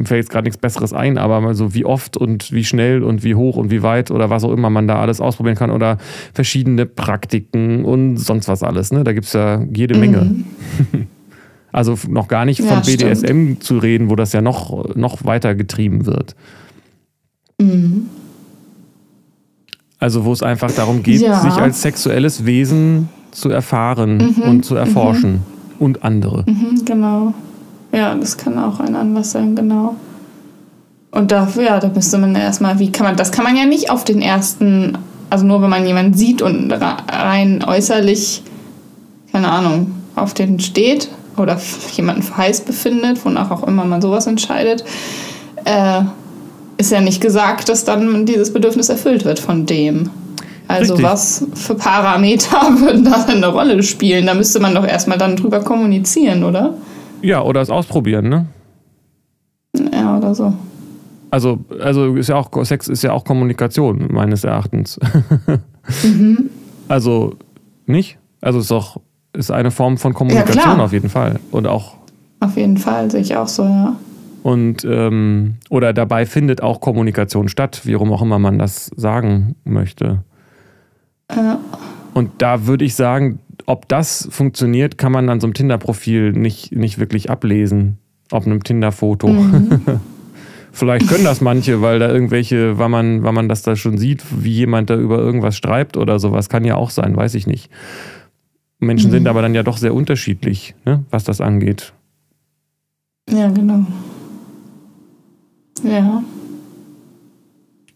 fällt 0.03 0.11
jetzt 0.11 0.29
gerade 0.29 0.45
nichts 0.45 0.57
Besseres 0.57 0.93
ein, 0.93 1.17
aber 1.17 1.41
mal 1.41 1.55
so 1.55 1.73
wie 1.73 1.85
oft 1.85 2.15
und 2.15 2.51
wie 2.51 2.63
schnell 2.63 3.03
und 3.03 3.23
wie 3.23 3.35
hoch 3.35 3.57
und 3.57 3.69
wie 3.69 3.83
weit 3.83 4.11
oder 4.11 4.29
was 4.29 4.43
auch 4.43 4.53
immer 4.53 4.69
man 4.69 4.87
da 4.87 4.99
alles 4.99 5.19
ausprobieren 5.19 5.57
kann 5.57 5.71
oder 5.71 5.97
verschiedene 6.33 6.85
Praktiken 6.85 7.83
und 7.83 8.17
sonst 8.17 8.47
was 8.47 8.63
alles. 8.63 8.91
Ne? 8.91 9.03
Da 9.03 9.11
gibt 9.13 9.25
es 9.25 9.33
ja 9.33 9.61
jede 9.73 9.97
Menge. 9.97 10.21
Mhm. 10.21 11.07
also 11.71 11.97
noch 12.07 12.27
gar 12.27 12.45
nicht 12.45 12.61
von 12.61 12.69
ja, 12.69 12.79
BDSM 12.79 13.25
stimmt. 13.25 13.63
zu 13.63 13.77
reden, 13.77 14.09
wo 14.09 14.15
das 14.15 14.33
ja 14.33 14.41
noch, 14.41 14.95
noch 14.95 15.23
weiter 15.23 15.55
getrieben 15.55 16.05
wird. 16.05 16.35
Mhm. 17.59 18.07
Also 19.99 20.25
wo 20.25 20.33
es 20.33 20.41
einfach 20.41 20.71
darum 20.71 21.03
geht, 21.03 21.21
ja. 21.21 21.39
sich 21.39 21.53
als 21.53 21.81
sexuelles 21.81 22.45
Wesen 22.45 23.09
zu 23.31 23.49
erfahren 23.49 24.35
mhm. 24.35 24.43
und 24.43 24.65
zu 24.65 24.75
erforschen 24.75 25.33
mhm. 25.33 25.39
und 25.79 26.03
andere. 26.03 26.43
Mhm, 26.47 26.83
genau. 26.85 27.33
Ja, 27.93 28.15
das 28.15 28.37
kann 28.37 28.57
auch 28.57 28.79
ein 28.79 28.95
Anlass 28.95 29.31
sein, 29.31 29.55
genau. 29.55 29.95
Und 31.11 31.31
dafür, 31.31 31.63
ja, 31.63 31.79
da 31.79 31.89
müsste 31.89 32.17
man 32.17 32.35
erstmal, 32.35 32.79
wie 32.79 32.91
kann 32.91 33.05
man, 33.05 33.17
das 33.17 33.31
kann 33.31 33.43
man 33.43 33.55
ja 33.55 33.65
nicht 33.65 33.89
auf 33.89 34.03
den 34.03 34.21
ersten, 34.21 34.97
also 35.29 35.45
nur 35.45 35.61
wenn 35.61 35.69
man 35.69 35.85
jemanden 35.85 36.13
sieht 36.13 36.41
und 36.41 36.71
rein 36.71 37.63
äußerlich, 37.63 38.43
keine 39.31 39.49
Ahnung, 39.49 39.91
auf 40.15 40.33
den 40.33 40.59
steht 40.59 41.09
oder 41.37 41.59
jemanden 41.93 42.23
für 42.23 42.37
heiß 42.37 42.61
befindet, 42.61 43.23
wonach 43.25 43.51
auch 43.51 43.63
immer 43.67 43.85
man 43.85 44.01
sowas 44.01 44.27
entscheidet, 44.27 44.83
äh, 45.65 46.01
ist 46.77 46.91
ja 46.91 47.01
nicht 47.01 47.21
gesagt, 47.21 47.69
dass 47.69 47.85
dann 47.85 48.25
dieses 48.25 48.51
Bedürfnis 48.51 48.89
erfüllt 48.89 49.25
wird 49.25 49.39
von 49.39 49.65
dem. 49.65 50.09
Also 50.67 50.93
Richtig. 50.93 51.11
was 51.11 51.45
für 51.53 51.75
Parameter 51.75 52.57
würden 52.79 53.03
da 53.05 53.25
eine 53.25 53.47
Rolle 53.47 53.83
spielen? 53.83 54.25
Da 54.25 54.33
müsste 54.33 54.59
man 54.59 54.73
doch 54.73 54.87
erstmal 54.87 55.17
dann 55.17 55.35
drüber 55.35 55.59
kommunizieren, 55.59 56.43
oder? 56.43 56.75
Ja, 57.21 57.41
oder 57.41 57.61
es 57.61 57.69
ausprobieren, 57.69 58.29
ne? 58.29 58.45
Ja, 59.93 60.17
oder 60.17 60.33
so. 60.33 60.53
Also, 61.29 61.59
also 61.79 62.15
ist 62.15 62.29
ja 62.29 62.35
auch, 62.35 62.49
Sex 62.65 62.87
ist 62.87 63.03
ja 63.03 63.13
auch 63.13 63.23
Kommunikation, 63.23 64.07
meines 64.11 64.43
Erachtens. 64.43 64.99
mhm. 66.03 66.49
Also, 66.87 67.35
nicht? 67.85 68.17
Also 68.41 68.59
ist 68.59 68.71
doch, 68.71 68.99
ist 69.33 69.51
eine 69.51 69.71
Form 69.71 69.97
von 69.97 70.13
Kommunikation 70.13 70.77
ja, 70.77 70.83
auf 70.83 70.93
jeden 70.93 71.09
Fall. 71.09 71.39
Und 71.51 71.67
auch. 71.67 71.95
Auf 72.39 72.57
jeden 72.57 72.77
Fall, 72.77 73.09
sehe 73.11 73.21
ich 73.21 73.35
auch 73.35 73.47
so, 73.47 73.63
ja. 73.63 73.95
Und 74.43 74.83
ähm, 74.85 75.55
oder 75.69 75.93
dabei 75.93 76.25
findet 76.25 76.63
auch 76.63 76.81
Kommunikation 76.81 77.47
statt, 77.47 77.81
wie 77.83 77.95
auch 77.95 78.21
immer 78.21 78.39
man 78.39 78.57
das 78.57 78.87
sagen 78.95 79.55
möchte. 79.63 80.23
Ja. 81.29 81.59
Und 82.13 82.31
da 82.39 82.65
würde 82.65 82.83
ich 82.83 82.95
sagen, 82.95 83.39
ob 83.65 83.87
das 83.87 84.27
funktioniert, 84.31 84.97
kann 84.97 85.11
man 85.11 85.29
an 85.29 85.39
so 85.39 85.47
einem 85.47 85.53
Tinder-Profil 85.53 86.33
nicht, 86.33 86.75
nicht 86.75 86.97
wirklich 86.97 87.29
ablesen. 87.29 87.97
Auf 88.31 88.45
einem 88.45 88.63
Tinder-Foto. 88.63 89.27
Mhm. 89.27 89.81
Vielleicht 90.73 91.09
können 91.09 91.25
das 91.25 91.41
manche, 91.41 91.81
weil 91.81 91.99
da 91.99 92.09
irgendwelche, 92.09 92.77
weil 92.77 92.87
man, 92.87 93.23
weil 93.23 93.33
man 93.33 93.49
das 93.49 93.61
da 93.61 93.75
schon 93.75 93.97
sieht, 93.97 94.23
wie 94.31 94.53
jemand 94.53 94.89
da 94.89 94.95
über 94.95 95.19
irgendwas 95.19 95.57
schreibt 95.57 95.97
oder 95.97 96.17
sowas. 96.17 96.47
Kann 96.47 96.63
ja 96.63 96.75
auch 96.75 96.89
sein, 96.89 97.15
weiß 97.15 97.35
ich 97.35 97.45
nicht. 97.45 97.69
Menschen 98.81 99.09
mhm. 99.09 99.13
sind 99.13 99.27
aber 99.27 99.41
dann 99.41 99.53
ja 99.53 99.63
doch 99.63 99.77
sehr 99.77 99.93
unterschiedlich, 99.93 100.75
ne, 100.85 101.05
was 101.09 101.23
das 101.23 101.39
angeht. 101.39 101.93
Ja, 103.29 103.49
genau. 103.49 103.85
Ja. 105.83 106.23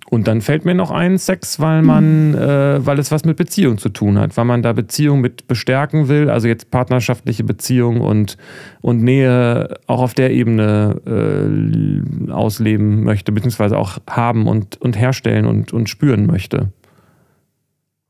Und 0.08 0.28
dann 0.28 0.42
fällt 0.42 0.66
mir 0.66 0.76
noch 0.76 0.92
ein, 0.92 1.18
Sex, 1.18 1.60
weil 1.60 1.82
man, 1.82 2.30
mhm. 2.30 2.36
äh, 2.36 2.86
weil 2.86 3.00
es 3.00 3.12
was 3.12 3.26
mit 3.26 3.38
Beziehung 3.38 3.80
zu 3.80 3.90
tun 3.90 4.20
hat, 4.20 4.38
weil 4.38 4.46
man 4.46 4.62
da 4.62 4.72
Beziehung 4.72 5.20
mit 5.20 5.48
bestärken 5.48 6.08
will, 6.08 6.30
also 6.30 6.48
jetzt 6.48 6.70
partnerschaftliche 6.70 7.44
Beziehung 7.44 8.02
und, 8.02 8.38
und 8.82 9.04
Nähe 9.04 9.76
auch 9.88 10.02
auf 10.02 10.14
der 10.14 10.32
Ebene 10.32 11.02
äh, 11.06 12.32
ausleben 12.32 13.04
möchte, 13.04 13.32
beziehungsweise 13.32 13.78
auch 13.78 13.98
haben 14.08 14.48
und, 14.48 14.80
und 14.80 14.98
herstellen 14.98 15.46
und, 15.48 15.74
und 15.74 15.90
spüren 15.90 16.28
möchte. 16.28 16.70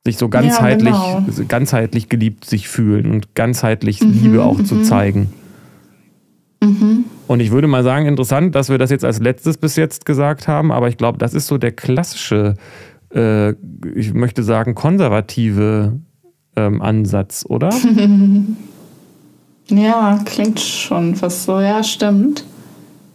Sich 0.06 0.18
so 0.18 0.30
ganzheitlich, 0.30 0.94
ja, 0.94 1.24
genau. 1.26 1.48
ganzheitlich 1.48 2.10
geliebt 2.10 2.46
sich 2.46 2.68
fühlen 2.68 3.12
und 3.12 3.34
ganzheitlich 3.34 4.02
mhm, 4.02 4.12
Liebe 4.12 4.44
auch 4.44 4.60
mhm. 4.60 4.66
zu 4.66 4.84
zeigen. 4.84 5.30
Mhm. 6.62 7.06
Und 7.28 7.40
ich 7.40 7.52
würde 7.52 7.68
mal 7.68 7.84
sagen, 7.84 8.06
interessant, 8.06 8.54
dass 8.54 8.70
wir 8.70 8.78
das 8.78 8.92
jetzt 8.92 9.04
als 9.04 9.20
letztes 9.20 9.58
bis 9.58 9.76
jetzt 9.76 10.06
gesagt 10.06 10.48
haben, 10.48 10.72
aber 10.72 10.90
ich 10.90 10.98
glaube, 10.98 11.18
das 11.18 11.34
ist 11.34 11.48
so 11.48 11.58
der 11.58 11.72
klassische, 11.72 12.54
äh, 13.14 13.52
ich 13.96 14.14
möchte 14.14 14.44
sagen, 14.44 14.76
konservative 14.76 16.00
ähm, 16.56 16.82
Ansatz, 16.82 17.44
oder? 17.48 17.70
ja, 19.70 20.20
klingt 20.24 20.60
schon 20.60 21.16
fast 21.16 21.44
so, 21.44 21.60
ja, 21.60 21.84
stimmt. 21.84 22.46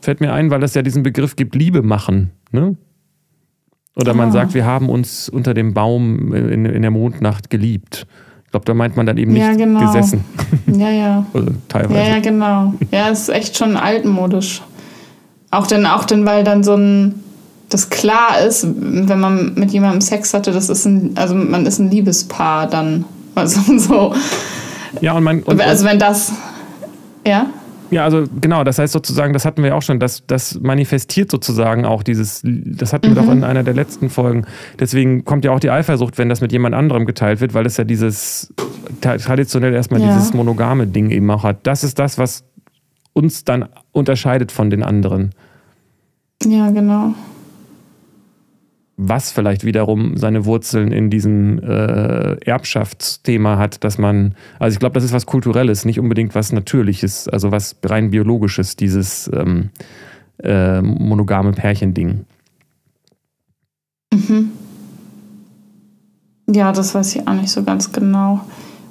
Fällt 0.00 0.20
mir 0.20 0.32
ein, 0.32 0.50
weil 0.50 0.62
es 0.62 0.74
ja 0.74 0.82
diesen 0.82 1.02
Begriff 1.02 1.36
gibt, 1.36 1.54
Liebe 1.54 1.82
machen, 1.82 2.30
ne? 2.50 2.76
Oder 3.96 4.14
man 4.14 4.28
ah. 4.28 4.32
sagt, 4.32 4.54
wir 4.54 4.64
haben 4.64 4.88
uns 4.88 5.28
unter 5.28 5.54
dem 5.54 5.74
Baum 5.74 6.32
in, 6.32 6.64
in 6.64 6.82
der 6.82 6.90
Mondnacht 6.90 7.50
geliebt. 7.50 8.06
Ich 8.44 8.50
glaube, 8.50 8.66
da 8.66 8.74
meint 8.74 8.96
man 8.96 9.06
dann 9.06 9.16
eben 9.16 9.32
nicht 9.32 9.42
ja, 9.42 9.54
genau. 9.54 9.80
gesessen. 9.80 10.24
Ja, 10.66 10.90
ja. 10.90 11.26
also 11.32 11.50
teilweise. 11.68 12.00
Ja, 12.00 12.16
ja, 12.16 12.20
genau. 12.20 12.74
Ja, 12.90 13.08
es 13.10 13.22
ist 13.22 13.28
echt 13.28 13.56
schon 13.56 13.76
altmodisch. 13.76 14.62
Auch 15.50 15.66
denn, 15.66 15.86
auch 15.86 16.04
denn, 16.04 16.26
weil 16.26 16.44
dann 16.44 16.62
so 16.62 16.74
ein, 16.74 17.22
das 17.68 17.90
klar 17.90 18.40
ist, 18.46 18.66
wenn 18.68 19.20
man 19.20 19.54
mit 19.54 19.70
jemandem 19.70 20.00
Sex 20.00 20.34
hatte, 20.34 20.52
das 20.52 20.68
ist 20.68 20.84
ein, 20.84 21.12
also 21.16 21.34
man 21.34 21.66
ist 21.66 21.78
ein 21.78 21.90
Liebespaar 21.90 22.68
dann. 22.68 23.04
Also 23.34 23.60
so. 23.78 24.14
Ja, 25.00 25.12
und 25.12 25.24
man. 25.24 25.42
Und, 25.42 25.60
also 25.60 25.84
wenn 25.84 25.98
das. 25.98 26.32
Ja? 27.26 27.46
Ja, 27.90 28.04
also 28.04 28.24
genau, 28.40 28.62
das 28.64 28.78
heißt 28.78 28.92
sozusagen, 28.92 29.32
das 29.32 29.44
hatten 29.44 29.62
wir 29.62 29.74
auch 29.74 29.82
schon, 29.82 29.98
das, 29.98 30.24
das 30.26 30.60
manifestiert 30.60 31.30
sozusagen 31.30 31.84
auch 31.84 32.02
dieses, 32.02 32.42
das 32.44 32.92
hatten 32.92 33.08
wir 33.08 33.14
doch 33.16 33.24
mhm. 33.24 33.38
in 33.38 33.44
einer 33.44 33.62
der 33.62 33.74
letzten 33.74 34.10
Folgen. 34.10 34.46
Deswegen 34.78 35.24
kommt 35.24 35.44
ja 35.44 35.50
auch 35.50 35.60
die 35.60 35.70
Eifersucht, 35.70 36.16
wenn 36.18 36.28
das 36.28 36.40
mit 36.40 36.52
jemand 36.52 36.74
anderem 36.74 37.04
geteilt 37.04 37.40
wird, 37.40 37.54
weil 37.54 37.66
es 37.66 37.76
ja 37.76 37.84
dieses 37.84 38.54
traditionell 39.00 39.74
erstmal 39.74 40.00
ja. 40.00 40.14
dieses 40.14 40.32
monogame 40.32 40.86
Ding 40.86 41.10
eben 41.10 41.30
auch 41.30 41.42
hat. 41.42 41.66
Das 41.66 41.82
ist 41.82 41.98
das, 41.98 42.16
was 42.16 42.44
uns 43.12 43.44
dann 43.44 43.68
unterscheidet 43.92 44.52
von 44.52 44.70
den 44.70 44.82
anderen. 44.82 45.30
Ja, 46.44 46.70
genau 46.70 47.14
was 49.02 49.32
vielleicht 49.32 49.64
wiederum 49.64 50.18
seine 50.18 50.44
Wurzeln 50.44 50.92
in 50.92 51.08
diesem 51.08 51.58
äh, 51.58 52.34
Erbschaftsthema 52.44 53.56
hat, 53.56 53.82
dass 53.82 53.96
man, 53.96 54.34
also 54.58 54.74
ich 54.74 54.78
glaube, 54.78 54.94
das 54.94 55.04
ist 55.04 55.14
was 55.14 55.24
Kulturelles, 55.24 55.86
nicht 55.86 55.98
unbedingt 55.98 56.34
was 56.34 56.52
Natürliches, 56.52 57.26
also 57.26 57.50
was 57.50 57.76
rein 57.82 58.10
Biologisches, 58.10 58.76
dieses 58.76 59.30
ähm, 59.32 59.70
äh, 60.42 60.82
monogame 60.82 61.52
Pärchending. 61.52 62.26
Mhm. 64.12 64.50
Ja, 66.52 66.72
das 66.72 66.94
weiß 66.94 67.16
ich 67.16 67.26
auch 67.26 67.34
nicht 67.34 67.50
so 67.50 67.62
ganz 67.62 67.92
genau. 67.92 68.40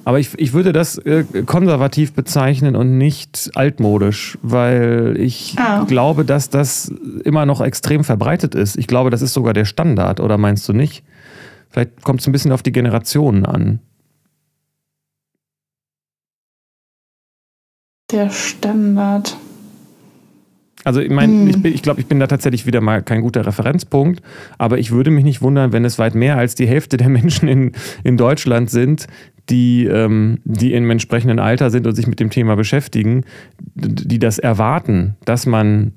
Aber 0.04 0.18
ich, 0.18 0.30
ich 0.38 0.52
würde 0.52 0.72
das 0.72 0.98
äh, 0.98 1.24
konservativ 1.44 2.14
bezeichnen 2.14 2.74
und 2.74 2.96
nicht 2.96 3.50
altmodisch, 3.54 4.38
weil 4.42 5.14
ich 5.18 5.56
ah. 5.58 5.84
glaube, 5.84 6.24
dass 6.24 6.48
das 6.48 6.92
immer 7.24 7.46
noch 7.46 7.60
extrem 7.60 8.02
verbreitet 8.04 8.54
ist. 8.54 8.76
Ich 8.76 8.86
glaube, 8.86 9.10
das 9.10 9.22
ist 9.22 9.34
sogar 9.34 9.52
der 9.52 9.66
Standard, 9.66 10.20
oder 10.20 10.38
meinst 10.38 10.68
du 10.68 10.72
nicht? 10.72 11.04
Vielleicht 11.68 12.02
kommt 12.02 12.20
es 12.20 12.26
ein 12.26 12.32
bisschen 12.32 12.52
auf 12.52 12.62
die 12.62 12.72
Generationen 12.72 13.46
an. 13.46 13.80
Der 18.10 18.30
Standard. 18.30 19.36
Also 20.82 21.00
ich 21.00 21.10
meine, 21.10 21.32
hm. 21.32 21.64
ich, 21.64 21.74
ich 21.74 21.82
glaube, 21.82 22.00
ich 22.00 22.06
bin 22.06 22.18
da 22.18 22.26
tatsächlich 22.26 22.66
wieder 22.66 22.80
mal 22.80 23.02
kein 23.02 23.20
guter 23.20 23.46
Referenzpunkt, 23.46 24.22
aber 24.58 24.78
ich 24.78 24.90
würde 24.90 25.10
mich 25.10 25.24
nicht 25.24 25.42
wundern, 25.42 25.72
wenn 25.72 25.84
es 25.84 25.98
weit 25.98 26.14
mehr 26.14 26.38
als 26.38 26.54
die 26.54 26.66
Hälfte 26.66 26.96
der 26.96 27.08
Menschen 27.08 27.48
in, 27.48 27.72
in 28.02 28.16
Deutschland 28.16 28.70
sind, 28.70 29.06
die, 29.50 29.84
ähm, 29.84 30.38
die 30.44 30.72
im 30.72 30.90
entsprechenden 30.90 31.38
Alter 31.38 31.70
sind 31.70 31.86
und 31.86 31.94
sich 31.94 32.06
mit 32.06 32.20
dem 32.20 32.30
Thema 32.30 32.56
beschäftigen, 32.56 33.24
die 33.74 34.18
das 34.18 34.38
erwarten, 34.38 35.16
dass 35.24 35.46
man 35.46 35.92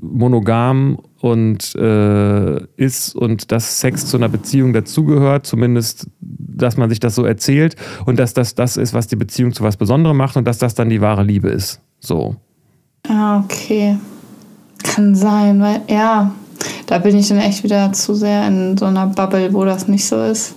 monogam 0.00 0.98
und 1.20 1.74
äh, 1.76 2.64
ist 2.76 3.14
und 3.14 3.52
dass 3.52 3.80
Sex 3.80 4.06
zu 4.06 4.16
einer 4.16 4.28
Beziehung 4.28 4.72
dazugehört, 4.72 5.46
zumindest, 5.46 6.08
dass 6.20 6.76
man 6.76 6.88
sich 6.88 7.00
das 7.00 7.14
so 7.14 7.24
erzählt 7.24 7.76
und 8.06 8.18
dass 8.18 8.34
das 8.34 8.54
das 8.54 8.76
ist, 8.76 8.94
was 8.94 9.08
die 9.08 9.16
Beziehung 9.16 9.52
zu 9.52 9.62
was 9.62 9.76
Besonderem 9.76 10.16
macht 10.16 10.36
und 10.36 10.46
dass 10.46 10.58
das 10.58 10.74
dann 10.74 10.88
die 10.88 11.00
wahre 11.00 11.24
Liebe 11.24 11.48
ist. 11.48 11.80
So. 12.00 12.36
Ah, 13.08 13.40
okay. 13.40 13.98
Kann 14.82 15.14
sein, 15.14 15.60
weil, 15.60 15.82
ja, 15.88 16.32
da 16.86 16.98
bin 16.98 17.16
ich 17.16 17.28
dann 17.28 17.38
echt 17.38 17.64
wieder 17.64 17.92
zu 17.92 18.14
sehr 18.14 18.46
in 18.46 18.76
so 18.76 18.86
einer 18.86 19.06
Bubble, 19.06 19.52
wo 19.52 19.64
das 19.64 19.88
nicht 19.88 20.06
so 20.06 20.22
ist. 20.22 20.54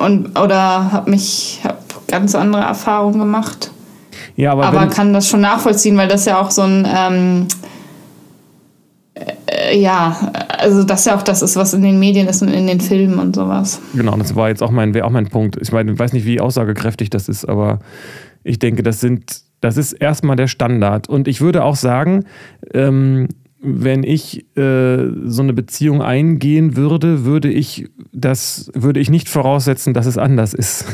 Und, 0.00 0.38
oder 0.38 0.92
habe 0.92 1.10
mich, 1.10 1.60
habe 1.64 1.78
ganz 2.06 2.34
andere 2.34 2.62
Erfahrungen 2.62 3.18
gemacht. 3.18 3.70
Ja, 4.36 4.52
aber, 4.52 4.66
aber 4.66 4.86
kann 4.86 5.12
das 5.12 5.28
schon 5.28 5.40
nachvollziehen, 5.40 5.96
weil 5.96 6.08
das 6.08 6.24
ja 6.24 6.40
auch 6.40 6.50
so 6.50 6.62
ein, 6.62 6.86
ähm, 6.86 7.48
äh, 9.46 9.78
ja, 9.78 10.32
also 10.58 10.84
das 10.84 11.04
ja 11.04 11.16
auch 11.16 11.22
das 11.22 11.42
ist, 11.42 11.56
was 11.56 11.74
in 11.74 11.82
den 11.82 11.98
Medien 11.98 12.28
ist 12.28 12.42
und 12.42 12.48
in 12.48 12.66
den 12.66 12.80
Filmen 12.80 13.18
und 13.18 13.34
sowas. 13.34 13.80
Genau, 13.94 14.16
das 14.16 14.34
war 14.36 14.48
jetzt 14.48 14.62
auch 14.62 14.70
mein, 14.70 14.94
wäre 14.94 15.06
auch 15.06 15.10
mein 15.10 15.28
Punkt. 15.28 15.56
Ich 15.60 15.72
meine, 15.72 15.92
ich 15.92 15.98
weiß 15.98 16.12
nicht, 16.12 16.26
wie 16.26 16.40
aussagekräftig 16.40 17.10
das 17.10 17.28
ist, 17.28 17.48
aber 17.48 17.80
ich 18.44 18.58
denke, 18.58 18.82
das 18.82 19.00
sind, 19.00 19.42
das 19.60 19.76
ist 19.76 19.92
erstmal 19.92 20.36
der 20.36 20.46
Standard. 20.46 21.08
Und 21.08 21.28
ich 21.28 21.40
würde 21.40 21.64
auch 21.64 21.76
sagen, 21.76 22.24
ähm, 22.72 23.28
wenn 23.60 24.04
ich 24.04 24.46
äh, 24.56 25.08
so 25.24 25.42
eine 25.42 25.52
Beziehung 25.52 26.00
eingehen 26.00 26.76
würde, 26.76 27.24
würde 27.24 27.50
ich 27.50 27.90
das 28.12 28.70
würde 28.74 29.00
ich 29.00 29.10
nicht 29.10 29.28
voraussetzen, 29.28 29.94
dass 29.94 30.06
es 30.06 30.16
anders 30.16 30.54
ist. 30.54 30.84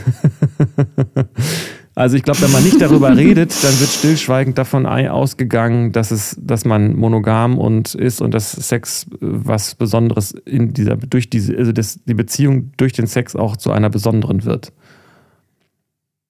also 1.95 2.17
ich 2.17 2.23
glaube, 2.23 2.41
wenn 2.41 2.53
man 2.53 2.65
nicht 2.65 2.81
darüber 2.81 3.15
redet, 3.17 3.53
dann 3.62 3.81
wird 3.81 3.91
stillschweigend 3.91 4.57
davon 4.57 4.87
ausgegangen, 4.87 5.93
dass 5.93 6.11
es, 6.11 6.37
dass 6.41 6.65
man 6.65 6.97
monogam 6.97 7.59
und 7.59 7.95
ist 7.95 8.23
und 8.23 8.33
dass 8.33 8.53
Sex 8.53 9.05
äh, 9.05 9.17
was 9.21 9.75
Besonderes 9.75 10.33
in 10.33 10.73
dieser 10.73 10.97
durch 10.97 11.29
diese 11.29 11.57
also 11.57 11.73
das, 11.73 12.01
die 12.05 12.15
Beziehung 12.15 12.73
durch 12.79 12.95
den 12.95 13.07
Sex 13.07 13.37
auch 13.37 13.57
zu 13.57 13.73
einer 13.73 13.91
besonderen 13.91 14.45
wird. 14.45 14.73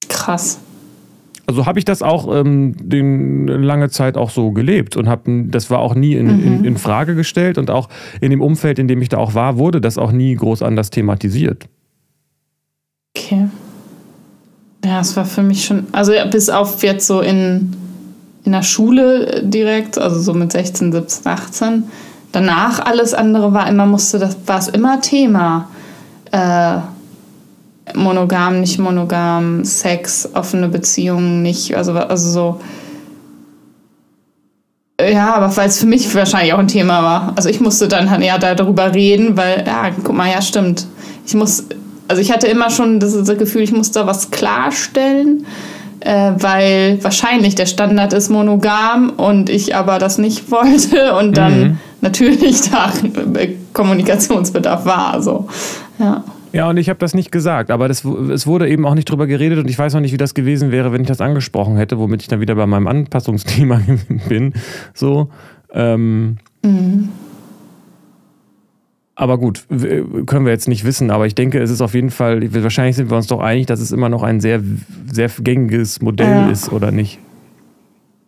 Krass 0.09 0.59
also 1.47 1.65
habe 1.65 1.79
ich 1.79 1.85
das 1.85 2.01
auch 2.01 2.33
ähm, 2.33 2.75
den, 2.79 3.47
lange 3.47 3.89
Zeit 3.89 4.17
auch 4.17 4.29
so 4.29 4.51
gelebt 4.51 4.97
und 4.97 5.07
habe 5.07 5.45
das 5.47 5.69
war 5.69 5.79
auch 5.79 5.95
nie 5.95 6.13
in, 6.13 6.25
mhm. 6.25 6.43
in, 6.43 6.65
in, 6.65 6.77
Frage 6.77 7.15
gestellt 7.15 7.57
und 7.57 7.69
auch 7.69 7.89
in 8.21 8.31
dem 8.31 8.41
Umfeld, 8.41 8.79
in 8.79 8.87
dem 8.87 9.01
ich 9.01 9.09
da 9.09 9.17
auch 9.17 9.35
war, 9.35 9.57
wurde 9.57 9.81
das 9.81 9.97
auch 9.97 10.11
nie 10.11 10.35
groß 10.35 10.61
anders 10.61 10.89
thematisiert. 10.89 11.67
Okay. 13.15 13.47
Ja, 14.83 14.99
es 14.99 15.15
war 15.15 15.25
für 15.25 15.41
mich 15.41 15.65
schon, 15.65 15.87
also 15.91 16.13
bis 16.29 16.49
auf 16.49 16.83
jetzt 16.83 17.07
so 17.07 17.21
in, 17.21 17.75
in 18.43 18.51
der 18.51 18.61
Schule 18.61 19.41
direkt, 19.43 19.97
also 19.97 20.19
so 20.19 20.33
mit 20.33 20.51
16, 20.51 20.91
17, 20.91 21.31
18. 21.31 21.83
Danach 22.31 22.85
alles 22.85 23.13
andere 23.13 23.53
war 23.53 23.67
immer, 23.67 23.85
musste 23.85 24.19
das, 24.19 24.37
war 24.45 24.59
es 24.59 24.67
immer 24.67 25.01
Thema. 25.01 25.69
Äh, 26.31 26.79
monogam, 27.95 28.59
nicht 28.59 28.79
monogam, 28.79 29.63
Sex, 29.63 30.29
offene 30.33 30.67
Beziehungen, 30.69 31.41
nicht, 31.41 31.75
also, 31.75 31.93
also 31.93 32.29
so. 32.29 32.59
Ja, 34.99 35.35
aber 35.35 35.55
weil 35.57 35.67
es 35.67 35.79
für 35.79 35.85
mich 35.85 36.13
wahrscheinlich 36.15 36.53
auch 36.53 36.59
ein 36.59 36.69
Thema 36.69 37.03
war. 37.03 37.33
Also 37.35 37.49
ich 37.49 37.59
musste 37.59 37.87
dann 37.87 38.09
halt 38.09 38.23
ja 38.23 38.37
darüber 38.37 38.93
reden, 38.93 39.35
weil, 39.35 39.63
ja, 39.65 39.89
guck 40.03 40.15
mal, 40.15 40.31
ja, 40.31 40.41
stimmt. 40.41 40.87
Ich 41.25 41.33
muss, 41.33 41.65
also 42.07 42.21
ich 42.21 42.31
hatte 42.31 42.47
immer 42.47 42.69
schon 42.69 42.99
das, 42.99 43.13
das 43.13 43.37
Gefühl, 43.37 43.61
ich 43.61 43.73
muss 43.73 43.91
da 43.91 44.07
was 44.07 44.31
klarstellen, 44.31 45.45
äh, 45.99 46.31
weil 46.37 46.99
wahrscheinlich 47.01 47.55
der 47.55 47.65
Standard 47.65 48.13
ist 48.13 48.29
monogam 48.29 49.11
und 49.17 49.49
ich 49.49 49.75
aber 49.75 49.99
das 49.99 50.17
nicht 50.17 50.49
wollte 50.51 51.13
und 51.15 51.35
dann 51.35 51.59
mhm. 51.59 51.77
natürlich 51.99 52.61
da 52.69 52.93
Kommunikationsbedarf 53.73 54.85
war. 54.85 55.21
So. 55.21 55.49
Ja. 55.99 56.23
Ja, 56.55 56.69
und 56.69 56.77
ich 56.77 56.87
habe 56.87 56.99
das 56.99 57.13
nicht 57.13 57.33
gesagt, 57.33 57.69
aber 57.69 57.89
das, 57.89 58.05
es 58.05 58.47
wurde 58.47 58.69
eben 58.69 58.85
auch 58.85 58.95
nicht 58.95 59.09
drüber 59.09 59.27
geredet 59.27 59.59
und 59.59 59.69
ich 59.69 59.77
weiß 59.77 59.93
auch 59.93 59.99
nicht, 59.99 60.13
wie 60.13 60.17
das 60.17 60.33
gewesen 60.33 60.71
wäre, 60.71 60.93
wenn 60.93 61.01
ich 61.01 61.07
das 61.07 61.19
angesprochen 61.19 61.75
hätte, 61.75 61.99
womit 61.99 62.21
ich 62.21 62.29
dann 62.29 62.39
wieder 62.39 62.55
bei 62.55 62.65
meinem 62.65 62.87
Anpassungsthema 62.87 63.81
bin. 64.29 64.53
So. 64.93 65.29
Ähm, 65.73 66.37
mhm. 66.63 67.09
Aber 69.15 69.37
gut, 69.37 69.65
können 69.67 70.45
wir 70.45 70.53
jetzt 70.53 70.69
nicht 70.69 70.85
wissen, 70.85 71.11
aber 71.11 71.27
ich 71.27 71.35
denke, 71.35 71.59
es 71.61 71.69
ist 71.69 71.81
auf 71.81 71.93
jeden 71.93 72.09
Fall, 72.09 72.41
wahrscheinlich 72.63 72.95
sind 72.95 73.09
wir 73.09 73.17
uns 73.17 73.27
doch 73.27 73.41
einig, 73.41 73.65
dass 73.65 73.81
es 73.81 73.91
immer 73.91 74.07
noch 74.07 74.23
ein 74.23 74.39
sehr, 74.39 74.61
sehr 75.11 75.29
gängiges 75.39 76.01
Modell 76.01 76.29
ja. 76.29 76.49
ist, 76.49 76.71
oder 76.71 76.91
nicht? 76.91 77.19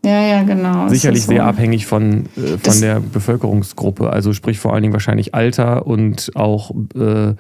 Ja, 0.08 0.22
ja, 0.22 0.44
genau. 0.44 0.88
Sicherlich 0.88 1.24
so. 1.24 1.34
sehr 1.34 1.46
abhängig 1.46 1.86
von, 1.86 2.28
äh, 2.38 2.58
von 2.58 2.80
der 2.80 3.02
Bevölkerungsgruppe. 3.02 4.10
Also 4.10 4.32
sprich 4.32 4.58
vor 4.58 4.74
allen 4.74 4.84
Dingen 4.84 4.94
wahrscheinlich 4.94 5.36
Alter 5.36 5.86
und 5.86 6.32
auch 6.36 6.72
äh, 6.96 7.34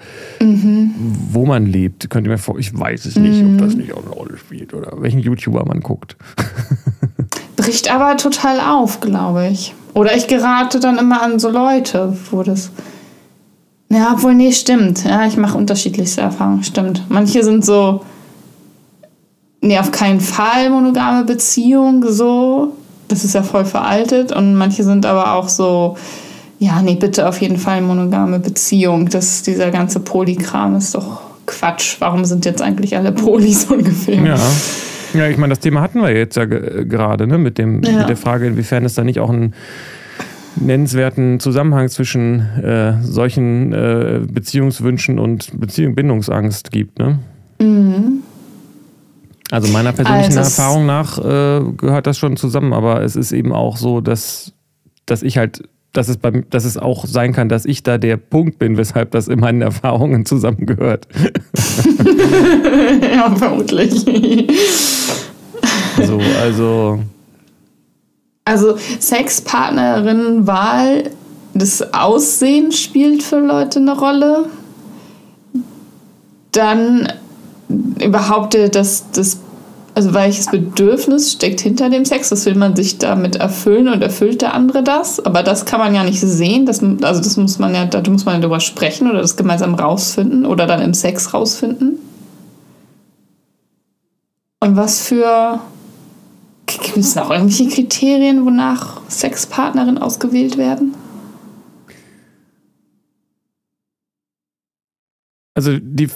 mhm. 0.43 0.91
wo 1.31 1.45
man 1.45 1.65
lebt. 1.65 2.09
Könnt 2.09 2.27
ihr 2.27 2.31
mir 2.31 2.37
vor, 2.37 2.59
ich 2.59 2.77
weiß 2.77 3.05
es 3.05 3.15
nicht, 3.15 3.41
mhm. 3.41 3.53
ob 3.53 3.61
das 3.61 3.75
nicht 3.75 3.93
auch 3.93 4.03
eine 4.03 4.11
Rolle 4.11 4.37
spielt 4.37 4.73
oder 4.73 4.91
welchen 5.01 5.19
YouTuber 5.19 5.63
man 5.65 5.79
guckt. 5.79 6.17
Bricht 7.55 7.89
aber 7.89 8.17
total 8.17 8.59
auf, 8.59 8.99
glaube 8.99 9.47
ich. 9.47 9.73
Oder 9.93 10.17
ich 10.17 10.27
gerate 10.27 10.81
dann 10.81 10.97
immer 10.97 11.21
an 11.21 11.39
so 11.39 11.49
Leute, 11.49 12.17
wo 12.31 12.43
das. 12.43 12.71
Ja, 13.89 14.11
obwohl, 14.13 14.35
nee, 14.35 14.51
stimmt. 14.51 15.05
Ja, 15.05 15.25
ich 15.25 15.37
mache 15.37 15.57
unterschiedlichste 15.57 16.19
Erfahrungen, 16.19 16.63
stimmt. 16.63 17.05
Manche 17.07 17.43
sind 17.45 17.63
so 17.63 18.01
nee, 19.61 19.77
auf 19.77 19.91
keinen 19.91 20.19
Fall 20.19 20.69
monogame 20.69 21.23
Beziehung, 21.25 22.03
so. 22.07 22.73
Das 23.07 23.23
ist 23.23 23.35
ja 23.35 23.43
voll 23.43 23.65
veraltet. 23.65 24.31
Und 24.33 24.55
manche 24.55 24.83
sind 24.83 25.05
aber 25.05 25.33
auch 25.35 25.47
so, 25.47 25.95
ja, 26.59 26.81
nee, 26.81 26.95
bitte 26.95 27.27
auf 27.27 27.39
jeden 27.41 27.57
Fall 27.57 27.81
monogame 27.81 28.39
Beziehung. 28.39 29.09
Das, 29.09 29.43
dieser 29.43 29.71
ganze 29.71 29.99
Polykram 29.99 30.75
ist 30.75 30.95
doch 30.95 31.21
Quatsch. 31.45 31.95
Warum 31.99 32.25
sind 32.25 32.45
jetzt 32.45 32.61
eigentlich 32.61 32.97
alle 32.97 33.11
Polis 33.11 33.65
ungefähr? 33.71 34.21
Ja. 34.23 34.37
Ja, 35.13 35.27
ich 35.27 35.37
meine, 35.37 35.51
das 35.51 35.59
Thema 35.59 35.81
hatten 35.81 36.01
wir 36.01 36.15
jetzt 36.15 36.35
ja 36.35 36.43
gerade, 36.43 37.27
ne, 37.27 37.37
mit, 37.37 37.57
dem, 37.57 37.81
ja. 37.81 37.99
mit 37.99 38.09
der 38.09 38.17
Frage, 38.17 38.45
inwiefern 38.45 38.83
es 38.83 38.95
da 38.95 39.05
nicht 39.05 39.19
auch 39.19 39.29
ein 39.29 39.53
nennenswerten 40.59 41.39
Zusammenhang 41.39 41.87
zwischen 41.89 42.41
äh, 42.61 42.93
solchen 43.01 43.73
äh, 43.73 44.19
Beziehungswünschen 44.29 45.17
und 45.17 45.59
Beziehung 45.59 45.95
Bindungsangst 45.95 46.71
gibt. 46.71 46.99
Ne? 46.99 47.19
Mhm. 47.59 48.23
Also 49.51 49.71
meiner 49.71 49.93
persönlichen 49.93 50.37
also 50.37 50.61
Erfahrung 50.61 50.85
nach 50.85 51.17
äh, 51.17 51.61
gehört 51.77 52.05
das 52.05 52.17
schon 52.17 52.35
zusammen, 52.35 52.73
aber 52.73 53.01
es 53.03 53.15
ist 53.15 53.31
eben 53.31 53.53
auch 53.53 53.77
so, 53.77 54.01
dass, 54.01 54.51
dass 55.05 55.23
ich 55.23 55.37
halt, 55.37 55.63
dass 55.93 56.09
es, 56.09 56.17
bei, 56.17 56.43
dass 56.49 56.65
es 56.65 56.77
auch 56.77 57.05
sein 57.05 57.31
kann, 57.31 57.47
dass 57.47 57.63
ich 57.65 57.81
da 57.81 57.97
der 57.97 58.17
Punkt 58.17 58.59
bin, 58.59 58.75
weshalb 58.75 59.11
das 59.11 59.29
in 59.29 59.39
meinen 59.39 59.61
Erfahrungen 59.61 60.25
zusammengehört. 60.25 61.07
ja, 63.13 63.33
vermutlich. 63.35 64.05
so, 66.05 66.19
also. 66.41 66.99
Also 68.43 68.77
Sexpartnerinnenwahl, 68.99 71.11
das 71.53 71.93
Aussehen 71.93 72.73
spielt 72.73 73.23
für 73.23 73.39
Leute 73.39 73.79
eine 73.79 73.97
Rolle. 73.97 74.49
Dann 76.51 77.07
überhaupt 77.69 78.57
das, 78.75 79.05
das 79.11 79.39
also 79.97 80.13
welches 80.13 80.45
Bedürfnis 80.45 81.31
steckt 81.31 81.59
hinter 81.59 81.89
dem 81.89 82.05
Sex? 82.05 82.31
Was 82.31 82.45
will 82.45 82.53
man 82.53 82.75
sich 82.75 82.99
damit 82.99 83.37
erfüllen 83.37 83.87
und 83.87 84.03
erfüllt 84.03 84.43
der 84.43 84.53
andere 84.53 84.83
das? 84.83 85.19
Aber 85.25 85.41
das 85.41 85.65
kann 85.65 85.79
man 85.79 85.95
ja 85.95 86.03
nicht 86.03 86.21
sehen. 86.21 86.67
Das, 86.67 86.83
also 87.01 87.19
das 87.19 87.35
muss 87.35 87.57
man 87.57 87.73
ja, 87.73 87.85
da 87.85 88.07
muss 88.07 88.23
man 88.23 88.35
ja 88.35 88.41
darüber 88.41 88.59
sprechen 88.59 89.09
oder 89.09 89.21
das 89.21 89.35
gemeinsam 89.37 89.73
rausfinden 89.73 90.45
oder 90.45 90.67
dann 90.67 90.81
im 90.83 90.93
Sex 90.93 91.33
rausfinden. 91.33 91.97
Und 94.59 94.75
was 94.75 95.01
für 95.01 95.61
gibt 96.67 96.97
es 96.97 97.15
noch 97.15 97.31
irgendwelche 97.31 97.67
Kriterien, 97.67 98.45
wonach 98.45 99.01
Sexpartnerinnen 99.09 99.97
ausgewählt 99.97 100.57
werden? 100.59 100.93
Also 105.55 105.79
die, 105.79 106.07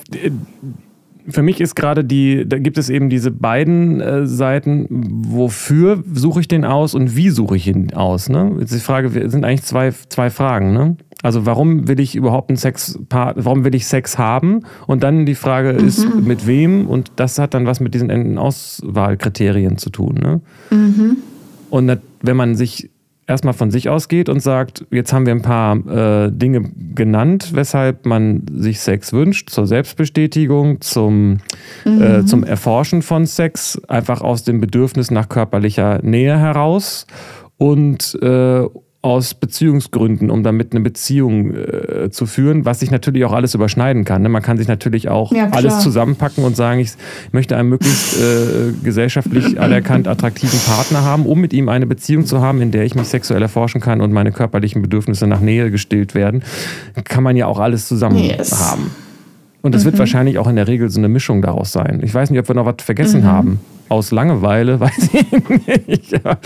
für 1.27 1.41
mich 1.41 1.61
ist 1.61 1.75
gerade 1.75 2.03
die, 2.03 2.47
da 2.47 2.57
gibt 2.57 2.77
es 2.77 2.89
eben 2.89 3.09
diese 3.09 3.31
beiden 3.31 4.01
äh, 4.01 4.25
Seiten, 4.25 4.87
wofür 4.89 6.03
suche 6.13 6.41
ich 6.41 6.47
den 6.47 6.65
aus 6.65 6.95
und 6.95 7.15
wie 7.15 7.29
suche 7.29 7.55
ich 7.55 7.67
ihn 7.67 7.93
aus. 7.93 8.29
Ne? 8.29 8.55
Jetzt 8.59 8.73
die 8.73 8.79
Frage, 8.79 9.09
sind 9.29 9.45
eigentlich 9.45 9.63
zwei, 9.63 9.91
zwei 10.09 10.29
Fragen. 10.29 10.73
Ne? 10.73 10.97
Also 11.23 11.45
warum 11.45 11.87
will 11.87 11.99
ich 11.99 12.15
überhaupt 12.15 12.49
einen 12.49 12.57
Sexpart, 12.57 13.37
warum 13.39 13.63
will 13.63 13.75
ich 13.75 13.85
Sex 13.85 14.17
haben? 14.17 14.61
Und 14.87 15.03
dann 15.03 15.25
die 15.25 15.35
Frage 15.35 15.73
mhm. 15.73 15.87
ist, 15.87 16.15
mit 16.15 16.47
wem? 16.47 16.87
Und 16.87 17.11
das 17.17 17.37
hat 17.37 17.53
dann 17.53 17.65
was 17.65 17.79
mit 17.79 17.93
diesen 17.93 18.37
Auswahlkriterien 18.37 19.77
zu 19.77 19.89
tun. 19.89 20.15
Ne? 20.15 20.41
Mhm. 20.71 21.17
Und 21.69 21.99
wenn 22.21 22.37
man 22.37 22.55
sich 22.55 22.89
erstmal 23.31 23.53
von 23.53 23.71
sich 23.71 23.89
ausgeht 23.89 24.29
und 24.29 24.41
sagt, 24.41 24.85
jetzt 24.91 25.13
haben 25.13 25.25
wir 25.25 25.33
ein 25.33 25.41
paar 25.41 25.75
äh, 25.87 26.31
Dinge 26.31 26.69
genannt, 26.93 27.51
weshalb 27.53 28.05
man 28.05 28.45
sich 28.53 28.81
Sex 28.81 29.13
wünscht, 29.13 29.49
zur 29.49 29.65
Selbstbestätigung, 29.65 30.81
zum, 30.81 31.39
äh, 31.85 31.89
mhm. 31.89 32.01
äh, 32.01 32.25
zum 32.25 32.43
Erforschen 32.43 33.01
von 33.01 33.25
Sex, 33.25 33.81
einfach 33.87 34.21
aus 34.21 34.43
dem 34.43 34.61
Bedürfnis 34.61 35.11
nach 35.11 35.29
körperlicher 35.29 35.99
Nähe 36.03 36.37
heraus 36.37 37.07
und 37.57 38.17
äh, 38.21 38.65
aus 39.03 39.33
Beziehungsgründen, 39.33 40.29
um 40.29 40.43
damit 40.43 40.73
eine 40.73 40.81
Beziehung 40.81 41.55
äh, 41.55 42.11
zu 42.11 42.27
führen, 42.27 42.65
was 42.65 42.81
sich 42.81 42.91
natürlich 42.91 43.25
auch 43.25 43.33
alles 43.33 43.55
überschneiden 43.55 44.05
kann. 44.05 44.21
Ne? 44.21 44.29
Man 44.29 44.43
kann 44.43 44.57
sich 44.57 44.67
natürlich 44.67 45.09
auch 45.09 45.31
ja, 45.31 45.49
alles 45.49 45.79
zusammenpacken 45.79 46.43
und 46.43 46.55
sagen, 46.55 46.79
ich 46.79 46.91
möchte 47.31 47.57
einen 47.57 47.69
möglichst 47.69 48.21
äh, 48.21 48.73
gesellschaftlich 48.83 49.59
anerkannt 49.59 50.07
attraktiven 50.07 50.59
Partner 50.59 51.03
haben, 51.03 51.25
um 51.25 51.41
mit 51.41 51.51
ihm 51.51 51.67
eine 51.67 51.87
Beziehung 51.87 52.25
zu 52.27 52.41
haben, 52.41 52.61
in 52.61 52.69
der 52.69 52.83
ich 52.83 52.93
mich 52.93 53.07
sexuell 53.07 53.41
erforschen 53.41 53.81
kann 53.81 54.01
und 54.01 54.13
meine 54.13 54.31
körperlichen 54.31 54.83
Bedürfnisse 54.83 55.25
nach 55.25 55.39
Nähe 55.39 55.71
gestillt 55.71 56.13
werden. 56.13 56.43
Kann 57.03 57.23
man 57.23 57.35
ja 57.35 57.47
auch 57.47 57.59
alles 57.59 57.87
zusammen 57.87 58.17
yes. 58.17 58.59
haben. 58.59 58.91
Und 59.63 59.73
es 59.73 59.81
mhm. 59.81 59.85
wird 59.85 59.99
wahrscheinlich 59.99 60.37
auch 60.37 60.47
in 60.47 60.55
der 60.55 60.67
Regel 60.67 60.89
so 60.89 60.99
eine 60.99 61.09
Mischung 61.09 61.41
daraus 61.41 61.71
sein. 61.71 62.01
Ich 62.03 62.13
weiß 62.13 62.29
nicht, 62.29 62.39
ob 62.39 62.47
wir 62.47 62.55
noch 62.55 62.65
was 62.65 62.75
vergessen 62.81 63.21
mhm. 63.21 63.25
haben. 63.25 63.59
Aus 63.91 64.11
Langeweile, 64.11 64.79
weiß 64.79 65.09
ich 65.11 65.67
nicht. 65.67 66.11
Ja. 66.13 66.37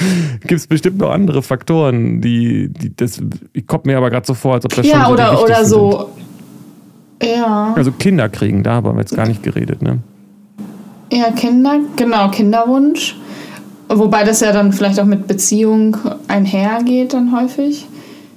Gibt 0.41 0.59
es 0.59 0.65
bestimmt 0.65 0.97
noch 0.97 1.11
andere 1.11 1.43
Faktoren, 1.43 2.19
die, 2.19 2.69
die 2.69 2.95
das 2.95 3.21
kommt 3.67 3.85
mir 3.85 3.97
aber 3.97 4.09
gerade 4.09 4.25
so 4.25 4.33
vor, 4.33 4.55
als 4.55 4.65
ob 4.65 4.73
das 4.73 4.87
ja, 4.87 5.05
schon 5.05 5.05
so 5.05 5.13
oder, 5.13 5.43
oder 5.43 5.65
so. 5.65 6.09
Sind. 7.21 7.35
Ja. 7.37 7.73
Also 7.75 7.91
Kinder 7.91 8.29
kriegen, 8.29 8.63
da 8.63 8.73
haben 8.73 8.87
wir 8.87 8.99
jetzt 8.99 9.15
gar 9.15 9.27
nicht 9.27 9.43
geredet, 9.43 9.83
ne? 9.83 9.99
Ja, 11.13 11.29
Kinder, 11.31 11.81
genau, 11.95 12.29
Kinderwunsch. 12.29 13.15
Wobei 13.89 14.23
das 14.23 14.39
ja 14.39 14.51
dann 14.51 14.73
vielleicht 14.73 14.99
auch 14.99 15.05
mit 15.05 15.27
Beziehung 15.27 15.97
einhergeht 16.27 17.13
dann 17.13 17.31
häufig. 17.31 17.85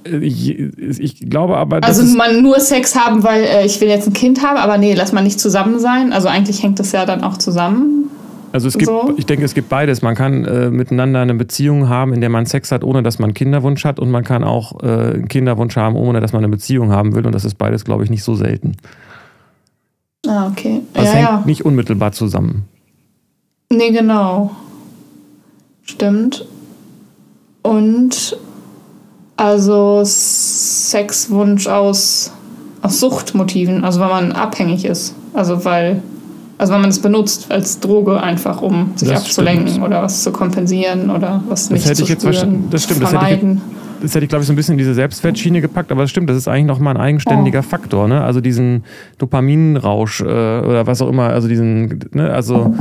Ich 0.05 1.31
glaube 1.31 1.57
aber. 1.57 1.83
Also 1.83 2.03
man 2.15 2.43
nur 2.43 2.61
Sex 2.61 2.95
haben, 2.95 3.23
weil 3.23 3.45
äh, 3.45 3.65
ich 3.65 3.81
will 3.81 3.89
jetzt 3.89 4.07
ein 4.07 4.13
Kind 4.13 4.45
haben, 4.45 4.59
aber 4.59 4.77
nee, 4.77 4.93
lass 4.93 5.13
mal 5.13 5.23
nicht 5.23 5.41
zusammen 5.41 5.79
sein. 5.79 6.13
Also 6.13 6.29
eigentlich 6.29 6.63
hängt 6.63 6.79
das 6.79 6.93
ja 6.93 7.07
dann 7.07 7.25
auch 7.25 7.39
zusammen. 7.39 8.11
Also 8.53 8.69
es 8.69 8.75
gibt, 8.75 8.87
so. 8.87 9.15
ich 9.17 9.27
denke, 9.27 9.45
es 9.45 9.55
gibt 9.55 9.69
beides. 9.69 10.03
Man 10.03 10.15
kann 10.15 10.45
äh, 10.45 10.71
miteinander 10.71 11.21
eine 11.21 11.35
Beziehung 11.35 11.89
haben, 11.89 12.13
in 12.13 12.21
der 12.21 12.31
man 12.31 12.47
Sex 12.47 12.73
hat, 12.73 12.83
ohne 12.83 13.03
dass 13.03 13.19
man 13.19 13.35
Kinderwunsch 13.35 13.85
hat, 13.85 14.01
und 14.01 14.11
man 14.11 14.25
kann 14.25 14.45
auch 14.45 14.83
äh, 14.83 14.87
einen 14.87 15.29
Kinderwunsch 15.29 15.77
haben, 15.77 15.97
ohne 15.97 16.21
dass 16.21 16.33
man 16.33 16.41
eine 16.43 16.51
Beziehung 16.51 16.91
haben 16.91 17.15
will. 17.15 17.27
Und 17.27 17.35
das 17.35 17.45
ist 17.45 17.57
beides, 17.57 17.85
glaube 17.85 18.05
ich, 18.05 18.11
nicht 18.11 18.25
so 18.25 18.35
selten. 18.35 18.77
Ah, 20.27 20.49
okay. 20.49 20.81
Das 20.95 21.05
ja, 21.05 21.11
hängt 21.11 21.29
ja. 21.29 21.43
nicht 21.47 21.65
unmittelbar 21.65 22.13
zusammen. 22.13 22.65
Nee, 23.71 23.91
genau. 23.91 24.51
Stimmt. 25.83 26.47
Und 27.63 28.37
also 29.37 30.03
Sexwunsch 30.05 31.67
aus, 31.67 32.33
aus 32.83 33.01
Suchtmotiven, 33.01 33.85
also 33.85 34.01
weil 34.01 34.09
man 34.09 34.33
abhängig 34.33 34.85
ist. 34.85 35.15
Also 35.33 35.65
weil, 35.65 36.03
also 36.59 36.73
wenn 36.73 36.81
man 36.81 36.91
es 36.91 36.99
benutzt 36.99 37.51
als 37.51 37.81
Droge 37.81 38.21
einfach, 38.21 38.61
um 38.63 38.93
sich 38.97 39.09
das 39.09 39.23
abzulenken 39.23 39.69
stimmt. 39.69 39.87
oder 39.87 40.03
was 40.03 40.23
zu 40.23 40.33
kompensieren 40.33 41.11
oder 41.11 41.43
was 41.49 41.71
nicht 41.71 41.85
das 41.85 41.91
hätte 41.91 42.05
zu 42.05 42.13
ich 42.13 42.39
spüren, 42.39 42.63
jetzt 42.65 42.75
Das 42.75 42.85
stimmt, 42.85 43.03
das 43.03 43.13
hätte 43.13 43.35
ich, 43.35 43.59
das 44.03 44.15
hätte 44.15 44.25
ich, 44.25 44.29
glaube 44.29 44.43
ich, 44.43 44.47
so 44.47 44.53
ein 44.53 44.57
bisschen 44.57 44.73
in 44.73 44.79
diese 44.79 44.95
Selbstwertschiene 44.95 45.61
gepackt, 45.61 45.93
aber 45.93 46.03
das 46.03 46.11
stimmt, 46.11 46.29
das 46.29 46.37
ist 46.37 46.49
eigentlich 46.49 46.67
nochmal 46.67 46.97
ein 46.97 47.01
eigenständiger 47.01 47.61
oh. 47.61 47.63
Faktor, 47.63 48.09
ne? 48.09 48.23
Also 48.23 48.41
diesen 48.41 48.85
Dopaminrausch 49.19 50.21
äh, 50.21 50.25
oder 50.25 50.87
was 50.87 51.01
auch 51.01 51.09
immer, 51.09 51.31
also 51.31 51.49
diesen, 51.49 52.01
ne, 52.13 52.31
also 52.31 52.75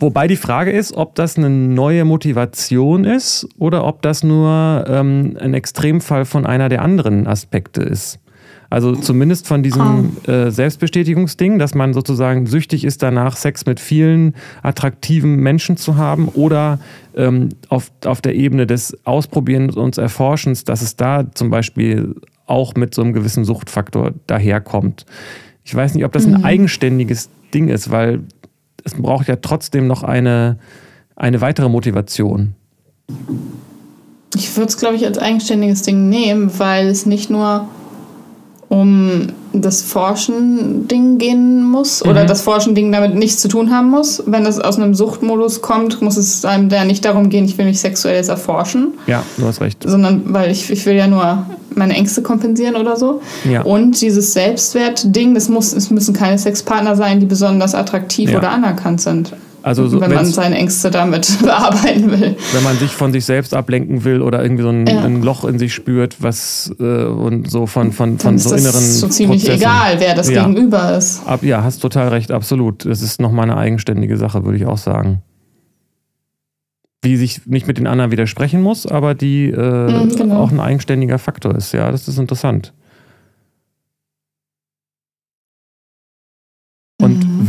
Wobei 0.00 0.26
die 0.26 0.36
Frage 0.36 0.70
ist, 0.70 0.94
ob 0.96 1.14
das 1.14 1.38
eine 1.38 1.48
neue 1.48 2.04
Motivation 2.04 3.04
ist 3.04 3.48
oder 3.58 3.86
ob 3.86 4.02
das 4.02 4.22
nur 4.22 4.84
ähm, 4.86 5.38
ein 5.40 5.54
Extremfall 5.54 6.24
von 6.24 6.44
einer 6.44 6.68
der 6.68 6.82
anderen 6.82 7.26
Aspekte 7.26 7.82
ist. 7.82 8.18
Also 8.74 8.96
zumindest 8.96 9.46
von 9.46 9.62
diesem 9.62 10.16
äh, 10.26 10.50
Selbstbestätigungsding, 10.50 11.60
dass 11.60 11.76
man 11.76 11.94
sozusagen 11.94 12.46
süchtig 12.46 12.82
ist 12.84 13.04
danach, 13.04 13.36
Sex 13.36 13.66
mit 13.66 13.78
vielen 13.78 14.34
attraktiven 14.64 15.36
Menschen 15.36 15.76
zu 15.76 15.96
haben 15.96 16.26
oder 16.26 16.80
ähm, 17.14 17.50
auf, 17.68 17.92
auf 18.04 18.20
der 18.20 18.34
Ebene 18.34 18.66
des 18.66 18.98
Ausprobierens 19.06 19.76
und 19.76 19.96
Erforschens, 19.96 20.64
dass 20.64 20.82
es 20.82 20.96
da 20.96 21.24
zum 21.34 21.50
Beispiel 21.50 22.16
auch 22.46 22.74
mit 22.74 22.96
so 22.96 23.02
einem 23.02 23.12
gewissen 23.12 23.44
Suchtfaktor 23.44 24.10
daherkommt. 24.26 25.06
Ich 25.62 25.72
weiß 25.72 25.94
nicht, 25.94 26.04
ob 26.04 26.10
das 26.10 26.26
ein 26.26 26.38
mhm. 26.38 26.44
eigenständiges 26.44 27.28
Ding 27.54 27.68
ist, 27.68 27.92
weil 27.92 28.24
es 28.82 28.94
braucht 28.94 29.28
ja 29.28 29.36
trotzdem 29.36 29.86
noch 29.86 30.02
eine, 30.02 30.58
eine 31.14 31.40
weitere 31.40 31.68
Motivation. 31.68 32.56
Ich 34.34 34.56
würde 34.56 34.66
es, 34.66 34.78
glaube 34.78 34.96
ich, 34.96 35.06
als 35.06 35.18
eigenständiges 35.18 35.82
Ding 35.82 36.08
nehmen, 36.08 36.50
weil 36.58 36.88
es 36.88 37.06
nicht 37.06 37.30
nur 37.30 37.68
um 38.68 39.28
das 39.52 39.82
Forschen-Ding 39.82 41.18
gehen 41.18 41.62
muss 41.62 42.02
mhm. 42.02 42.10
oder 42.10 42.24
das 42.24 42.42
Forschen-Ding 42.42 42.90
damit 42.90 43.14
nichts 43.14 43.40
zu 43.40 43.48
tun 43.48 43.70
haben 43.70 43.90
muss. 43.90 44.22
Wenn 44.26 44.46
es 44.46 44.58
aus 44.58 44.78
einem 44.78 44.94
Suchtmodus 44.94 45.62
kommt, 45.62 46.02
muss 46.02 46.16
es 46.16 46.44
einem 46.44 46.68
da 46.68 46.84
nicht 46.84 47.04
darum 47.04 47.28
gehen, 47.28 47.44
ich 47.44 47.56
will 47.58 47.66
mich 47.66 47.80
sexuell 47.80 48.16
jetzt 48.16 48.28
erforschen. 48.28 48.94
Ja, 49.06 49.22
du 49.36 49.46
hast 49.46 49.60
recht. 49.60 49.82
Sondern 49.86 50.22
weil 50.32 50.50
ich, 50.50 50.70
ich 50.70 50.84
will 50.86 50.94
ja 50.94 51.06
nur 51.06 51.46
meine 51.74 51.94
Ängste 51.94 52.22
kompensieren 52.22 52.76
oder 52.76 52.96
so. 52.96 53.20
Ja. 53.48 53.62
Und 53.62 54.00
dieses 54.00 54.32
Selbstwert-Ding, 54.32 55.34
das 55.34 55.48
muss, 55.48 55.72
es 55.72 55.90
müssen 55.90 56.14
keine 56.14 56.38
Sexpartner 56.38 56.96
sein, 56.96 57.20
die 57.20 57.26
besonders 57.26 57.74
attraktiv 57.74 58.30
ja. 58.30 58.38
oder 58.38 58.50
anerkannt 58.50 59.00
sind. 59.00 59.32
Also 59.64 59.88
so, 59.88 59.98
wenn 59.98 60.12
man 60.12 60.26
seine 60.26 60.56
Ängste 60.56 60.90
damit 60.90 61.38
bearbeiten 61.42 62.10
will. 62.10 62.36
Wenn 62.52 62.62
man 62.62 62.76
sich 62.76 62.90
von 62.90 63.12
sich 63.12 63.24
selbst 63.24 63.54
ablenken 63.54 64.04
will 64.04 64.20
oder 64.20 64.42
irgendwie 64.42 64.62
so 64.62 64.68
ein, 64.68 64.86
ja. 64.86 65.02
ein 65.02 65.22
Loch 65.22 65.46
in 65.46 65.58
sich 65.58 65.72
spürt, 65.72 66.22
was 66.22 66.70
äh, 66.78 67.04
und 67.04 67.50
so 67.50 67.66
von, 67.66 67.92
von, 67.92 68.18
von 68.18 68.36
so 68.36 68.50
inneren. 68.50 68.74
Das 68.74 68.82
ist 68.82 69.00
so 69.00 69.08
ziemlich 69.08 69.40
Prozessen. 69.40 69.62
egal, 69.62 70.00
wer 70.00 70.14
das 70.14 70.28
ja. 70.28 70.46
Gegenüber 70.46 70.94
ist. 70.98 71.26
Ab, 71.26 71.42
ja, 71.42 71.64
hast 71.64 71.78
total 71.78 72.08
recht, 72.08 72.30
absolut. 72.30 72.84
Das 72.84 73.00
ist 73.00 73.22
nochmal 73.22 73.44
eine 73.44 73.56
eigenständige 73.56 74.18
Sache, 74.18 74.44
würde 74.44 74.58
ich 74.58 74.66
auch 74.66 74.76
sagen. 74.76 75.22
Die 77.02 77.16
sich 77.16 77.46
nicht 77.46 77.66
mit 77.66 77.78
den 77.78 77.86
anderen 77.86 78.10
widersprechen 78.10 78.60
muss, 78.60 78.86
aber 78.86 79.14
die 79.14 79.46
äh, 79.46 80.04
mhm, 80.04 80.14
genau. 80.14 80.42
auch 80.42 80.50
ein 80.50 80.60
eigenständiger 80.60 81.18
Faktor 81.18 81.54
ist. 81.54 81.72
Ja, 81.72 81.90
das 81.90 82.06
ist 82.06 82.18
interessant. 82.18 82.74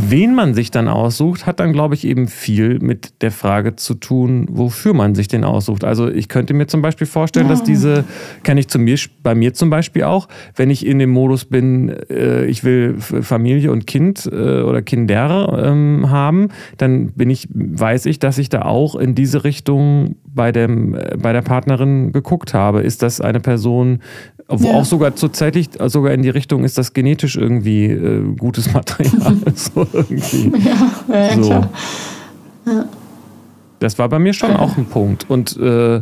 Wen 0.10 0.36
man 0.36 0.54
sich 0.54 0.72
dann 0.72 0.88
aussucht, 0.88 1.46
hat 1.46 1.60
dann, 1.60 1.74
glaube 1.74 1.96
ich, 1.96 2.06
eben 2.06 2.28
viel 2.28 2.80
mit 2.80 3.22
der 3.22 3.32
Frage 3.32 3.76
zu 3.76 3.94
tun, 3.94 4.48
wofür 4.50 4.94
man 4.94 5.16
sich 5.16 5.28
den 5.28 5.44
aussucht. 5.44 5.84
Also 5.84 6.10
ich 6.10 6.30
könnte 6.30 6.54
mir 6.54 6.68
zum 6.68 6.82
Beispiel 6.82 7.08
vorstellen, 7.08 7.48
ja. 7.48 7.52
dass 7.52 7.64
diese, 7.64 8.04
kenne 8.44 8.60
ich 8.60 8.68
zu 8.68 8.80
mir, 8.80 8.98
bei 9.24 9.36
mir 9.36 9.54
zum 9.54 9.70
Beispiel 9.70 10.04
auch, 10.04 10.28
wenn 10.56 10.70
ich 10.70 10.86
in 10.86 11.00
dem 11.00 11.10
Modus 11.12 11.46
bin, 11.46 11.90
äh, 12.10 12.46
ich 12.46 12.64
will 12.64 12.96
Familie 13.00 13.72
und 13.72 13.88
Kind 13.88 14.26
äh, 14.32 14.62
oder 14.62 14.82
Kinder 14.82 15.64
ähm, 15.66 16.10
haben, 16.10 16.50
dann 16.78 17.12
bin 17.12 17.30
ich, 17.30 17.48
weiß 17.54 18.06
ich, 18.06 18.20
dass 18.20 18.38
ich 18.38 18.50
da 18.50 18.64
auch 18.64 18.96
in 18.96 19.16
diese 19.16 19.44
Richtung 19.44 20.16
bei, 20.24 20.52
dem, 20.52 20.94
äh, 20.94 21.18
bei 21.18 21.34
der 21.34 21.42
Partnerin 21.42 22.12
geguckt 22.12 22.54
habe. 22.54 22.82
Ist 22.82 23.02
das 23.02 23.22
eine 23.22 23.40
Person, 23.40 24.00
wo 24.48 24.68
ja. 24.68 24.74
auch 24.76 24.86
sogar 24.86 25.16
zurzeitig 25.16 25.70
sogar 25.88 26.14
in 26.14 26.22
die 26.22 26.30
Richtung 26.30 26.64
ist 26.64 26.78
das 26.78 26.94
genetisch 26.94 27.36
irgendwie 27.36 27.86
äh, 27.86 28.36
gutes 28.38 28.72
Material. 28.74 29.38
so 29.56 29.88
irgendwie. 29.92 30.52
Ja, 30.60 30.92
ja, 31.14 31.36
so. 31.36 31.42
klar. 31.42 31.70
Ja. 32.68 32.86
Das 33.80 33.98
war 34.00 34.10
bei 34.10 34.20
mir 34.20 34.34
schon 34.34 34.56
auch 34.56 34.78
ein 34.78 34.86
Punkt. 34.86 35.30
Und 35.30 35.58
äh, 35.58 36.02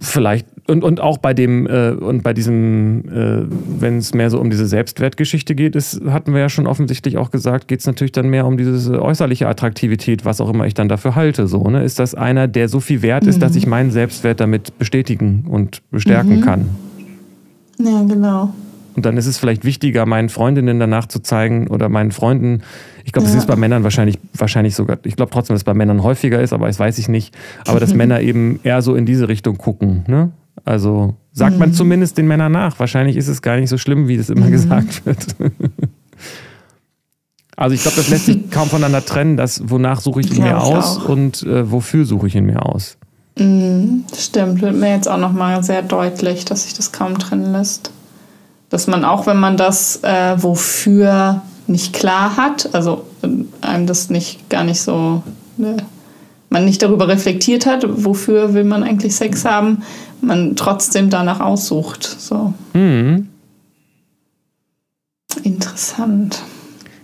vielleicht 0.00 0.46
und, 0.66 0.82
und 0.82 1.00
auch 1.00 1.18
bei 1.18 1.32
dem 1.34 1.66
äh, 1.66 1.90
und 1.90 2.22
bei 2.22 2.32
diesem, 2.32 3.04
äh, 3.08 3.44
wenn 3.80 3.98
es 3.98 4.14
mehr 4.14 4.30
so 4.30 4.40
um 4.40 4.50
diese 4.50 4.66
Selbstwertgeschichte 4.66 5.54
geht, 5.54 5.76
ist, 5.76 6.00
hatten 6.06 6.32
wir 6.32 6.40
ja 6.40 6.48
schon 6.48 6.66
offensichtlich 6.66 7.16
auch 7.18 7.30
gesagt, 7.30 7.68
geht 7.68 7.80
es 7.80 7.86
natürlich 7.86 8.12
dann 8.12 8.28
mehr 8.28 8.46
um 8.46 8.56
diese 8.56 9.00
äußerliche 9.02 9.48
Attraktivität, 9.48 10.24
was 10.24 10.40
auch 10.40 10.50
immer 10.50 10.66
ich 10.66 10.74
dann 10.74 10.88
dafür 10.88 11.14
halte. 11.14 11.46
So, 11.46 11.62
ne? 11.64 11.84
Ist 11.84 11.98
das 11.98 12.14
einer, 12.14 12.48
der 12.48 12.68
so 12.68 12.80
viel 12.80 13.02
wert 13.02 13.26
ist, 13.26 13.36
mhm. 13.36 13.40
dass 13.40 13.56
ich 13.56 13.66
meinen 13.66 13.90
Selbstwert 13.90 14.40
damit 14.40 14.78
bestätigen 14.78 15.44
und 15.48 15.82
bestärken 15.90 16.36
mhm. 16.36 16.40
kann? 16.40 16.68
Ja, 17.78 18.02
genau. 18.02 18.52
Und 18.96 19.04
dann 19.04 19.18
ist 19.18 19.26
es 19.26 19.36
vielleicht 19.36 19.64
wichtiger, 19.64 20.06
meinen 20.06 20.30
Freundinnen 20.30 20.80
danach 20.80 21.06
zu 21.06 21.20
zeigen 21.20 21.68
oder 21.68 21.90
meinen 21.90 22.12
Freunden. 22.12 22.62
Ich 23.04 23.12
glaube, 23.12 23.28
ja. 23.28 23.34
das 23.34 23.42
ist 23.42 23.46
bei 23.46 23.54
Männern 23.54 23.84
wahrscheinlich, 23.84 24.18
wahrscheinlich 24.32 24.74
sogar, 24.74 24.96
ich 25.04 25.16
glaube 25.16 25.30
trotzdem, 25.30 25.54
dass 25.54 25.60
es 25.60 25.64
bei 25.64 25.74
Männern 25.74 26.02
häufiger 26.02 26.40
ist, 26.40 26.54
aber 26.54 26.66
das 26.66 26.78
weiß 26.78 26.96
ich 26.98 27.08
nicht. 27.08 27.36
Aber 27.66 27.78
dass 27.78 27.94
Männer 27.94 28.22
eben 28.22 28.58
eher 28.62 28.80
so 28.80 28.94
in 28.94 29.04
diese 29.04 29.28
Richtung 29.28 29.58
gucken. 29.58 30.04
Ne? 30.08 30.32
Also 30.64 31.14
sagt 31.32 31.54
mhm. 31.54 31.58
man 31.58 31.72
zumindest 31.72 32.18
den 32.18 32.26
Männern 32.26 32.52
nach. 32.52 32.78
Wahrscheinlich 32.78 33.16
ist 33.16 33.28
es 33.28 33.42
gar 33.42 33.56
nicht 33.56 33.68
so 33.68 33.78
schlimm, 33.78 34.08
wie 34.08 34.16
das 34.16 34.30
immer 34.30 34.46
mhm. 34.46 34.52
gesagt 34.52 35.06
wird. 35.06 35.36
also 37.56 37.74
ich 37.74 37.82
glaube, 37.82 37.96
das 37.96 38.08
lässt 38.08 38.26
sich 38.26 38.50
kaum 38.50 38.68
voneinander 38.68 39.04
trennen, 39.04 39.36
dass 39.36 39.68
wonach 39.68 40.00
suche 40.00 40.20
ich 40.20 40.36
ihn 40.36 40.42
mir 40.42 40.60
aus 40.60 40.98
auch. 40.98 41.08
und 41.08 41.42
äh, 41.42 41.70
wofür 41.70 42.04
suche 42.04 42.26
ich 42.26 42.34
ihn 42.34 42.46
mir 42.46 42.64
aus. 42.64 42.96
Mhm, 43.38 44.04
stimmt, 44.16 44.62
wird 44.62 44.76
mir 44.76 44.92
jetzt 44.92 45.08
auch 45.08 45.18
nochmal 45.18 45.62
sehr 45.62 45.82
deutlich, 45.82 46.46
dass 46.46 46.62
sich 46.62 46.74
das 46.74 46.92
kaum 46.92 47.18
trennen 47.18 47.52
lässt 47.52 47.90
dass 48.70 48.86
man 48.86 49.04
auch, 49.04 49.26
wenn 49.26 49.38
man 49.38 49.56
das 49.56 50.02
äh, 50.02 50.42
wofür 50.42 51.42
nicht 51.66 51.92
klar 51.92 52.36
hat, 52.36 52.70
also 52.72 53.04
einem 53.60 53.86
das 53.86 54.10
nicht 54.10 54.48
gar 54.50 54.64
nicht 54.64 54.80
so, 54.80 55.22
ne, 55.56 55.76
man 56.50 56.64
nicht 56.64 56.82
darüber 56.82 57.08
reflektiert 57.08 57.66
hat, 57.66 57.84
wofür 57.86 58.54
will 58.54 58.64
man 58.64 58.82
eigentlich 58.82 59.14
Sex 59.14 59.44
haben, 59.44 59.82
man 60.20 60.56
trotzdem 60.56 61.10
danach 61.10 61.40
aussucht. 61.40 62.04
So. 62.04 62.54
Mhm. 62.74 63.28
Interessant. 65.42 66.42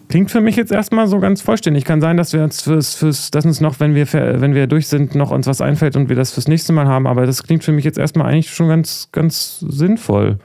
Klingt 0.08 0.30
für 0.30 0.40
mich 0.40 0.56
jetzt 0.56 0.72
erstmal 0.72 1.06
so 1.06 1.20
ganz 1.20 1.40
vollständig. 1.40 1.84
Kann 1.84 2.00
sein, 2.00 2.16
dass 2.18 2.32
wir 2.32 2.44
uns 2.44 2.60
fürs, 2.60 2.94
fürs, 2.94 3.30
dass 3.30 3.46
uns 3.46 3.60
noch, 3.60 3.80
wenn 3.80 3.94
wir, 3.94 4.06
wenn 4.12 4.54
wir 4.54 4.66
durch 4.66 4.86
sind, 4.88 5.14
noch 5.14 5.30
uns 5.30 5.46
was 5.46 5.60
einfällt 5.60 5.96
und 5.96 6.08
wir 6.08 6.16
das 6.16 6.32
fürs 6.32 6.48
nächste 6.48 6.72
Mal 6.72 6.86
haben. 6.86 7.06
Aber 7.06 7.24
das 7.24 7.42
klingt 7.42 7.64
für 7.64 7.72
mich 7.72 7.84
jetzt 7.84 7.98
erstmal 7.98 8.26
eigentlich 8.26 8.50
schon 8.50 8.68
ganz, 8.68 9.08
ganz 9.10 9.60
sinnvoll 9.60 10.38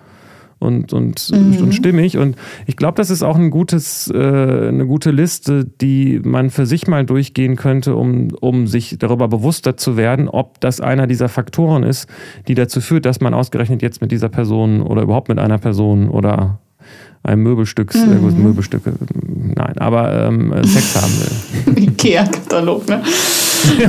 und, 0.60 0.94
und, 0.94 1.32
mhm. 1.32 1.58
und 1.58 1.76
stimmig. 1.76 2.18
Und 2.18 2.36
ich 2.66 2.76
glaube, 2.76 2.96
das 2.96 3.10
ist 3.10 3.24
auch 3.24 3.36
ein 3.36 3.50
gutes, 3.50 4.10
äh, 4.14 4.18
eine 4.18 4.86
gute 4.86 5.12
Liste, 5.12 5.66
die 5.66 6.20
man 6.24 6.50
für 6.50 6.66
sich 6.66 6.88
mal 6.88 7.06
durchgehen 7.06 7.56
könnte, 7.56 7.96
um, 7.96 8.30
um 8.42 8.68
sich 8.68 8.98
darüber 9.00 9.28
bewusster 9.28 9.78
zu 9.78 9.98
werden, 9.98 10.28
ob 10.28 10.60
das 10.60 10.82
einer 10.82 11.08
dieser 11.08 11.30
Faktoren 11.30 11.84
ist, 11.84 12.08
die 12.48 12.56
dazu 12.56 12.82
führt, 12.82 13.06
dass 13.06 13.22
man 13.22 13.34
ausgerechnet 13.34 13.82
jetzt 13.82 14.02
mit 14.02 14.12
dieser 14.12 14.30
Person 14.30 14.82
oder 14.82 15.04
überhaupt 15.04 15.30
mit 15.30 15.40
einer 15.40 15.58
Person 15.58 16.10
oder 16.10 16.60
einem 17.24 17.44
Möbelstück, 17.44 17.94
äh, 17.94 17.98
mhm. 18.00 18.30
äh, 18.30 18.32
Möbelstücke, 18.32 18.94
nein, 19.56 19.78
aber 19.78 20.28
ähm, 20.28 20.54
Sex 20.64 20.96
haben 20.96 21.76
will. 21.76 21.84
Ikea-Katalog, 21.90 22.88
ne? 22.88 23.02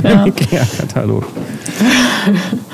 Ja. 0.03 0.25
Ikea-Katalog. 0.25 1.25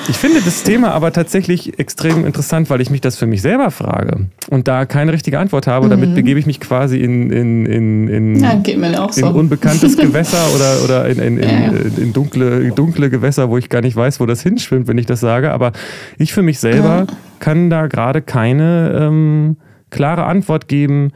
Ich 0.08 0.18
finde 0.18 0.42
das 0.42 0.64
Thema 0.64 0.92
aber 0.92 1.12
tatsächlich 1.12 1.80
extrem 1.80 2.26
interessant, 2.26 2.70
weil 2.70 2.82
ich 2.82 2.90
mich 2.90 3.02
das 3.02 3.18
für 3.18 3.28
mich 3.28 3.42
selber 3.42 3.72
frage 3.72 4.28
und 4.50 4.68
da 4.68 4.86
keine 4.86 5.14
richtige 5.14 5.40
Antwort 5.40 5.68
habe. 5.68 5.88
Mhm. 5.88 5.90
Damit 5.92 6.16
begebe 6.16 6.40
ich 6.40 6.46
mich 6.46 6.60
quasi 6.60 6.98
in, 7.00 7.32
in, 7.32 7.66
in, 7.66 8.08
in, 8.08 8.44
ja, 8.44 8.52
in 8.52 9.12
so. 9.12 9.28
unbekanntes 9.28 9.98
Gewässer 9.98 10.44
oder, 10.56 10.84
oder 10.84 11.10
in, 11.10 11.20
in, 11.20 11.38
in, 11.38 11.50
ja, 11.50 11.72
in, 11.98 12.14
dunkle, 12.14 12.72
dunkle 12.72 13.10
Gewässer, 13.10 13.50
wo 13.50 13.58
ich 13.58 13.70
gar 13.70 13.82
nicht 13.82 13.96
weiß, 13.96 14.20
wo 14.20 14.26
das 14.26 14.42
hinschwimmt, 14.42 14.88
wenn 14.88 14.98
ich 14.98 15.06
das 15.06 15.20
sage. 15.20 15.52
Aber 15.52 15.72
ich 16.18 16.34
für 16.34 16.42
mich 16.42 16.60
selber 16.60 17.08
kann 17.40 17.70
da 17.70 17.88
gerade 17.88 18.22
keine 18.22 18.96
ähm, 19.00 19.58
klare 19.90 20.26
Antwort 20.26 20.68
geben, 20.68 21.12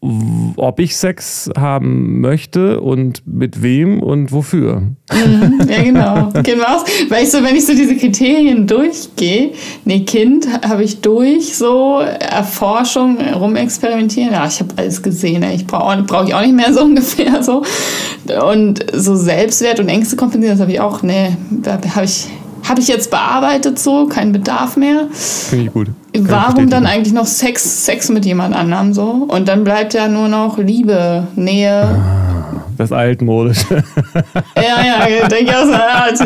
ob 0.00 0.78
ich 0.78 0.96
Sex 0.96 1.50
haben 1.58 2.20
möchte 2.20 2.80
und 2.80 3.22
mit 3.26 3.62
wem 3.62 4.00
und 4.00 4.30
wofür. 4.30 4.82
Mhm, 5.12 5.60
ja, 5.68 5.82
genau. 5.82 6.30
Kind 6.42 6.64
aus. 6.64 6.84
Weißt 7.08 7.34
du, 7.34 7.42
wenn 7.42 7.56
ich 7.56 7.66
so 7.66 7.74
diese 7.74 7.96
Kriterien 7.96 8.66
durchgehe, 8.68 9.52
nee, 9.84 10.00
Kind 10.00 10.46
habe 10.64 10.84
ich 10.84 11.00
durch, 11.00 11.56
so 11.56 11.98
Erforschung, 11.98 13.18
rumexperimentieren, 13.20 14.32
ja, 14.32 14.46
ich 14.46 14.60
habe 14.60 14.72
alles 14.76 15.02
gesehen, 15.02 15.42
ich 15.52 15.66
brauche 15.66 16.00
brauch 16.02 16.26
ich 16.26 16.34
auch 16.34 16.42
nicht 16.42 16.54
mehr 16.54 16.72
so 16.72 16.82
ungefähr 16.84 17.42
so. 17.42 17.64
Und 18.48 18.86
so 18.92 19.16
Selbstwert 19.16 19.80
und 19.80 19.88
Ängste 19.88 20.14
kompensieren, 20.14 20.54
das 20.54 20.60
habe 20.60 20.72
ich 20.72 20.80
auch, 20.80 21.02
nee, 21.02 21.36
da 21.50 21.72
habe 21.94 22.04
ich 22.04 22.28
habe 22.66 22.80
ich 22.80 22.88
jetzt 22.88 23.10
bearbeitet 23.10 23.78
so, 23.78 24.06
kein 24.06 24.32
Bedarf 24.32 24.76
mehr. 24.76 25.08
Finde 25.12 25.66
ich 25.66 25.72
gut. 25.72 25.88
Kann 26.12 26.28
Warum 26.28 26.64
ich 26.64 26.70
dann 26.70 26.86
eigentlich 26.86 27.12
noch 27.12 27.26
Sex, 27.26 27.84
Sex 27.84 28.08
mit 28.08 28.24
jemand 28.24 28.54
anderem 28.54 28.92
so? 28.92 29.26
Und 29.28 29.48
dann 29.48 29.64
bleibt 29.64 29.94
ja 29.94 30.08
nur 30.08 30.28
noch 30.28 30.58
Liebe, 30.58 31.26
Nähe. 31.36 31.84
Ah, 31.84 32.62
das 32.76 32.92
altmodische. 32.92 33.74
ja, 34.56 35.06
ja, 35.10 35.28
denke 35.28 35.44
ich 35.44 35.54
auch 35.54 36.16
so, 36.16 36.24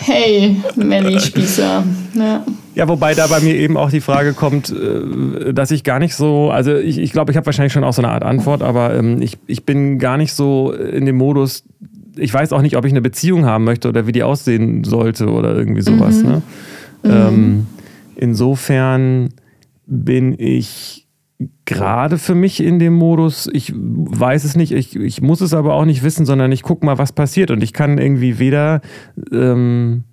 hey, 0.00 0.56
Melly 0.76 1.20
Spießer. 1.20 1.84
Ja. 2.14 2.44
Ja, 2.74 2.88
wobei 2.88 3.14
da 3.14 3.26
bei 3.26 3.40
mir 3.40 3.54
eben 3.54 3.76
auch 3.76 3.90
die 3.90 4.00
Frage 4.00 4.32
kommt, 4.32 4.70
äh, 4.70 5.52
dass 5.52 5.70
ich 5.70 5.84
gar 5.84 5.98
nicht 5.98 6.14
so, 6.14 6.50
also 6.50 6.74
ich 6.74 6.94
glaube, 6.94 7.02
ich, 7.02 7.12
glaub, 7.12 7.30
ich 7.30 7.36
habe 7.36 7.46
wahrscheinlich 7.46 7.72
schon 7.72 7.84
auch 7.84 7.92
so 7.92 8.00
eine 8.00 8.10
Art 8.10 8.22
Antwort, 8.22 8.62
aber 8.62 8.94
ähm, 8.94 9.20
ich, 9.20 9.36
ich 9.46 9.66
bin 9.66 9.98
gar 9.98 10.16
nicht 10.16 10.32
so 10.32 10.72
in 10.72 11.04
dem 11.04 11.16
Modus, 11.16 11.64
ich 12.16 12.32
weiß 12.32 12.52
auch 12.52 12.62
nicht, 12.62 12.76
ob 12.76 12.84
ich 12.84 12.92
eine 12.92 13.02
Beziehung 13.02 13.44
haben 13.44 13.64
möchte 13.64 13.88
oder 13.88 14.06
wie 14.06 14.12
die 14.12 14.22
aussehen 14.22 14.84
sollte 14.84 15.28
oder 15.28 15.56
irgendwie 15.56 15.82
sowas. 15.82 16.22
Mhm. 16.22 16.28
Ne? 16.28 16.42
Mhm. 17.02 17.10
Ähm, 17.10 17.66
insofern 18.16 19.30
bin 19.86 20.34
ich 20.38 21.02
gerade 21.64 22.18
für 22.18 22.34
mich 22.34 22.62
in 22.62 22.78
dem 22.78 22.94
Modus, 22.94 23.48
ich 23.52 23.72
weiß 23.74 24.44
es 24.44 24.56
nicht, 24.56 24.72
ich, 24.72 24.96
ich 24.96 25.22
muss 25.22 25.40
es 25.40 25.54
aber 25.54 25.74
auch 25.74 25.84
nicht 25.84 26.02
wissen, 26.02 26.26
sondern 26.26 26.52
ich 26.52 26.62
gucke 26.62 26.86
mal, 26.86 26.98
was 26.98 27.12
passiert. 27.12 27.50
Und 27.50 27.62
ich 27.62 27.72
kann 27.72 27.98
irgendwie 27.98 28.38
weder 28.38 28.80
ähm, 29.32 30.04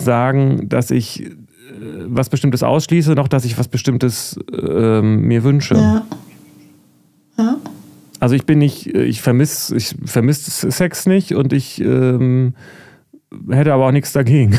sagen, 0.00 0.68
dass 0.68 0.90
ich 0.90 1.24
äh, 1.24 1.30
was 2.06 2.28
Bestimmtes 2.28 2.62
ausschließe, 2.62 3.12
noch 3.14 3.28
dass 3.28 3.44
ich 3.44 3.58
was 3.58 3.68
Bestimmtes 3.68 4.38
ähm, 4.52 5.22
mir 5.22 5.42
wünsche. 5.44 5.74
Ja. 5.74 6.06
ja. 7.38 7.56
Also 8.24 8.36
ich 8.36 8.46
bin 8.46 8.58
nicht, 8.58 8.86
ich 8.86 9.20
vermisse 9.20 9.76
ich 9.76 9.96
vermiss 10.02 10.46
Sex 10.46 11.04
nicht 11.04 11.34
und 11.34 11.52
ich 11.52 11.78
ähm, 11.78 12.54
hätte 13.50 13.74
aber 13.74 13.88
auch 13.88 13.92
nichts 13.92 14.14
dagegen. 14.14 14.54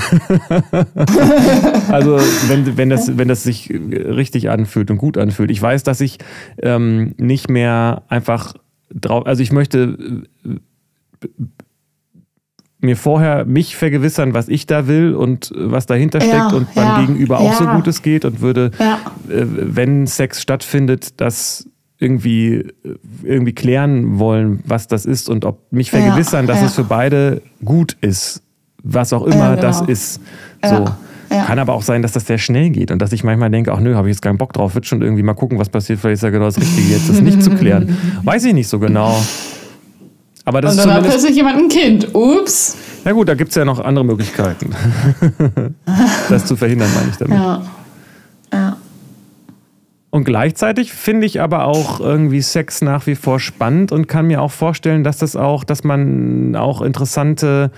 also 1.90 2.20
wenn, 2.48 2.78
wenn, 2.78 2.92
das, 2.92 3.18
wenn 3.18 3.28
das 3.28 3.42
sich 3.42 3.72
richtig 3.72 4.52
anfühlt 4.52 4.92
und 4.92 4.98
gut 4.98 5.18
anfühlt. 5.18 5.50
Ich 5.50 5.60
weiß, 5.60 5.82
dass 5.82 6.00
ich 6.00 6.20
ähm, 6.62 7.16
nicht 7.18 7.50
mehr 7.50 8.04
einfach 8.08 8.54
drauf, 8.94 9.26
also 9.26 9.42
ich 9.42 9.52
möchte 9.52 9.98
äh, 10.46 11.30
mir 12.82 12.98
vorher 12.98 13.46
mich 13.46 13.76
vergewissern, 13.76 14.36
was 14.36 14.48
ich 14.48 14.68
da 14.68 14.86
will 14.86 15.16
und 15.16 15.52
was 15.56 15.88
dahinter 15.88 16.22
steckt 16.22 16.36
ja, 16.36 16.54
und 16.54 16.72
beim 16.76 16.86
ja, 16.86 17.02
Gegenüber 17.02 17.40
auch 17.40 17.52
ja. 17.52 17.58
so 17.58 17.66
gut 17.66 17.88
es 17.88 18.04
geht 18.04 18.26
und 18.26 18.42
würde, 18.42 18.70
äh, 18.78 18.94
wenn 19.28 20.06
Sex 20.06 20.40
stattfindet, 20.40 21.20
das 21.20 21.68
irgendwie, 21.98 22.66
irgendwie 23.24 23.54
klären 23.54 24.20
wollen, 24.20 24.60
was 24.66 24.88
das 24.88 25.06
ist 25.06 25.30
und 25.30 25.46
ob 25.46 25.72
mich 25.72 25.92
vergewissern, 25.92 26.46
ja, 26.46 26.54
dass 26.54 26.62
ja. 26.62 26.68
es 26.68 26.76
für 26.76 26.84
beide 26.84 27.42
gut 27.64 27.96
ist, 28.02 28.42
was 28.84 29.14
auch 29.14 29.24
immer 29.24 29.36
ja, 29.36 29.50
genau. 29.56 29.62
das 29.62 29.82
ist. 29.82 30.22
So. 30.64 30.86
Kann 31.30 31.60
aber 31.60 31.74
auch 31.74 31.82
sein, 31.82 32.02
dass 32.02 32.12
das 32.14 32.26
sehr 32.28 32.38
schnell 32.38 32.70
geht 32.70 32.92
und 32.92 33.02
dass 33.02 33.12
ich 33.12 33.24
manchmal 33.24 33.50
denke, 33.50 33.74
ach 33.74 33.80
nö, 33.80 33.96
habe 33.96 34.10
ich 34.10 34.16
jetzt 34.16 34.22
keinen 34.22 34.38
Bock 34.38 34.54
drauf, 34.54 34.76
wird 34.76 34.86
schon 34.86 35.02
irgendwie 35.02 35.24
mal 35.24 35.34
gucken, 35.34 35.58
was 35.58 35.70
passiert, 35.70 36.00
vielleicht 36.00 36.16
ist 36.16 36.24
ja 36.24 36.30
genau 36.30 36.46
das 36.46 36.58
Richtige, 36.58 36.94
jetzt 36.94 37.10
das 37.10 37.20
nicht 37.20 37.42
zu 37.42 37.52
klären. 37.52 37.98
Weiß 38.24 38.46
ich 38.46 38.54
nicht 38.54 38.68
so 38.68 38.80
genau. 38.80 39.22
Aber 40.46 40.62
das 40.62 40.74
und 40.74 40.86
dann 40.86 40.94
hat 40.94 41.04
plötzlich 41.04 41.36
jemand 41.36 41.58
ein 41.58 41.68
Kind. 41.70 42.14
Ups. 42.14 42.78
Na 43.04 43.12
gut, 43.12 43.28
da 43.28 43.34
gibt 43.34 43.50
es 43.50 43.56
ja 43.56 43.66
noch 43.66 43.80
andere 43.80 44.06
Möglichkeiten. 44.06 44.70
das 46.30 46.46
zu 46.46 46.56
verhindern, 46.56 46.90
meine 46.96 47.10
ich 47.10 47.18
damit. 47.18 47.38
Ja. 47.38 47.64
Und 50.16 50.24
gleichzeitig 50.24 50.94
finde 50.94 51.26
ich 51.26 51.42
aber 51.42 51.66
auch 51.66 52.00
irgendwie 52.00 52.40
Sex 52.40 52.82
nach 52.82 53.06
wie 53.06 53.16
vor 53.16 53.38
spannend 53.38 53.92
und 53.92 54.08
kann 54.08 54.28
mir 54.28 54.42
auch 54.42 54.52
vorstellen, 54.54 55.04
dass 55.04 55.18
das 55.18 55.36
auch, 55.36 55.66
dass 55.66 55.84
man 55.84 56.56
auch 56.56 56.82
interessante 56.82 57.70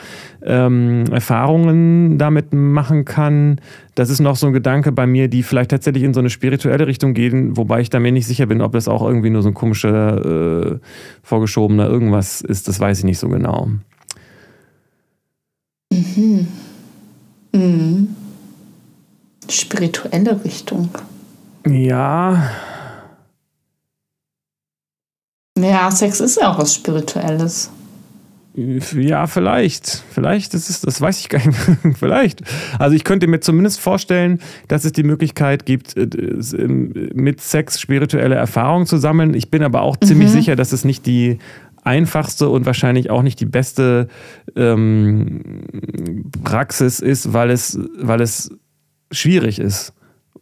ähm, 0.44 1.06
Erfahrungen 1.12 2.20
damit 2.20 2.54
machen 2.54 3.06
kann. 3.06 3.60
Das 3.96 4.12
ist 4.12 4.20
noch 4.20 4.36
so 4.36 4.46
ein 4.46 4.54
Gedanke 4.54 4.92
bei 4.92 5.08
mir, 5.08 5.30
die 5.30 5.42
vielleicht 5.42 5.72
tatsächlich 5.72 6.04
in 6.04 6.14
so 6.14 6.20
eine 6.20 6.30
spirituelle 6.30 6.86
Richtung 6.86 7.16
gehen, 7.16 7.58
wobei 7.58 7.82
ich 7.82 7.90
da 7.90 8.00
mir 8.00 8.12
nicht 8.12 8.28
sicher 8.28 8.46
bin, 8.46 8.62
ob 8.62 8.74
das 8.74 8.88
auch 8.88 9.02
irgendwie 9.02 9.32
nur 9.32 9.42
so 9.42 9.48
ein 9.48 9.56
komischer, 9.56 10.74
äh, 10.76 10.80
vorgeschobener 11.24 11.90
irgendwas 11.90 12.42
ist. 12.42 12.68
Das 12.68 12.80
weiß 12.80 13.00
ich 13.00 13.06
nicht 13.06 13.18
so 13.18 13.30
genau. 13.30 13.72
Mhm. 15.92 16.48
Mhm. 17.52 18.10
Spirituelle 19.50 20.46
Richtung. 20.46 20.90
Ja. 21.70 22.52
Ja, 25.58 25.92
Sex 25.92 26.20
ist 26.20 26.40
ja 26.40 26.52
auch 26.52 26.60
was 26.60 26.76
Spirituelles. 26.76 27.72
Ja, 28.96 29.28
vielleicht. 29.28 30.04
Vielleicht 30.10 30.56
ist 30.56 30.70
es, 30.70 30.82
das 30.82 31.00
weiß 31.00 31.20
ich 31.20 31.30
gar 31.30 31.46
nicht. 31.46 31.60
vielleicht. 31.98 32.42
Also 32.80 32.96
ich 32.96 33.04
könnte 33.04 33.28
mir 33.28 33.40
zumindest 33.40 33.80
vorstellen, 33.80 34.40
dass 34.68 34.84
es 34.84 34.94
die 34.94 35.04
Möglichkeit 35.04 35.66
gibt, 35.66 35.96
äh, 35.96 36.08
mit 36.68 37.42
Sex 37.42 37.80
spirituelle 37.80 38.36
Erfahrungen 38.36 38.88
zu 38.88 38.98
sammeln. 38.98 39.36
Ich 39.36 39.52
bin 39.52 39.62
aber 39.62 39.82
auch 39.82 39.98
ziemlich 39.98 40.30
mhm. 40.30 40.34
sicher, 40.34 40.56
dass 40.56 40.72
es 40.72 40.86
nicht 40.86 41.06
die 41.06 41.38
einfachste 41.84 42.50
und 42.50 42.66
wahrscheinlich 42.66 43.12
auch 43.12 43.22
nicht 43.22 43.40
die 43.40 43.46
beste 43.46 44.08
ähm, 44.56 45.64
Praxis 46.44 47.00
ist, 47.00 47.34
weil 47.34 47.52
es, 47.52 47.80
weil 48.00 48.22
es 48.22 48.50
schwierig 49.12 49.60
ist 49.60 49.94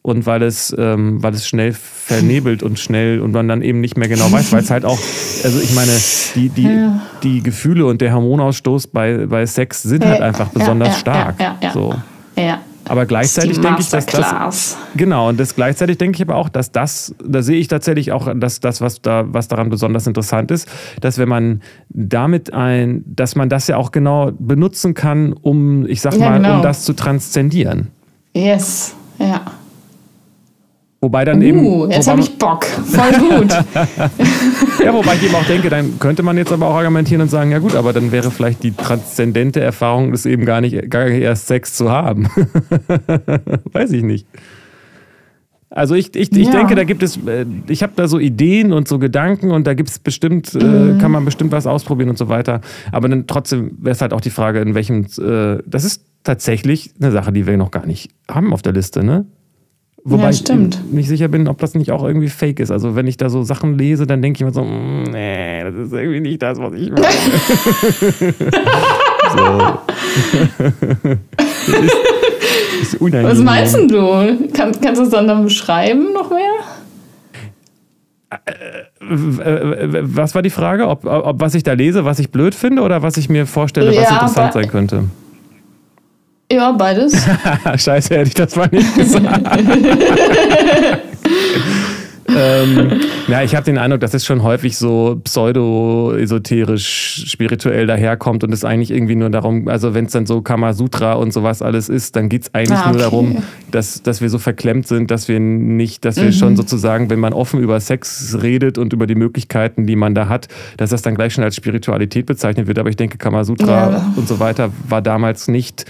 und 0.06 0.28
weil 0.28 0.44
es, 0.44 0.74
ähm, 0.78 1.24
weil 1.24 1.34
es 1.34 1.48
schnell 1.48 1.74
vernebelt 1.74 2.62
und 2.62 2.78
schnell 2.78 3.20
und 3.22 3.32
man 3.32 3.48
dann 3.48 3.64
eben 3.64 3.82
nicht 3.82 3.98
mehr 3.98 4.08
genau 4.08 4.32
weiß, 4.32 4.52
weil 4.52 4.62
es 4.62 4.70
halt 4.70 4.86
auch, 4.86 5.00
also 5.44 5.60
ich 5.60 5.74
meine, 5.74 5.92
die, 6.36 6.50
die, 6.50 6.68
ja. 6.68 7.02
die 7.24 7.42
Gefühle 7.42 7.88
und 7.88 8.02
der 8.02 8.14
Hormonausstoß 8.14 8.88
bei, 8.88 9.26
bei 9.26 9.48
Sex 9.48 9.82
sind 9.82 10.06
halt 10.06 10.22
einfach 10.22 10.50
besonders 10.50 10.90
ja, 10.90 10.94
stark. 10.94 11.36
Ja, 11.40 11.72
so. 11.74 11.96
ja. 12.38 12.60
Aber 12.88 13.08
gleichzeitig 13.08 13.60
denke 13.60 13.82
ich, 13.82 13.90
dass 13.90 14.06
das. 14.06 14.78
Genau, 14.96 15.30
und 15.30 15.40
das 15.40 15.56
gleichzeitig 15.56 15.98
denke 15.98 16.18
ich 16.18 16.22
aber 16.22 16.36
auch, 16.36 16.50
dass 16.50 16.72
das, 16.72 17.16
da 17.26 17.42
sehe 17.42 17.58
ich 17.58 17.68
tatsächlich 17.68 18.12
auch, 18.12 18.32
dass 18.36 18.60
das, 18.60 18.82
was 18.82 19.02
da, 19.02 19.26
was 19.26 19.48
daran 19.48 19.72
besonders 19.72 20.06
interessant 20.06 20.52
ist, 20.52 20.70
dass 21.02 21.18
wenn 21.18 21.30
man 21.30 21.64
damit 21.90 22.54
ein, 22.54 23.04
dass 23.08 23.36
man 23.36 23.50
das 23.50 23.68
ja 23.68 23.78
auch 23.78 23.92
genau 23.92 24.32
benutzen 24.38 24.94
kann, 24.94 25.34
um, 25.34 25.88
ich 25.88 26.02
sag 26.02 26.16
mal, 26.20 26.38
genau. 26.38 26.58
um 26.58 26.62
das 26.62 26.86
zu 26.86 26.94
transzendieren. 26.94 27.88
Yes, 28.36 28.94
ja. 29.18 29.42
Wobei 31.06 31.24
dann 31.24 31.38
uh, 31.38 31.44
eben. 31.44 31.92
Jetzt 31.92 32.08
habe 32.08 32.20
ich 32.20 32.36
Bock. 32.36 32.66
Voll 32.86 33.12
gut. 33.12 33.52
ja, 34.84 34.92
wobei 34.92 35.14
ich 35.14 35.24
eben 35.24 35.36
auch 35.36 35.46
denke, 35.46 35.70
dann 35.70 36.00
könnte 36.00 36.24
man 36.24 36.36
jetzt 36.36 36.52
aber 36.52 36.66
auch 36.66 36.74
argumentieren 36.74 37.22
und 37.22 37.30
sagen, 37.30 37.52
ja 37.52 37.60
gut, 37.60 37.76
aber 37.76 37.94
dann 37.94 38.12
wäre 38.12 38.32
vielleicht 38.32 38.64
die 38.64 38.72
transzendente 38.72 39.60
Erfahrung, 39.60 40.12
das 40.12 40.26
eben 40.26 40.46
gar 40.46 40.62
nicht, 40.62 40.90
gar 40.90 41.06
nicht 41.06 41.22
erst 41.22 41.46
Sex 41.46 41.76
zu 41.76 41.92
haben. 41.92 42.28
Weiß 43.72 43.92
ich 43.92 44.02
nicht. 44.02 44.26
Also 45.70 45.94
ich, 45.94 46.16
ich, 46.16 46.32
ich 46.32 46.48
ja. 46.48 46.54
denke, 46.54 46.74
da 46.74 46.86
gibt 46.86 47.04
es, 47.04 47.18
äh, 47.18 47.46
ich 47.68 47.84
habe 47.84 47.94
da 47.96 48.08
so 48.08 48.18
Ideen 48.18 48.74
und 48.74 48.88
so 48.88 48.98
Gedanken 48.98 49.52
und 49.52 49.68
da 49.68 49.76
gibt 49.76 49.90
es 49.90 50.00
bestimmt, 50.00 50.56
äh, 50.56 50.64
mhm. 50.64 50.98
kann 50.98 51.12
man 51.12 51.24
bestimmt 51.24 51.52
was 51.52 51.68
ausprobieren 51.68 52.10
und 52.10 52.18
so 52.18 52.30
weiter. 52.30 52.62
Aber 52.92 53.10
dann 53.10 53.28
trotzdem 53.28 53.78
wäre 53.80 53.92
es 53.92 54.02
halt 54.02 54.12
auch 54.12 54.22
die 54.22 54.32
Frage, 54.32 54.60
in 54.60 54.74
welchem, 54.74 55.06
äh, 55.20 55.62
das 55.68 55.84
ist 55.84 56.04
tatsächlich 56.24 56.96
eine 57.00 57.12
Sache, 57.12 57.32
die 57.32 57.46
wir 57.46 57.58
noch 57.58 57.70
gar 57.70 57.86
nicht 57.86 58.10
haben 58.28 58.54
auf 58.54 58.64
der 58.64 58.74
Liste, 58.74 59.04
ne? 59.04 59.28
Wobei 60.08 60.26
ja, 60.26 60.34
stimmt. 60.34 60.80
ich 60.88 60.94
nicht 60.94 61.08
sicher 61.08 61.30
bin, 61.30 61.48
ob 61.48 61.58
das 61.58 61.74
nicht 61.74 61.92
auch 61.92 62.04
irgendwie 62.04 62.30
fake 62.30 62.60
ist. 62.60 62.70
Also 62.70 62.96
wenn 62.96 63.08
ich 63.08 63.18
da 63.18 63.28
so 63.28 63.42
Sachen 63.42 63.76
lese, 63.76 64.06
dann 64.06 64.22
denke 64.22 64.38
ich 64.38 64.46
mir 64.46 64.54
so, 64.54 64.64
mm, 64.64 65.06
nee, 65.12 65.64
das 65.64 65.74
ist 65.74 65.94
irgendwie 65.94 66.20
nicht 66.20 66.44
das, 66.44 66.60
was 66.60 66.74
ich 66.74 66.92
meine. 66.92 67.08
so. 69.36 69.80
ist, 72.82 72.94
ist 72.94 73.02
was 73.02 73.40
meinst 73.40 73.76
du? 73.76 74.48
Kann, 74.54 74.74
kannst 74.80 75.02
du 75.02 75.06
es 75.06 75.10
dann, 75.10 75.28
dann 75.28 75.44
beschreiben 75.44 76.14
noch 76.14 76.30
mehr? 76.30 76.54
Äh, 78.46 78.84
äh, 79.02 80.04
was 80.04 80.36
war 80.36 80.44
die 80.44 80.52
Frage? 80.52 80.88
Ob, 80.88 81.04
ob 81.06 81.40
was 81.40 81.56
ich 81.56 81.64
da 81.64 81.74
lese, 81.74 82.06
was 82.06 82.20
ich 82.20 82.30
blöd 82.30 82.54
finde 82.54 82.84
oder 82.84 83.02
was 83.02 83.18
ich 83.18 83.28
mir 83.28 83.48
vorstelle, 83.48 83.88
was 83.88 83.96
ja, 83.96 84.14
interessant 84.14 84.54
sein 84.54 84.68
könnte? 84.68 85.06
Ja, 86.52 86.72
beides. 86.72 87.14
Scheiße, 87.76 88.16
hätte 88.16 88.28
ich 88.28 88.34
das 88.36 88.56
mal 88.56 88.70
nicht 88.72 88.96
gesagt. 88.96 89.48
ähm, 92.28 93.02
ja, 93.28 93.42
ich 93.42 93.56
habe 93.56 93.66
den 93.66 93.80
Eindruck, 93.80 94.02
dass 94.02 94.14
es 94.14 94.26
schon 94.26 94.44
häufig 94.44 94.78
so 94.78 95.20
pseudo-esoterisch, 95.24 97.26
spirituell 97.28 97.88
daherkommt 97.88 98.44
und 98.44 98.54
es 98.54 98.64
eigentlich 98.64 98.92
irgendwie 98.92 99.16
nur 99.16 99.32
darum, 99.32 99.68
also 99.68 99.96
wenn 99.96 100.06
es 100.06 100.12
dann 100.12 100.28
so 100.28 100.44
Kamasutra 100.44 101.14
und 101.14 101.34
sowas 101.34 101.64
alles 101.64 101.90
ist, 101.90 102.16
dann 102.16 102.30
geht 102.30 102.44
es 102.44 102.54
eigentlich 102.54 102.78
ah, 102.78 102.84
okay. 102.84 102.92
nur 102.92 103.00
darum, 103.00 103.44
dass, 103.72 104.04
dass 104.04 104.22
wir 104.22 104.30
so 104.30 104.38
verklemmt 104.38 104.88
sind, 104.88 105.10
dass 105.10 105.28
wir 105.28 105.40
nicht, 105.40 106.06
dass 106.06 106.18
wir 106.18 106.26
mhm. 106.26 106.34
schon 106.34 106.56
sozusagen, 106.56 107.10
wenn 107.10 107.20
man 107.20 107.34
offen 107.34 107.60
über 107.60 107.80
Sex 107.80 108.38
redet 108.40 108.78
und 108.78 108.94
über 108.94 109.08
die 109.08 109.16
Möglichkeiten, 109.16 109.88
die 109.88 109.96
man 109.96 110.14
da 110.14 110.30
hat, 110.30 110.48
dass 110.78 110.92
das 110.92 111.02
dann 111.02 111.16
gleich 111.16 111.34
schon 111.34 111.44
als 111.44 111.56
Spiritualität 111.56 112.28
bezeichnet 112.28 112.68
wird. 112.68 112.78
Aber 112.78 112.90
ich 112.90 112.98
denke, 112.98 113.18
Kamasutra 113.18 113.92
ja. 113.92 114.14
und 114.16 114.28
so 114.28 114.40
weiter 114.40 114.70
war 114.88 115.02
damals 115.02 115.48
nicht 115.48 115.86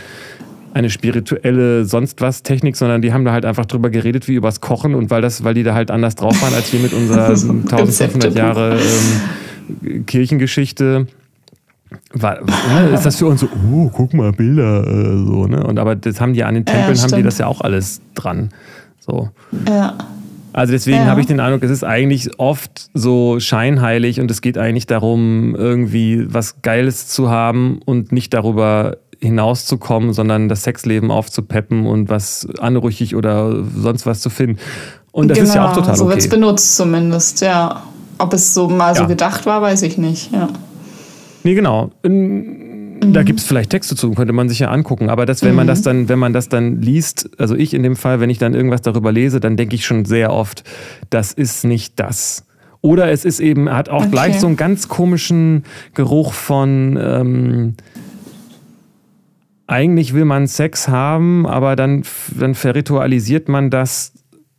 eine 0.76 0.90
spirituelle 0.90 1.86
sonst 1.86 2.20
was 2.20 2.44
Technik, 2.44 2.76
sondern 2.76 3.02
die 3.02 3.14
haben 3.14 3.24
da 3.24 3.32
halt 3.32 3.46
einfach 3.46 3.66
drüber 3.66 3.90
geredet 3.90 4.28
wie 4.28 4.34
übers 4.34 4.60
Kochen 4.60 4.94
und 4.94 5.10
weil 5.10 5.22
das, 5.22 5.46
weil 5.46 5.54
die 5.54 5.64
da 5.64 5.74
halt 5.74 5.90
anders 5.90 6.16
drauf 6.16 6.40
waren 6.42 6.54
als 6.54 6.74
wir 6.74 6.82
mit 6.82 6.92
unserer 6.92 7.30
1500 7.30 8.36
Jahre 8.36 8.78
ähm, 9.84 10.06
Kirchengeschichte. 10.06 11.08
War, 12.12 12.42
ne, 12.42 12.90
ist 12.94 13.06
das 13.06 13.16
für 13.16 13.28
uns 13.28 13.40
so, 13.40 13.48
oh, 13.72 13.90
guck 13.90 14.14
mal, 14.14 14.34
Bilder, 14.34 14.86
äh, 14.86 15.18
so, 15.26 15.48
ne? 15.48 15.64
Und 15.64 15.80
aber 15.80 15.96
das 15.96 16.20
haben 16.20 16.34
die 16.34 16.44
an 16.44 16.56
den 16.56 16.66
Tempeln, 16.66 16.98
ja, 16.98 17.04
haben 17.04 17.16
die 17.16 17.24
das 17.24 17.38
ja 17.38 17.48
auch 17.48 17.62
alles 17.62 18.02
dran. 18.14 18.50
So. 19.00 19.30
Ja. 19.70 19.98
Also 20.56 20.72
deswegen 20.72 21.00
ja. 21.00 21.06
habe 21.08 21.20
ich 21.20 21.28
den 21.28 21.42
Eindruck, 21.42 21.64
es 21.64 21.70
ist 21.70 21.84
eigentlich 21.84 22.40
oft 22.40 22.90
so 22.94 23.42
scheinheilig 23.42 24.22
und 24.22 24.32
es 24.32 24.40
geht 24.40 24.58
eigentlich 24.58 24.88
darum, 24.88 25.54
irgendwie 25.54 26.34
was 26.34 26.62
Geiles 26.62 27.10
zu 27.10 27.30
haben 27.30 27.82
und 27.84 28.14
nicht 28.14 28.34
darüber 28.34 28.96
hinauszukommen, 29.20 30.14
sondern 30.14 30.48
das 30.48 30.64
Sexleben 30.64 31.12
aufzupeppen 31.12 31.86
und 31.86 32.08
was 32.08 32.48
anrüchig 32.60 33.18
oder 33.18 33.66
sonst 33.76 34.06
was 34.06 34.22
zu 34.22 34.30
finden. 34.30 34.58
Und 35.12 35.28
das 35.28 35.40
genau, 35.40 35.50
ist 35.50 35.56
ja 35.56 35.66
auch 35.66 35.74
genau, 35.74 35.82
total 35.82 35.92
okay. 35.92 36.00
So 36.00 36.08
wird 36.08 36.20
es 36.20 36.30
benutzt 36.30 36.78
zumindest, 36.78 37.42
ja. 37.42 37.84
Ob 38.18 38.34
es 38.34 38.54
so 38.54 38.70
mal 38.70 38.94
ja. 38.94 39.02
so 39.02 39.08
gedacht 39.08 39.46
war, 39.46 39.62
weiß 39.62 39.82
ich 39.82 39.98
nicht, 39.98 40.32
ja. 40.32 40.48
Nee, 41.44 41.56
genau. 41.56 41.92
Mhm. 43.04 43.26
gibt 43.26 43.40
es 43.40 43.46
vielleicht 43.46 43.70
Texte 43.70 43.96
zu, 43.96 44.12
könnte 44.12 44.34
man 44.34 44.50
sich 44.50 44.60
ja 44.60 44.70
angucken. 44.70 45.10
Aber 45.10 45.26
das, 45.26 45.42
wenn 45.42 45.52
mhm. 45.52 45.58
man 45.58 45.68
das 45.68 45.82
dann, 45.82 46.10
wenn 46.10 46.20
man 46.20 46.34
das 46.34 46.50
dann 46.50 46.82
liest, 46.82 47.30
also 47.38 47.56
ich 47.56 47.74
in 47.74 47.84
dem 47.84 47.96
Fall, 47.96 48.20
wenn 48.20 48.30
ich 48.30 48.38
dann 48.38 48.54
irgendwas 48.54 48.82
darüber 48.82 49.12
lese, 49.12 49.40
dann 49.40 49.58
denke 49.58 49.76
ich 49.76 49.86
schon 49.86 50.06
sehr 50.06 50.32
oft, 50.32 50.64
das 51.10 51.34
ist 51.34 51.64
nicht 51.64 52.00
das. 52.00 52.46
Oder 52.82 53.12
es 53.12 53.26
ist 53.26 53.40
eben, 53.40 53.70
hat 53.70 53.90
auch 53.90 54.02
okay. 54.02 54.12
gleich 54.12 54.40
so 54.40 54.48
einen 54.48 54.58
ganz 54.58 54.88
komischen 54.88 55.64
Geruch 55.96 56.34
von 56.34 57.00
ähm, 57.02 57.74
eigentlich 59.68 60.14
will 60.14 60.26
man 60.26 60.48
Sex 60.48 60.88
haben, 60.88 61.48
aber 61.48 61.76
dann, 61.76 62.04
dann 62.38 62.54
verritualisiert 62.54 63.50
man 63.50 63.70
das, 63.70 64.14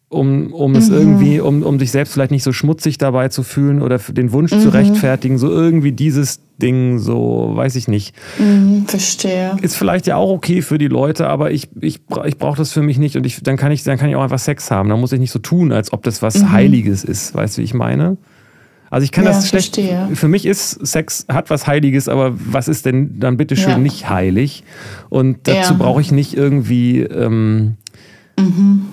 um, 0.09 0.53
um 0.53 0.71
mhm. 0.71 0.77
es 0.77 0.89
irgendwie, 0.89 1.41
um, 1.41 1.63
um 1.63 1.79
sich 1.79 1.91
selbst 1.91 2.13
vielleicht 2.13 2.31
nicht 2.31 2.45
so 2.45 2.53
schmutzig 2.53 2.97
dabei 2.99 3.29
zu 3.29 3.43
fühlen 3.43 3.83
oder 3.83 3.99
den 3.99 4.33
Wunsch 4.33 4.53
mhm. 4.53 4.61
zu 4.61 4.69
rechtfertigen. 4.69 5.37
So 5.39 5.51
irgendwie 5.51 5.93
dieses 5.93 6.41
Ding, 6.63 6.99
so 6.99 7.51
weiß 7.55 7.75
ich 7.75 7.89
nicht. 7.89 8.15
Mhm, 8.39 8.87
verstehe. 8.87 9.57
Ist 9.63 9.77
vielleicht 9.77 10.07
ja 10.07 10.17
auch 10.17 10.31
okay 10.31 10.63
für 10.63 10.79
die 10.79 10.87
Leute, 10.87 11.27
aber 11.27 11.51
ich, 11.51 11.69
ich, 11.81 12.01
ich 12.25 12.39
brauche 12.39 12.57
das 12.57 12.73
für 12.73 12.83
mich 12.83 12.99
nicht 12.99 13.17
und 13.17 13.27
ich, 13.27 13.43
dann, 13.43 13.57
kann 13.57 13.73
ich, 13.73 13.83
dann 13.83 13.99
kann 13.99 14.09
ich 14.09 14.17
auch 14.17 14.23
einfach 14.23 14.39
Sex 14.39 14.71
haben. 14.71 14.89
Dann 14.89 15.01
muss 15.01 15.13
ich 15.13 15.19
nicht 15.19 15.33
so 15.33 15.41
tun, 15.41 15.73
als 15.73 15.93
ob 15.93 16.05
das 16.05 16.23
was 16.23 16.39
mhm. 16.39 16.53
Heiliges 16.53 17.03
ist. 17.03 17.35
Weißt 17.35 17.57
du, 17.57 17.63
wie 17.63 17.65
ich 17.65 17.75
meine? 17.75 18.17
Also 18.91 19.05
ich 19.05 19.11
kann 19.11 19.25
ja, 19.25 19.33
das 19.33 19.49
schlecht. 19.49 19.75
Verstehe. 19.75 20.09
Für 20.15 20.29
mich 20.29 20.47
ist 20.47 20.87
Sex 20.87 21.27
hat 21.29 21.51
was 21.51 21.67
Heiliges, 21.67 22.09
aber 22.09 22.33
was 22.37 22.69
ist 22.69 22.87
denn 22.87 23.19
dann 23.19 23.37
bitte 23.37 23.57
schön 23.57 23.71
ja. 23.71 23.79
nicht 23.79 24.09
heilig? 24.09 24.63
Und 25.09 25.49
dazu 25.49 25.73
ja. 25.73 25.79
brauche 25.79 26.01
ich 26.01 26.13
nicht 26.13 26.35
irgendwie 26.37 27.01
ähm, 27.01 27.75
mhm. 28.39 28.87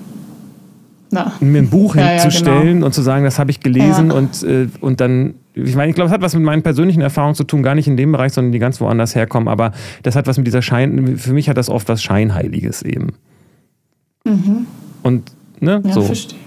Mir 1.39 1.59
ein 1.59 1.69
Buch 1.69 1.95
hinzustellen 1.95 2.75
genau. 2.75 2.85
und 2.87 2.93
zu 2.93 3.01
sagen, 3.01 3.23
das 3.23 3.39
habe 3.39 3.51
ich 3.51 3.59
gelesen 3.59 4.11
und, 4.11 4.43
äh, 4.43 4.67
und 4.81 5.01
dann. 5.01 5.35
Ich 5.55 5.75
meine, 5.75 5.89
ich 5.89 5.95
glaube, 5.95 6.07
es 6.07 6.13
hat 6.13 6.21
was 6.21 6.33
mit 6.33 6.43
meinen 6.43 6.63
persönlichen 6.63 7.01
Erfahrungen 7.01 7.35
zu 7.35 7.43
tun, 7.43 7.61
gar 7.61 7.75
nicht 7.75 7.87
in 7.87 7.95
dem 7.95 8.11
Bereich, 8.11 8.33
sondern 8.33 8.51
die 8.51 8.59
ganz 8.59 8.81
woanders 8.81 9.13
herkommen. 9.13 9.47
Aber 9.47 9.71
das 10.01 10.15
hat 10.15 10.25
was 10.25 10.37
mit 10.37 10.47
dieser 10.47 10.63
Schein. 10.63 11.17
Für 11.17 11.33
mich 11.33 11.47
hat 11.47 11.57
das 11.57 11.69
oft 11.69 11.87
was 11.89 12.01
Scheinheiliges 12.01 12.81
eben. 12.81 13.13
Mhm. 14.25 14.65
Und 15.03 15.31
ne, 15.59 15.81
ja, 15.85 15.93
so. 15.93 16.01
Verstehe. 16.01 16.39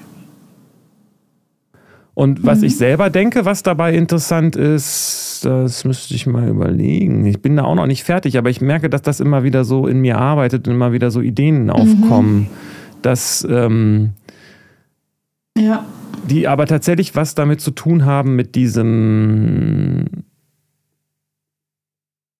Und 2.16 2.46
was 2.46 2.60
mhm. 2.60 2.64
ich 2.64 2.78
selber 2.78 3.10
denke, 3.10 3.44
was 3.44 3.62
dabei 3.62 3.94
interessant 3.94 4.56
ist, 4.56 5.40
das 5.42 5.84
müsste 5.84 6.14
ich 6.14 6.26
mal 6.26 6.48
überlegen. 6.48 7.26
Ich 7.26 7.42
bin 7.42 7.56
da 7.56 7.64
auch 7.64 7.74
noch 7.74 7.86
nicht 7.86 8.04
fertig, 8.04 8.38
aber 8.38 8.48
ich 8.48 8.62
merke, 8.62 8.88
dass 8.88 9.02
das 9.02 9.20
immer 9.20 9.44
wieder 9.44 9.64
so 9.64 9.86
in 9.86 10.00
mir 10.00 10.16
arbeitet 10.16 10.66
und 10.66 10.72
immer 10.72 10.92
wieder 10.92 11.10
so 11.10 11.20
Ideen 11.20 11.68
aufkommen, 11.68 12.38
mhm. 12.38 12.46
dass, 13.02 13.46
ähm, 13.50 14.12
Ja. 15.56 15.84
Die 16.28 16.48
aber 16.48 16.66
tatsächlich 16.66 17.14
was 17.14 17.34
damit 17.34 17.60
zu 17.60 17.70
tun 17.70 18.04
haben 18.04 18.36
mit 18.36 18.54
diesem 18.54 20.06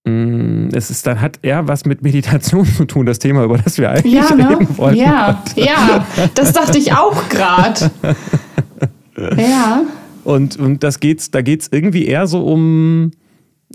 Mm, 0.07 0.69
es 0.73 0.89
ist 0.89 1.05
dann 1.07 1.21
hat 1.21 1.41
eher 1.43 1.67
was 1.67 1.85
mit 1.85 2.03
Meditation 2.03 2.65
zu 2.77 2.85
tun, 2.85 3.07
das 3.07 3.19
Thema, 3.19 3.43
über 3.45 3.59
das 3.59 3.77
wir 3.79 3.91
eigentlich 3.91 4.15
ja, 4.15 4.35
ne? 4.35 4.51
reden 4.51 4.79
wollen. 4.79 4.95
Ja, 4.95 5.43
ja, 5.57 6.07
das 6.35 6.53
dachte 6.53 6.79
ich 6.79 6.93
auch 6.93 7.29
gerade. 7.29 7.91
ja. 9.37 9.83
Und, 10.23 10.57
und 10.59 10.83
das 10.83 11.01
geht's, 11.01 11.31
da 11.31 11.43
geht 11.43 11.63
es 11.63 11.69
irgendwie 11.73 12.07
eher 12.07 12.27
so 12.27 12.45
um 12.47 13.11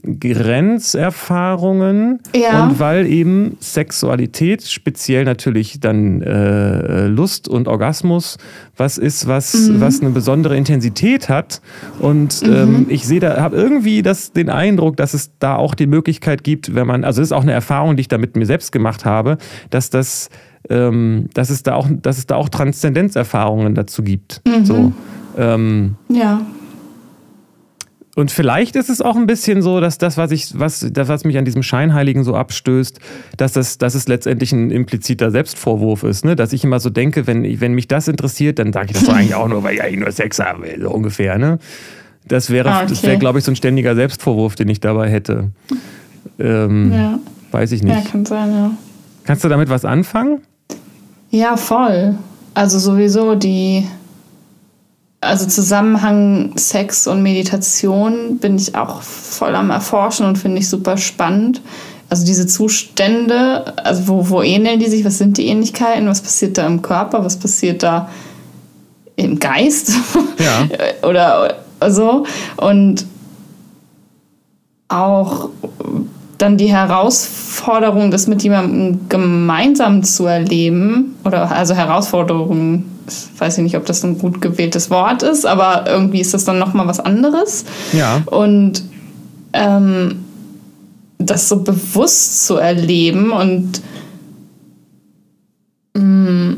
Grenzerfahrungen 0.04 2.20
ja. 2.36 2.66
und 2.66 2.80
weil 2.80 3.06
eben 3.06 3.58
Sexualität, 3.60 4.64
speziell 4.64 5.26
natürlich 5.26 5.80
dann 5.80 6.24
äh, 6.24 7.06
Lust 7.08 7.48
und 7.48 7.68
Orgasmus, 7.68 8.40
was 8.78 8.98
ist, 8.98 9.28
was, 9.28 9.54
mhm. 9.54 9.80
was 9.80 10.02
eine 10.02 10.10
besondere 10.10 10.58
Intensität 10.58 11.30
hat. 11.30 11.62
Und 12.00 12.42
mhm. 12.42 12.54
ähm, 12.54 12.86
ich 12.90 13.06
sehe 13.06 13.20
da, 13.20 13.42
habe 13.42 13.56
irgendwie 13.56 14.02
das, 14.02 14.32
den 14.32 14.50
Eindruck, 14.50 14.98
dass 14.98 15.14
es 15.14 15.38
da 15.38 15.56
auch 15.56 15.76
die 15.76 15.88
Möglichkeit 15.88 16.44
gibt, 16.44 16.74
wenn 16.74 16.88
man, 16.88 17.04
also 17.04 17.22
das 17.22 17.28
ist 17.28 17.34
auch 17.34 17.44
eine 17.44 17.54
Erfahrung, 17.54 17.96
die 17.96 18.02
ich 18.02 18.08
da 18.08 18.18
mit 18.18 18.36
mir 18.36 18.48
selbst 18.48 18.72
gemacht 18.72 19.06
habe, 19.06 19.38
dass 19.70 19.92
das, 19.92 20.32
ähm, 20.70 21.30
dass 21.36 21.52
es 21.52 21.62
da 21.62 21.76
auch, 21.76 21.88
dass 21.92 22.18
es 22.18 22.26
da 22.26 22.38
auch 22.38 22.50
Transzendenzerfahrungen 22.50 23.76
dazu 23.76 24.02
gibt. 24.02 24.42
Mhm. 24.48 24.66
So. 24.66 24.92
Ähm, 25.38 25.96
ja. 26.10 26.42
Und 28.16 28.30
vielleicht 28.30 28.76
ist 28.76 28.90
es 28.90 29.02
auch 29.02 29.16
ein 29.16 29.26
bisschen 29.26 29.62
so, 29.62 29.80
dass 29.80 29.98
das, 29.98 30.18
was 30.18 30.32
ich, 30.32 30.60
was, 30.60 30.86
das, 30.92 31.08
was 31.08 31.24
mich 31.24 31.38
an 31.38 31.46
diesem 31.46 31.64
Scheinheiligen 31.64 32.24
so 32.26 32.36
abstößt, 32.36 33.00
dass 33.38 33.54
das, 33.54 33.78
dass 33.78 33.96
es 33.96 34.08
letztendlich 34.08 34.52
ein 34.52 34.70
impliziter 34.70 35.32
Selbstvorwurf 35.32 36.04
ist, 36.04 36.26
ne? 36.26 36.36
Dass 36.36 36.52
ich 36.52 36.64
immer 36.66 36.82
so 36.82 36.90
denke, 36.90 37.26
wenn, 37.26 37.62
wenn 37.62 37.74
mich 37.74 37.88
das 37.88 38.10
interessiert, 38.10 38.60
dann 38.60 38.74
sage 38.74 38.88
ich 38.92 39.00
das 39.00 39.08
eigentlich 39.10 39.36
auch 39.36 39.48
nur, 39.48 39.64
weil 39.64 39.76
ich 39.76 39.84
eigentlich 39.84 40.00
nur 40.02 40.12
Sex 40.12 40.40
habe, 40.40 40.68
so 40.80 40.90
ungefähr, 40.90 41.38
ne? 41.38 41.60
Das 42.28 42.50
wäre, 42.50 42.70
ah, 42.70 42.80
okay. 42.80 42.88
das 42.90 43.04
wäre, 43.04 43.18
glaube 43.18 43.40
ich, 43.40 43.46
so 43.46 43.52
ein 43.52 43.56
ständiger 43.56 43.96
Selbstvorwurf, 43.96 44.56
den 44.56 44.68
ich 44.70 44.80
dabei 44.80 45.10
hätte. 45.10 45.52
Ähm, 46.38 46.94
ja. 46.94 47.20
Weiß 47.52 47.72
ich 47.72 47.82
nicht. 47.82 47.94
Ja, 47.94 48.02
kann 48.10 48.26
sein, 48.26 48.52
ja. 48.52 48.72
Kannst 49.24 49.44
du 49.44 49.50
damit 49.50 49.70
was 49.70 49.86
anfangen? 49.86 50.42
Ja, 51.30 51.56
voll. 51.58 52.16
Also 52.54 52.78
sowieso 52.80 53.36
die 53.36 53.86
also 55.22 55.46
Zusammenhang 55.46 56.54
Sex 56.58 57.06
und 57.06 57.22
Meditation 57.22 58.40
bin 58.40 58.58
ich 58.58 58.76
auch 58.76 59.04
voll 59.04 59.56
am 59.56 59.70
Erforschen 59.70 60.26
und 60.26 60.38
finde 60.38 60.58
ich 60.58 60.68
super 60.68 60.98
spannend. 60.98 61.62
Also 62.10 62.26
diese 62.26 62.48
Zustände, 62.48 63.78
also 63.78 64.08
wo, 64.08 64.30
wo 64.30 64.42
ähneln 64.42 64.80
die 64.80 64.90
sich, 64.90 65.06
was 65.06 65.20
sind 65.20 65.38
die 65.38 65.48
Ähnlichkeiten, 65.48 66.08
was 66.08 66.22
passiert 66.22 66.58
da 66.58 66.66
im 66.66 66.82
Körper, 66.82 67.24
was 67.24 67.38
passiert 67.38 67.84
da 67.84 68.10
im 69.16 69.40
Geist 69.40 69.94
ja. 70.40 70.68
oder 71.08 71.58
so. 71.88 72.26
Und 72.58 73.06
auch 74.90 75.50
dann 76.38 76.58
die 76.58 76.72
Herausforderung, 76.72 78.10
das 78.10 78.28
mit 78.28 78.42
jemandem 78.42 79.08
gemeinsam 79.08 80.04
zu 80.04 80.26
erleben, 80.26 81.16
oder 81.24 81.52
also 81.52 81.76
Herausforderungen 81.76 83.01
weiß 83.38 83.58
ich 83.58 83.64
nicht, 83.64 83.78
ob 83.78 83.86
das 83.86 84.04
ein 84.04 84.18
gut 84.18 84.42
gewähltes 84.42 84.90
Wort 84.90 85.24
ist, 85.24 85.46
aber 85.46 85.86
irgendwie 85.88 86.22
ist 86.22 86.34
das 86.34 86.46
dann 86.46 86.60
nochmal 86.60 86.88
was 86.88 87.00
anderes. 87.00 87.66
Ja. 87.94 88.22
Und 88.26 88.84
ähm, 89.54 90.26
das 91.18 91.50
so 91.50 91.62
bewusst 91.62 92.46
zu 92.46 92.56
erleben 92.56 93.32
und 93.32 93.82
mh, 95.96 96.56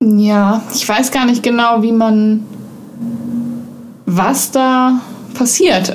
mm, 0.00 0.18
ja, 0.18 0.62
ich 0.74 0.88
weiß 0.88 1.10
gar 1.10 1.26
nicht 1.26 1.42
genau, 1.42 1.82
wie 1.82 1.92
man 1.92 2.44
was 4.06 4.50
da 4.50 5.00
passiert. 5.32 5.92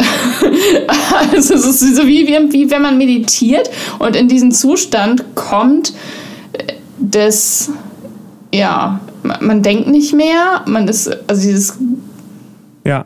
also 1.32 1.54
es 1.54 1.66
ist 1.66 1.96
so 1.96 2.08
wie, 2.08 2.28
wie, 2.28 2.54
wie 2.54 2.72
wenn 2.72 2.82
man 2.82 2.98
meditiert 2.98 3.70
und 4.00 4.16
in 4.16 4.28
diesen 4.28 4.52
Zustand 4.52 5.36
kommt, 5.36 5.94
des, 6.98 7.72
ja, 8.54 9.00
man 9.24 9.62
denkt 9.62 9.88
nicht 9.88 10.14
mehr, 10.14 10.62
man 10.66 10.88
ist, 10.88 11.10
also 11.28 11.42
dieses. 11.42 11.78
Ja. 12.84 13.06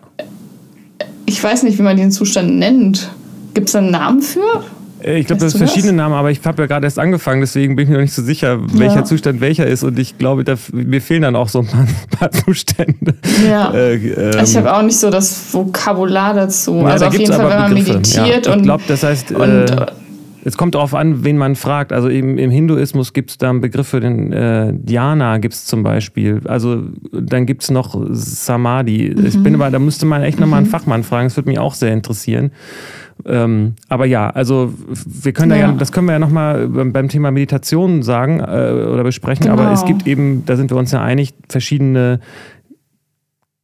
Ich 1.25 1.43
weiß 1.43 1.63
nicht, 1.63 1.77
wie 1.77 1.83
man 1.83 1.97
den 1.97 2.11
Zustand 2.11 2.57
nennt. 2.57 3.09
Gibt 3.53 3.67
es 3.67 3.73
da 3.73 3.79
einen 3.79 3.91
Namen 3.91 4.21
für? 4.21 4.63
Äh, 5.03 5.19
ich 5.19 5.27
glaube, 5.27 5.41
das 5.41 5.53
sind 5.53 5.59
verschiedene 5.59 5.93
Namen, 5.93 6.13
aber 6.15 6.31
ich 6.31 6.39
habe 6.45 6.61
ja 6.61 6.67
gerade 6.67 6.85
erst 6.85 6.99
angefangen, 6.99 7.41
deswegen 7.41 7.75
bin 7.75 7.83
ich 7.83 7.89
mir 7.89 7.95
noch 7.95 8.01
nicht 8.01 8.13
so 8.13 8.21
sicher, 8.21 8.59
welcher 8.73 8.97
ja. 8.97 9.03
Zustand 9.03 9.41
welcher 9.41 9.65
ist. 9.65 9.83
Und 9.83 9.97
ich 9.99 10.17
glaube, 10.17 10.43
da, 10.43 10.55
mir 10.71 11.01
fehlen 11.01 11.23
dann 11.23 11.35
auch 11.35 11.49
so 11.49 11.59
ein 11.59 11.67
paar, 11.67 11.87
paar 12.19 12.31
Zustände. 12.31 13.15
Ja. 13.47 13.73
Äh, 13.73 13.95
ähm, 13.95 14.43
ich 14.43 14.55
habe 14.55 14.73
auch 14.73 14.81
nicht 14.81 14.97
so 14.97 15.09
das 15.09 15.53
Vokabular 15.53 16.33
dazu. 16.33 16.77
Ja, 16.77 16.85
also 16.85 17.05
auf 17.05 17.17
jeden 17.17 17.33
Fall, 17.33 17.49
wenn 17.49 17.59
man 17.59 17.73
Begriffe. 17.73 17.93
meditiert 17.93 18.45
ja. 18.45 18.53
und. 18.53 18.59
Ich 18.59 18.65
glaube, 18.65 18.83
das 18.87 19.03
heißt. 19.03 19.31
Und, 19.31 19.49
äh, 19.49 19.85
es 20.43 20.57
kommt 20.57 20.75
darauf 20.75 20.93
an, 20.93 21.23
wen 21.23 21.37
man 21.37 21.55
fragt. 21.55 21.93
Also 21.93 22.09
im, 22.09 22.37
im 22.37 22.49
Hinduismus 22.49 23.13
gibt 23.13 23.31
es 23.31 23.37
da 23.37 23.49
einen 23.49 23.61
Begriff 23.61 23.87
für 23.87 23.99
den 23.99 24.33
äh, 24.33 24.73
Dhyana 24.73 25.37
gibt 25.37 25.53
es 25.53 25.65
zum 25.65 25.83
Beispiel. 25.83 26.41
Also 26.45 26.83
dann 27.11 27.45
gibt 27.45 27.63
es 27.63 27.71
noch 27.71 27.99
Samadhi. 28.11 29.13
Mhm. 29.15 29.25
Ich 29.25 29.41
bin 29.41 29.55
aber, 29.55 29.69
da 29.69 29.79
müsste 29.79 30.05
man 30.05 30.23
echt 30.23 30.39
nochmal 30.39 30.59
einen 30.59 30.67
mhm. 30.67 30.71
Fachmann 30.71 31.03
fragen. 31.03 31.27
Das 31.27 31.37
würde 31.37 31.49
mich 31.49 31.59
auch 31.59 31.73
sehr 31.73 31.93
interessieren. 31.93 32.51
Ähm, 33.25 33.75
aber 33.87 34.05
ja, 34.05 34.29
also 34.29 34.73
wir 35.05 35.31
können 35.33 35.51
ja. 35.51 35.57
da 35.57 35.61
ja, 35.63 35.71
das 35.73 35.91
können 35.91 36.07
wir 36.07 36.13
ja 36.13 36.19
nochmal 36.19 36.67
beim 36.67 37.07
Thema 37.07 37.31
Meditation 37.31 38.01
sagen 38.01 38.39
äh, 38.39 38.43
oder 38.43 39.03
besprechen. 39.03 39.45
Genau. 39.45 39.61
Aber 39.61 39.71
es 39.71 39.85
gibt 39.85 40.07
eben, 40.07 40.43
da 40.45 40.55
sind 40.55 40.71
wir 40.71 40.77
uns 40.77 40.91
ja 40.91 41.01
einig, 41.03 41.33
verschiedene 41.49 42.19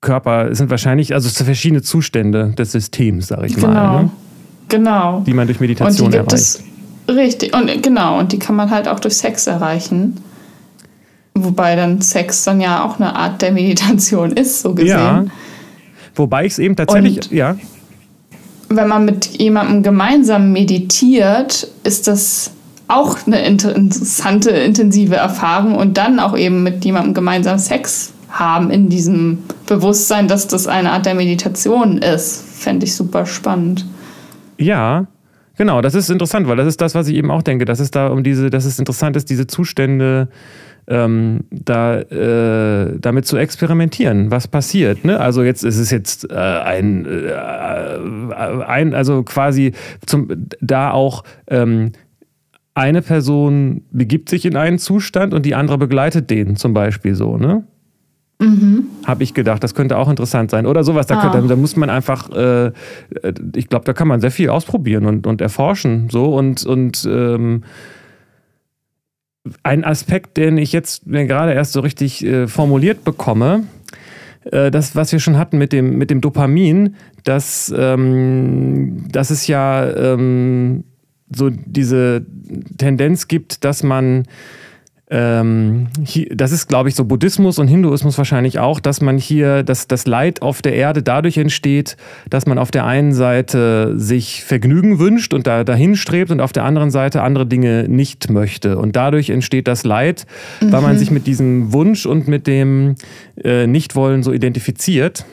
Körper, 0.02 0.52
es 0.52 0.60
sind 0.60 0.70
wahrscheinlich, 0.70 1.16
also 1.16 1.28
verschiedene 1.44 1.82
Zustände 1.82 2.54
des 2.56 2.72
Systems, 2.72 3.28
sage 3.28 3.48
ich 3.48 3.56
genau. 3.56 3.68
mal. 3.68 4.04
Ne? 4.04 4.10
Genau. 4.70 5.24
Die 5.26 5.34
man 5.34 5.48
durch 5.48 5.60
Meditation 5.60 6.12
erreicht. 6.12 6.34
Es, 6.34 6.64
richtig, 7.08 7.56
und 7.56 7.82
genau, 7.82 8.20
und 8.20 8.32
die 8.32 8.40
kann 8.40 8.56
man 8.56 8.70
halt 8.70 8.88
auch 8.88 9.00
durch 9.00 9.18
Sex 9.18 9.48
erreichen. 9.48 10.18
Wobei 11.34 11.76
dann 11.76 12.02
Sex 12.02 12.44
dann 12.44 12.60
ja 12.60 12.84
auch 12.84 13.00
eine 13.00 13.16
Art 13.16 13.42
der 13.42 13.52
Meditation 13.52 14.32
ist, 14.32 14.62
so 14.62 14.74
gesehen. 14.74 14.90
Ja. 14.90 15.26
Wobei 16.16 16.46
ich 16.46 16.54
es 16.54 16.60
eben 16.60 16.76
tatsächlich, 16.76 17.18
und 17.18 17.32
ja. 17.32 17.56
Wenn 18.70 18.88
man 18.88 19.06
mit 19.06 19.26
jemandem 19.40 19.84
gemeinsam 19.84 20.52
meditiert, 20.52 21.68
ist 21.84 22.08
das 22.08 22.52
auch 22.88 23.18
eine 23.26 23.46
interessante, 23.46 24.50
intensive 24.50 25.16
Erfahrung 25.16 25.76
und 25.76 25.98
dann 25.98 26.20
auch 26.20 26.38
eben 26.38 26.64
mit 26.64 26.84
jemandem 26.84 27.14
gemeinsam 27.14 27.60
Sex 27.60 28.12
haben 28.30 28.72
in 28.72 28.90
diesem 28.90 29.40
Bewusstsein, 29.68 30.28
dass 30.28 30.48
das 30.48 30.68
eine 30.68 30.92
Art 30.92 31.06
der 31.06 31.16
Meditation 31.16 31.98
ist, 32.00 32.44
fände 32.58 32.86
ich 32.86 32.96
super 32.96 33.26
spannend. 33.26 33.86
Ja, 34.58 35.08
genau, 35.58 35.82
das 35.82 35.96
ist 35.96 36.10
interessant, 36.10 36.48
weil 36.48 36.58
das 36.58 36.68
ist 36.68 36.82
das, 36.82 36.96
was 36.96 37.08
ich 37.08 37.16
eben 37.16 37.32
auch 37.32 37.44
denke, 37.44 37.66
dass 37.66 37.80
es 37.80 37.92
da 37.92 38.08
um 38.08 38.24
diese, 38.24 38.50
dass 38.50 38.66
es 38.66 38.80
interessant 38.80 39.16
ist, 39.16 39.30
diese 39.30 39.48
Zustände 39.48 40.30
ähm, 40.88 41.42
da 41.52 42.00
äh, 42.00 42.98
damit 43.00 43.26
zu 43.26 43.38
experimentieren, 43.38 44.32
was 44.32 44.48
passiert. 44.48 45.04
Ne? 45.04 45.20
Also 45.20 45.44
jetzt 45.44 45.64
ist 45.64 45.78
es 45.78 45.92
jetzt 45.92 46.32
äh, 46.32 46.36
ein, 46.36 47.06
äh, 47.06 47.34
ein, 48.66 48.94
also 48.94 49.24
quasi 49.24 49.74
zum, 50.06 50.48
da 50.62 50.92
auch 50.92 51.24
ähm, 51.48 51.92
eine 52.74 53.02
Person 53.02 53.82
begibt 53.92 54.30
sich 54.30 54.46
in 54.46 54.56
einen 54.56 54.80
Zustand 54.80 55.34
und 55.34 55.46
die 55.46 55.56
andere 55.56 55.78
begleitet 55.78 56.30
den 56.30 56.56
zum 56.56 56.74
Beispiel 56.74 57.16
so, 57.16 57.38
ne? 57.38 57.64
Mhm. 58.40 58.86
Habe 59.06 59.24
ich 59.24 59.34
gedacht, 59.34 59.64
das 59.64 59.74
könnte 59.74 59.98
auch 59.98 60.10
interessant 60.10 60.52
sein. 60.52 60.66
Oder 60.66 60.84
sowas. 60.84 61.08
Da, 61.08 61.18
ah. 61.18 61.32
könnte, 61.32 61.48
da 61.48 61.56
muss 61.56 61.76
man 61.76 61.90
einfach, 61.90 62.30
äh, 62.32 62.72
ich 63.56 63.68
glaube, 63.68 63.86
da 63.86 63.94
kann 63.94 64.08
man 64.08 64.22
sehr 64.22 64.32
viel 64.32 64.50
ausprobieren 64.50 65.06
und, 65.06 65.26
und 65.26 65.42
erforschen. 65.42 66.10
So 66.12 66.36
und, 66.36 66.66
und 66.66 67.08
ähm, 67.10 67.64
ein 69.64 69.84
Aspekt, 69.84 70.38
den 70.38 70.58
ich 70.58 70.72
jetzt 70.72 71.08
mir 71.08 71.26
gerade 71.26 71.54
erst 71.54 71.74
so 71.74 71.80
richtig 71.80 72.24
äh, 72.26 72.48
formuliert 72.48 73.04
bekomme, 73.04 73.64
äh, 74.52 74.70
das, 74.70 74.96
was 74.96 75.12
wir 75.12 75.20
schon 75.20 75.38
hatten 75.38 75.58
mit 75.58 75.74
dem, 75.74 75.98
mit 75.98 76.12
dem 76.12 76.22
Dopamin, 76.22 76.96
dass, 77.24 77.74
ähm, 77.76 79.06
dass 79.12 79.32
es 79.32 79.48
ja 79.48 79.90
ähm, 79.90 80.84
so 81.30 81.50
diese 81.50 82.26
Tendenz 82.78 83.28
gibt, 83.28 83.66
dass 83.66 83.84
man 83.84 84.24
ähm, 85.10 85.88
hier, 86.04 86.28
das 86.36 86.52
ist, 86.52 86.68
glaube 86.68 86.90
ich, 86.90 86.96
so 86.96 87.06
Buddhismus 87.06 87.60
und 87.60 87.70
Hinduismus 87.70 88.18
wahrscheinlich 88.18 88.60
auch, 88.60 88.82
dass 88.82 89.00
man 89.00 89.18
hier, 89.18 89.64
dass 89.64 89.88
das 89.88 90.06
Leid 90.06 90.42
auf 90.42 90.62
der 90.62 90.74
Erde 90.74 91.02
dadurch 91.02 91.38
entsteht, 91.38 91.96
dass 92.30 92.46
man 92.46 92.58
auf 92.58 92.72
der 92.72 92.86
einen 92.86 93.14
Seite 93.14 93.94
sich 93.98 94.44
Vergnügen 94.44 95.00
wünscht 95.00 95.34
und 95.34 95.48
da, 95.48 95.64
dahin 95.64 95.96
strebt 95.96 96.30
und 96.30 96.42
auf 96.42 96.52
der 96.52 96.66
anderen 96.66 96.92
Seite 96.92 97.22
andere 97.22 97.46
Dinge 97.46 97.86
nicht 97.88 98.30
möchte. 98.30 98.78
Und 98.78 98.98
dadurch 98.98 99.30
entsteht 99.30 99.70
das 99.70 99.86
Leid, 99.86 100.26
mhm. 100.60 100.74
weil 100.74 100.82
man 100.82 100.94
mhm. 100.96 101.00
sich 101.00 101.10
mit 101.10 101.26
diesem 101.26 101.72
Wunsch 101.72 102.06
und 102.06 102.28
mit 102.28 102.46
dem 102.46 102.96
äh, 103.42 103.66
Nichtwollen 103.66 104.24
so 104.24 104.34
identifiziert. 104.34 105.26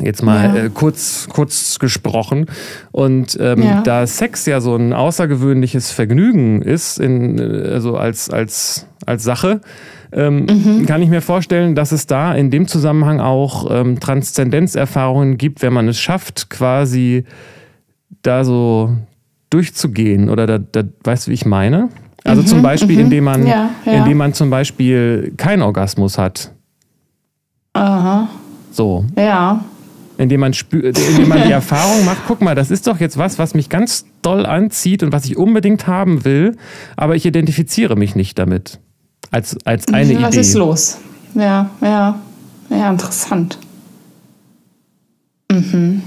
Jetzt 0.00 0.22
mal 0.22 0.56
ja. 0.56 0.64
äh, 0.64 0.70
kurz, 0.72 1.28
kurz 1.32 1.78
gesprochen. 1.78 2.46
Und 2.92 3.36
ähm, 3.40 3.62
ja. 3.62 3.82
da 3.82 4.06
Sex 4.06 4.46
ja 4.46 4.60
so 4.60 4.76
ein 4.76 4.92
außergewöhnliches 4.92 5.90
Vergnügen 5.90 6.62
ist, 6.62 6.98
in, 6.98 7.38
äh, 7.38 7.68
also 7.68 7.96
als, 7.96 8.30
als, 8.30 8.86
als 9.06 9.24
Sache, 9.24 9.60
ähm, 10.12 10.46
mhm. 10.46 10.86
kann 10.86 11.02
ich 11.02 11.08
mir 11.08 11.20
vorstellen, 11.20 11.74
dass 11.74 11.92
es 11.92 12.06
da 12.06 12.34
in 12.34 12.50
dem 12.50 12.68
Zusammenhang 12.68 13.20
auch 13.20 13.68
ähm, 13.70 13.98
Transzendenzerfahrungen 13.98 15.36
gibt, 15.36 15.62
wenn 15.62 15.72
man 15.72 15.88
es 15.88 15.98
schafft, 15.98 16.48
quasi 16.48 17.24
da 18.22 18.44
so 18.44 18.96
durchzugehen 19.50 20.30
oder 20.30 20.46
da, 20.46 20.58
da 20.58 20.82
weißt 21.04 21.26
du, 21.26 21.30
wie 21.30 21.34
ich 21.34 21.46
meine? 21.46 21.88
Also 22.24 22.42
mhm, 22.42 22.46
zum 22.46 22.62
Beispiel, 22.62 22.96
mhm. 22.96 23.02
indem 23.02 23.24
man, 23.24 23.46
ja, 23.46 23.70
ja. 23.84 23.92
indem 23.92 24.18
man 24.18 24.32
zum 24.32 24.50
Beispiel 24.50 25.32
keinen 25.36 25.62
Orgasmus 25.62 26.18
hat. 26.18 26.52
Aha. 27.72 28.28
So. 28.70 29.04
Ja. 29.16 29.64
Indem 30.18 30.40
man, 30.40 30.52
indem 30.72 31.28
man 31.28 31.44
die 31.44 31.52
Erfahrung 31.52 32.04
macht, 32.04 32.22
guck 32.26 32.42
mal, 32.42 32.56
das 32.56 32.70
ist 32.72 32.88
doch 32.88 32.98
jetzt 32.98 33.16
was, 33.18 33.38
was 33.38 33.54
mich 33.54 33.68
ganz 33.68 34.04
doll 34.20 34.44
anzieht 34.44 35.04
und 35.04 35.12
was 35.12 35.24
ich 35.24 35.36
unbedingt 35.36 35.86
haben 35.86 36.24
will, 36.24 36.56
aber 36.96 37.14
ich 37.14 37.24
identifiziere 37.24 37.94
mich 37.96 38.16
nicht 38.16 38.36
damit. 38.38 38.80
Als, 39.30 39.56
als 39.64 39.86
eine 39.88 40.02
was 40.02 40.10
Idee. 40.10 40.22
Was 40.22 40.36
ist 40.36 40.54
los? 40.54 40.98
Ja, 41.34 41.70
ja. 41.80 42.18
Ja, 42.70 42.90
interessant. 42.90 43.58
Mhm. 45.50 46.02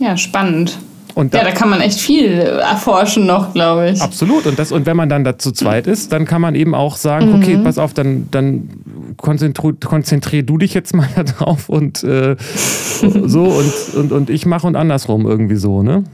Ja, 0.00 0.16
spannend. 0.16 0.78
Da, 1.14 1.38
ja, 1.38 1.44
da 1.44 1.50
kann 1.50 1.68
man 1.68 1.80
echt 1.80 1.98
viel 1.98 2.30
erforschen 2.30 3.26
noch, 3.26 3.52
glaube 3.52 3.90
ich. 3.90 4.00
Absolut. 4.00 4.46
Und, 4.46 4.56
das, 4.56 4.70
und 4.70 4.86
wenn 4.86 4.96
man 4.96 5.08
dann 5.08 5.24
da 5.24 5.36
zu 5.36 5.50
zweit 5.50 5.86
ist, 5.88 6.12
dann 6.12 6.24
kann 6.26 6.40
man 6.40 6.54
eben 6.54 6.76
auch 6.76 6.96
sagen, 6.96 7.30
mhm. 7.30 7.42
okay, 7.42 7.58
pass 7.58 7.76
auf, 7.76 7.92
dann, 7.92 8.28
dann 8.30 8.70
konzentrier, 9.18 9.74
konzentrier 9.84 10.42
du 10.42 10.58
dich 10.58 10.74
jetzt 10.74 10.94
mal 10.94 11.08
darauf 11.16 11.68
und 11.68 12.02
äh, 12.02 12.36
so 12.38 13.44
und, 13.44 13.94
und, 13.94 14.12
und 14.12 14.30
ich 14.30 14.46
mache 14.46 14.66
und 14.66 14.76
andersrum 14.76 15.26
irgendwie 15.26 15.56
so, 15.56 15.82
ne? 15.82 16.04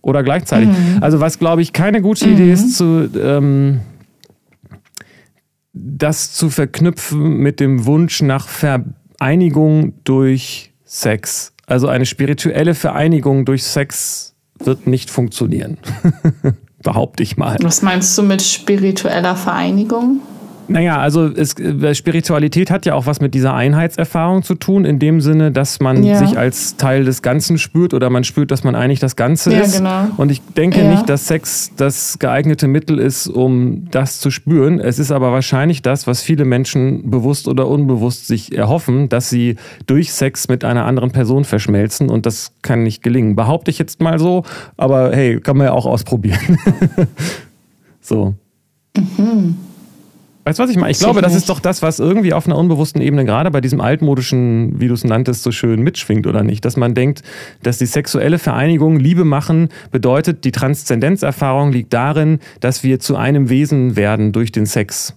Oder 0.00 0.22
gleichzeitig. 0.22 0.68
Mhm. 0.68 1.02
Also 1.02 1.20
was, 1.20 1.38
glaube 1.38 1.62
ich, 1.62 1.72
keine 1.72 2.02
gute 2.02 2.28
Idee 2.28 2.46
mhm. 2.46 2.52
ist, 2.52 2.76
zu, 2.76 3.08
ähm, 3.18 3.80
das 5.72 6.32
zu 6.32 6.50
verknüpfen 6.50 7.38
mit 7.38 7.58
dem 7.58 7.86
Wunsch 7.86 8.20
nach 8.20 8.46
Vereinigung 8.48 9.94
durch 10.04 10.72
Sex. 10.84 11.52
Also 11.66 11.88
eine 11.88 12.04
spirituelle 12.04 12.74
Vereinigung 12.74 13.46
durch 13.46 13.64
Sex 13.64 14.34
wird 14.58 14.86
nicht 14.86 15.10
funktionieren. 15.10 15.78
Behaupte 16.82 17.22
ich 17.22 17.38
mal. 17.38 17.56
Was 17.62 17.80
meinst 17.80 18.16
du 18.18 18.22
mit 18.22 18.42
spiritueller 18.42 19.36
Vereinigung? 19.36 20.20
Naja, 20.68 20.98
also 20.98 21.26
es, 21.26 21.58
äh, 21.58 21.94
Spiritualität 21.94 22.70
hat 22.70 22.86
ja 22.86 22.94
auch 22.94 23.06
was 23.06 23.20
mit 23.20 23.34
dieser 23.34 23.54
Einheitserfahrung 23.54 24.42
zu 24.42 24.54
tun, 24.54 24.84
in 24.84 24.98
dem 24.98 25.20
Sinne, 25.20 25.52
dass 25.52 25.80
man 25.80 26.02
ja. 26.02 26.18
sich 26.18 26.38
als 26.38 26.76
Teil 26.76 27.04
des 27.04 27.22
Ganzen 27.22 27.58
spürt 27.58 27.94
oder 27.94 28.10
man 28.10 28.24
spürt, 28.24 28.50
dass 28.50 28.64
man 28.64 28.74
eigentlich 28.74 29.00
das 29.00 29.16
Ganze 29.16 29.52
ja, 29.52 29.60
ist. 29.60 29.78
Genau. 29.78 30.08
Und 30.16 30.30
ich 30.30 30.40
denke 30.56 30.80
ja. 30.80 30.90
nicht, 30.90 31.08
dass 31.08 31.26
Sex 31.26 31.72
das 31.76 32.18
geeignete 32.18 32.66
Mittel 32.66 32.98
ist, 32.98 33.26
um 33.26 33.90
das 33.90 34.20
zu 34.20 34.30
spüren. 34.30 34.80
Es 34.80 34.98
ist 34.98 35.10
aber 35.10 35.32
wahrscheinlich 35.32 35.82
das, 35.82 36.06
was 36.06 36.22
viele 36.22 36.44
Menschen 36.44 37.10
bewusst 37.10 37.48
oder 37.48 37.68
unbewusst 37.68 38.26
sich 38.26 38.56
erhoffen, 38.56 39.08
dass 39.08 39.28
sie 39.28 39.56
durch 39.86 40.12
Sex 40.12 40.48
mit 40.48 40.64
einer 40.64 40.86
anderen 40.86 41.10
Person 41.10 41.44
verschmelzen 41.44 42.08
und 42.08 42.26
das 42.26 42.52
kann 42.62 42.82
nicht 42.82 43.02
gelingen. 43.02 43.36
Behaupte 43.36 43.70
ich 43.70 43.78
jetzt 43.78 44.00
mal 44.00 44.18
so, 44.18 44.44
aber 44.76 45.12
hey, 45.12 45.40
kann 45.40 45.56
man 45.56 45.66
ja 45.66 45.72
auch 45.72 45.86
ausprobieren. 45.86 46.58
so. 48.00 48.34
Mhm. 48.96 49.56
Weißt 50.44 50.58
du, 50.58 50.62
was 50.62 50.70
ich 50.70 50.76
meine? 50.76 50.90
Ich 50.90 50.98
glaube, 50.98 51.22
das 51.22 51.34
ist 51.34 51.48
doch 51.48 51.58
das, 51.58 51.80
was 51.80 51.98
irgendwie 51.98 52.34
auf 52.34 52.46
einer 52.46 52.58
unbewussten 52.58 53.00
Ebene, 53.00 53.24
gerade 53.24 53.50
bei 53.50 53.62
diesem 53.62 53.80
altmodischen, 53.80 54.78
wie 54.78 54.88
du 54.88 54.94
es 54.94 55.02
nanntest, 55.02 55.42
so 55.42 55.52
schön 55.52 55.80
mitschwingt, 55.80 56.26
oder 56.26 56.42
nicht? 56.42 56.66
Dass 56.66 56.76
man 56.76 56.94
denkt, 56.94 57.22
dass 57.62 57.78
die 57.78 57.86
sexuelle 57.86 58.38
Vereinigung, 58.38 58.98
Liebe 58.98 59.24
machen, 59.24 59.70
bedeutet, 59.90 60.44
die 60.44 60.52
Transzendenzerfahrung 60.52 61.72
liegt 61.72 61.94
darin, 61.94 62.40
dass 62.60 62.82
wir 62.82 63.00
zu 63.00 63.16
einem 63.16 63.48
Wesen 63.48 63.96
werden 63.96 64.32
durch 64.32 64.52
den 64.52 64.66
Sex. 64.66 65.14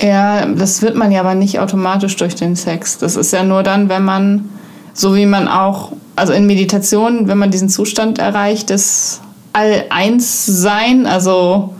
Ja, 0.00 0.44
das 0.46 0.82
wird 0.82 0.96
man 0.96 1.12
ja 1.12 1.20
aber 1.20 1.36
nicht 1.36 1.60
automatisch 1.60 2.16
durch 2.16 2.34
den 2.34 2.56
Sex. 2.56 2.98
Das 2.98 3.14
ist 3.14 3.32
ja 3.32 3.44
nur 3.44 3.62
dann, 3.62 3.88
wenn 3.88 4.04
man, 4.04 4.48
so 4.92 5.14
wie 5.14 5.26
man 5.26 5.46
auch, 5.46 5.92
also 6.16 6.32
in 6.32 6.46
Meditation, 6.46 7.28
wenn 7.28 7.38
man 7.38 7.52
diesen 7.52 7.68
Zustand 7.68 8.18
erreicht, 8.18 8.70
des 8.70 9.20
All-Eins-Sein, 9.52 11.06
also 11.06 11.74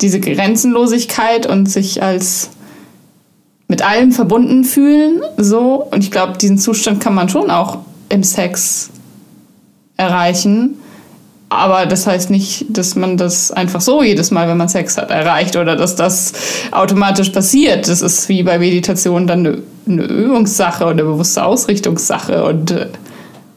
diese 0.00 0.20
Grenzenlosigkeit 0.20 1.46
und 1.46 1.70
sich 1.70 2.02
als 2.02 2.50
mit 3.68 3.82
allem 3.82 4.12
verbunden 4.12 4.64
fühlen. 4.64 5.22
So. 5.36 5.86
Und 5.90 6.04
ich 6.04 6.10
glaube, 6.10 6.38
diesen 6.38 6.58
Zustand 6.58 7.00
kann 7.00 7.14
man 7.14 7.28
schon 7.28 7.50
auch 7.50 7.78
im 8.08 8.22
Sex 8.22 8.90
erreichen. 9.96 10.76
Aber 11.48 11.84
das 11.84 12.06
heißt 12.06 12.30
nicht, 12.30 12.66
dass 12.70 12.96
man 12.96 13.18
das 13.18 13.50
einfach 13.50 13.82
so 13.82 14.02
jedes 14.02 14.30
Mal, 14.30 14.48
wenn 14.48 14.56
man 14.56 14.68
Sex 14.68 14.96
hat, 14.96 15.10
erreicht 15.10 15.54
oder 15.54 15.76
dass 15.76 15.96
das 15.96 16.32
automatisch 16.70 17.28
passiert. 17.28 17.88
Das 17.88 18.00
ist 18.00 18.28
wie 18.30 18.42
bei 18.42 18.58
Meditation 18.58 19.26
dann 19.26 19.46
eine, 19.46 19.58
eine 19.86 20.04
Übungssache 20.04 20.84
oder 20.84 20.92
eine 20.92 21.04
bewusste 21.04 21.44
Ausrichtungssache 21.44 22.44
und 22.44 22.70
äh, 22.70 22.86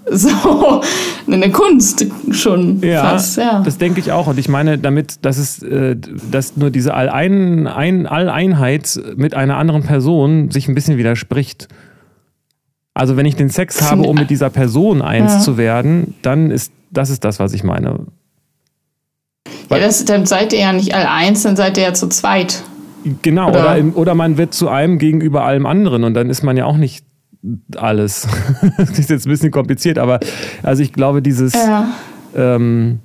so 0.12 0.82
eine 1.28 1.52
Kunst 1.52 2.06
schon 2.32 2.80
ja, 2.82 3.02
fast. 3.02 3.38
Ja, 3.38 3.62
das 3.64 3.78
denke 3.78 4.00
ich 4.00 4.12
auch. 4.12 4.28
Und 4.28 4.38
ich 4.38 4.48
meine 4.48 4.78
damit, 4.78 5.26
dass 5.26 5.38
es, 5.38 5.64
äh, 5.64 5.96
dass 6.32 6.58
nur 6.58 6.70
diese 6.70 6.94
Allein, 6.94 7.68
ein, 7.68 8.06
Alleinheit 8.06 9.00
mit 9.16 9.34
einer 9.34 9.58
anderen 9.58 9.84
Person 9.84 10.52
sich 10.52 10.68
ein 10.68 10.76
bisschen 10.76 10.98
widerspricht. 10.98 11.68
Also 12.94 13.18
wenn 13.18 13.26
ich 13.26 13.36
den 13.36 13.50
Sex 13.50 13.82
habe, 13.82 14.04
um 14.04 14.16
mit 14.16 14.30
dieser 14.30 14.50
Person 14.50 15.02
eins 15.02 15.34
ja. 15.34 15.40
zu 15.40 15.58
werden, 15.58 16.14
dann 16.22 16.52
ist 16.52 16.72
das 16.92 17.10
ist 17.10 17.26
das, 17.26 17.40
was 17.40 17.54
ich 17.54 17.64
meine. 17.64 18.00
Ja, 19.70 19.80
das, 19.80 20.06
dann 20.06 20.26
seid 20.26 20.54
ihr 20.54 20.60
ja 20.60 20.74
nicht 20.74 20.94
all 20.94 21.06
eins, 21.06 21.44
dann 21.44 21.56
seid 21.56 21.78
ihr 21.78 21.84
ja 21.84 21.94
zu 21.94 22.08
zweit. 22.08 22.64
Genau, 23.22 23.50
oder, 23.50 23.78
oder, 23.78 23.98
oder 23.98 24.16
man 24.16 24.38
wird 24.38 24.54
zu 24.54 24.70
einem 24.70 24.98
gegenüber 24.98 25.44
allem 25.44 25.66
anderen 25.66 26.04
und 26.04 26.14
dann 26.14 26.30
ist 26.30 26.44
man 26.44 26.58
ja 26.58 26.66
auch 26.66 26.78
nicht 26.78 27.05
alles. 27.76 28.28
das 28.78 28.98
ist 28.98 29.10
jetzt 29.10 29.26
ein 29.26 29.30
bisschen 29.30 29.52
kompliziert, 29.52 29.98
aber 29.98 30.20
also 30.64 30.82
ich 30.84 30.94
glaube, 30.94 31.22
dieses. 31.22 31.54
Ja. 31.54 31.90
Ähm, 32.36 33.00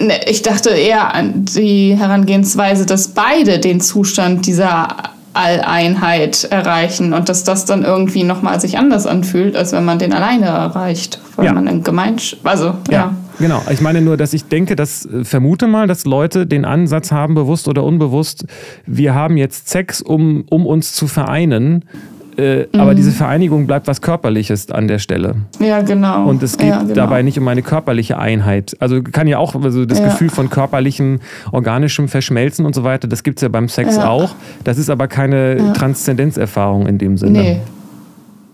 ne, 0.00 0.20
ich 0.28 0.42
dachte 0.42 0.70
eher 0.70 1.14
an 1.14 1.44
die 1.44 1.96
Herangehensweise, 1.96 2.86
dass 2.86 3.08
beide 3.08 3.58
den 3.58 3.80
Zustand 3.80 4.46
dieser 4.46 5.14
Alleinheit 5.36 6.44
erreichen 6.44 7.12
und 7.12 7.28
dass 7.28 7.44
das 7.44 7.66
dann 7.66 7.84
irgendwie 7.84 8.24
nochmal 8.24 8.58
sich 8.60 8.78
anders 8.78 9.06
anfühlt, 9.06 9.54
als 9.54 9.72
wenn 9.72 9.84
man 9.84 9.98
den 9.98 10.14
alleine 10.14 10.46
erreicht, 10.46 11.20
weil 11.36 11.46
ja. 11.46 11.52
man 11.52 11.66
in 11.66 11.82
Gemeinschaft, 11.82 12.44
also 12.44 12.66
ja. 12.66 12.74
ja. 12.90 13.14
Genau, 13.38 13.62
ich 13.70 13.82
meine 13.82 14.00
nur, 14.00 14.16
dass 14.16 14.32
ich 14.32 14.46
denke, 14.46 14.76
dass 14.76 15.04
äh, 15.04 15.24
vermute 15.24 15.66
mal, 15.66 15.86
dass 15.86 16.06
Leute 16.06 16.46
den 16.46 16.64
Ansatz 16.64 17.12
haben, 17.12 17.34
bewusst 17.34 17.68
oder 17.68 17.84
unbewusst, 17.84 18.46
wir 18.86 19.14
haben 19.14 19.36
jetzt 19.36 19.68
Sex, 19.68 20.00
um, 20.00 20.44
um 20.48 20.64
uns 20.64 20.94
zu 20.94 21.06
vereinen 21.06 21.84
äh, 22.36 22.66
mhm. 22.72 22.80
Aber 22.80 22.94
diese 22.94 23.12
Vereinigung 23.12 23.66
bleibt 23.66 23.86
was 23.86 24.00
Körperliches 24.00 24.70
an 24.70 24.88
der 24.88 24.98
Stelle. 24.98 25.36
Ja, 25.58 25.80
genau. 25.80 26.28
Und 26.28 26.42
es 26.42 26.58
geht 26.58 26.68
ja, 26.68 26.82
genau. 26.82 26.94
dabei 26.94 27.22
nicht 27.22 27.38
um 27.38 27.48
eine 27.48 27.62
körperliche 27.62 28.18
Einheit. 28.18 28.76
Also 28.80 29.02
kann 29.02 29.26
ja 29.26 29.38
auch 29.38 29.54
also 29.54 29.86
das 29.86 30.00
ja. 30.00 30.06
Gefühl 30.06 30.28
von 30.28 30.50
körperlichem, 30.50 31.20
organischem 31.52 32.08
Verschmelzen 32.08 32.66
und 32.66 32.74
so 32.74 32.84
weiter, 32.84 33.08
das 33.08 33.22
gibt 33.22 33.38
es 33.38 33.42
ja 33.42 33.48
beim 33.48 33.68
Sex 33.68 33.96
ja. 33.96 34.08
auch. 34.08 34.34
Das 34.64 34.76
ist 34.76 34.90
aber 34.90 35.08
keine 35.08 35.72
Transzendenzerfahrung 35.74 36.86
in 36.86 36.98
dem 36.98 37.16
Sinne. 37.16 37.38
Nee. 37.38 37.60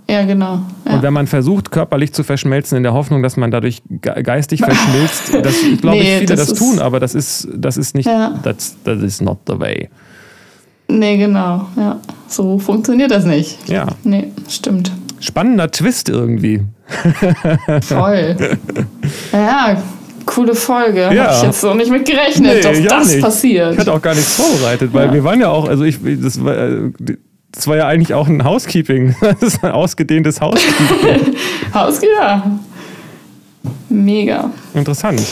Ja, 0.08 0.24
genau. 0.24 0.60
Ja. 0.84 0.94
Und 0.94 1.02
wenn 1.02 1.12
man 1.12 1.26
versucht, 1.26 1.70
körperlich 1.70 2.12
zu 2.12 2.22
verschmelzen, 2.22 2.76
in 2.76 2.82
der 2.82 2.92
Hoffnung, 2.92 3.22
dass 3.22 3.36
man 3.36 3.50
dadurch 3.50 3.82
geistig 4.00 4.60
verschmilzt, 4.60 5.34
das 5.42 5.54
glaube 5.80 5.96
nee, 5.98 6.00
ich, 6.02 6.18
viele 6.18 6.36
das, 6.36 6.48
das 6.48 6.58
tun, 6.58 6.80
aber 6.80 7.00
das 7.00 7.14
ist, 7.14 7.48
das 7.54 7.76
ist 7.76 7.94
nicht, 7.94 8.06
ja. 8.06 8.34
that's, 8.42 8.76
that 8.84 8.98
is 8.98 9.20
not 9.20 9.38
the 9.46 9.58
way. 9.58 9.88
Nee, 10.88 11.16
genau. 11.16 11.66
Ja. 11.76 12.00
So 12.28 12.58
funktioniert 12.58 13.10
das 13.10 13.24
nicht. 13.24 13.68
Ja. 13.68 13.86
Nee, 14.04 14.32
stimmt. 14.48 14.92
Spannender 15.20 15.70
Twist 15.70 16.08
irgendwie. 16.08 16.62
Voll. 17.82 18.36
ja, 19.32 19.82
coole 20.26 20.54
Folge. 20.54 21.10
Ja. 21.12 21.26
Habe 21.26 21.34
ich 21.36 21.42
jetzt 21.42 21.60
so 21.60 21.74
nicht 21.74 21.90
mit 21.90 22.04
gerechnet, 22.04 22.56
nee, 22.56 22.60
dass 22.60 22.82
das 22.82 23.08
nicht. 23.12 23.22
passiert. 23.22 23.72
Ich 23.72 23.78
hatte 23.78 23.92
auch 23.92 24.02
gar 24.02 24.14
nichts 24.14 24.34
vorbereitet, 24.34 24.92
weil 24.92 25.06
ja. 25.06 25.12
wir 25.14 25.24
waren 25.24 25.40
ja 25.40 25.48
auch, 25.48 25.68
also 25.68 25.84
ich, 25.84 25.98
das 26.02 26.42
war, 26.44 26.54
das 27.52 27.66
war 27.66 27.76
ja 27.76 27.86
eigentlich 27.86 28.14
auch 28.14 28.28
ein 28.28 28.44
Housekeeping. 28.44 29.14
Das 29.20 29.42
ist 29.42 29.64
ein 29.64 29.72
ausgedehntes 29.72 30.40
Housekeeping. 30.40 31.36
Haus, 31.74 32.00
ja. 32.02 32.58
Mega. 33.88 34.50
Interessant. 34.74 35.22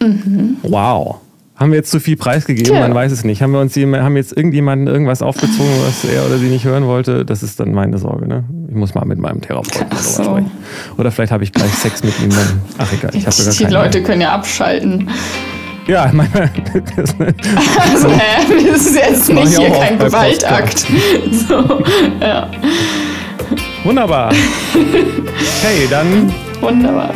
Mhm. 0.00 0.56
Wow. 0.62 1.20
Haben 1.58 1.72
wir 1.72 1.78
jetzt 1.78 1.90
zu 1.90 1.98
viel 1.98 2.16
preisgegeben? 2.16 2.72
Ja. 2.72 2.82
Man 2.82 2.94
weiß 2.94 3.10
es 3.10 3.24
nicht. 3.24 3.42
Haben 3.42 3.52
wir 3.52 3.60
uns 3.60 3.74
haben 3.76 4.16
jetzt 4.16 4.36
irgendjemanden 4.36 4.86
irgendwas 4.86 5.22
aufgezogen, 5.22 5.72
was 5.84 6.04
er 6.04 6.24
oder 6.24 6.38
sie 6.38 6.46
nicht 6.46 6.64
hören 6.64 6.86
wollte? 6.86 7.24
Das 7.24 7.42
ist 7.42 7.58
dann 7.58 7.72
meine 7.72 7.98
Sorge. 7.98 8.28
Ne? 8.28 8.44
Ich 8.68 8.76
muss 8.76 8.94
mal 8.94 9.04
mit 9.04 9.18
meinem 9.18 9.40
Therapeuten 9.40 9.98
so. 9.98 10.22
sprechen. 10.22 10.52
Oder 10.98 11.10
vielleicht 11.10 11.32
habe 11.32 11.42
ich 11.42 11.52
gleich 11.52 11.72
Sex 11.72 12.04
mit 12.04 12.14
ihm. 12.20 12.30
Dann. 12.30 12.62
Ach 12.78 12.92
egal, 12.92 13.10
ich 13.12 13.26
habe 13.26 13.32
sogar 13.32 13.54
Die 13.54 13.74
Leute 13.74 14.04
können 14.04 14.20
ja 14.20 14.32
abschalten. 14.34 15.10
Ja, 15.88 16.08
meine. 16.12 16.30
also, 17.92 18.08
hä? 18.08 18.68
Das 18.70 18.86
ist 18.86 18.94
jetzt 18.94 19.32
nicht 19.32 19.58
hier 19.58 19.70
kein 19.70 19.98
Gewaltakt. 19.98 20.86
So, 21.48 21.82
ja. 22.20 22.48
Wunderbar. 23.82 24.32
Hey, 25.62 25.88
dann. 25.90 26.32
Wunderbar. 26.60 27.12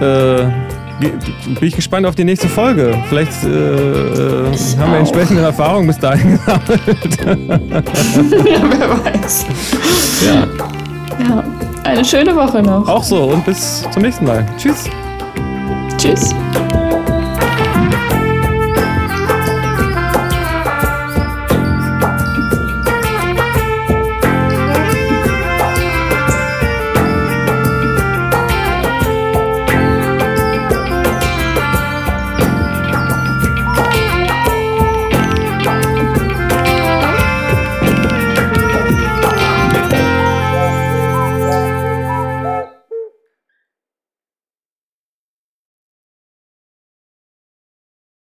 Äh, 0.00 0.67
bin 1.00 1.58
ich 1.60 1.76
gespannt 1.76 2.06
auf 2.06 2.14
die 2.14 2.24
nächste 2.24 2.48
Folge. 2.48 2.96
Vielleicht 3.08 3.44
äh, 3.44 3.48
äh 3.48 4.56
haben 4.78 4.92
wir 4.92 4.98
entsprechende 4.98 5.42
Erfahrungen 5.42 5.86
bis 5.86 5.98
dahin 5.98 6.32
gesammelt. 6.32 6.80
ja, 8.46 8.62
wer 8.78 9.04
weiß. 9.04 9.46
Ja. 10.26 10.46
Ja, 11.24 11.44
eine 11.84 12.04
schöne 12.04 12.34
Woche 12.34 12.62
noch. 12.62 12.86
Auch 12.88 13.02
so 13.02 13.24
und 13.24 13.44
bis 13.44 13.86
zum 13.90 14.02
nächsten 14.02 14.24
Mal. 14.24 14.46
Tschüss. 14.56 14.84
Tschüss. 15.96 16.34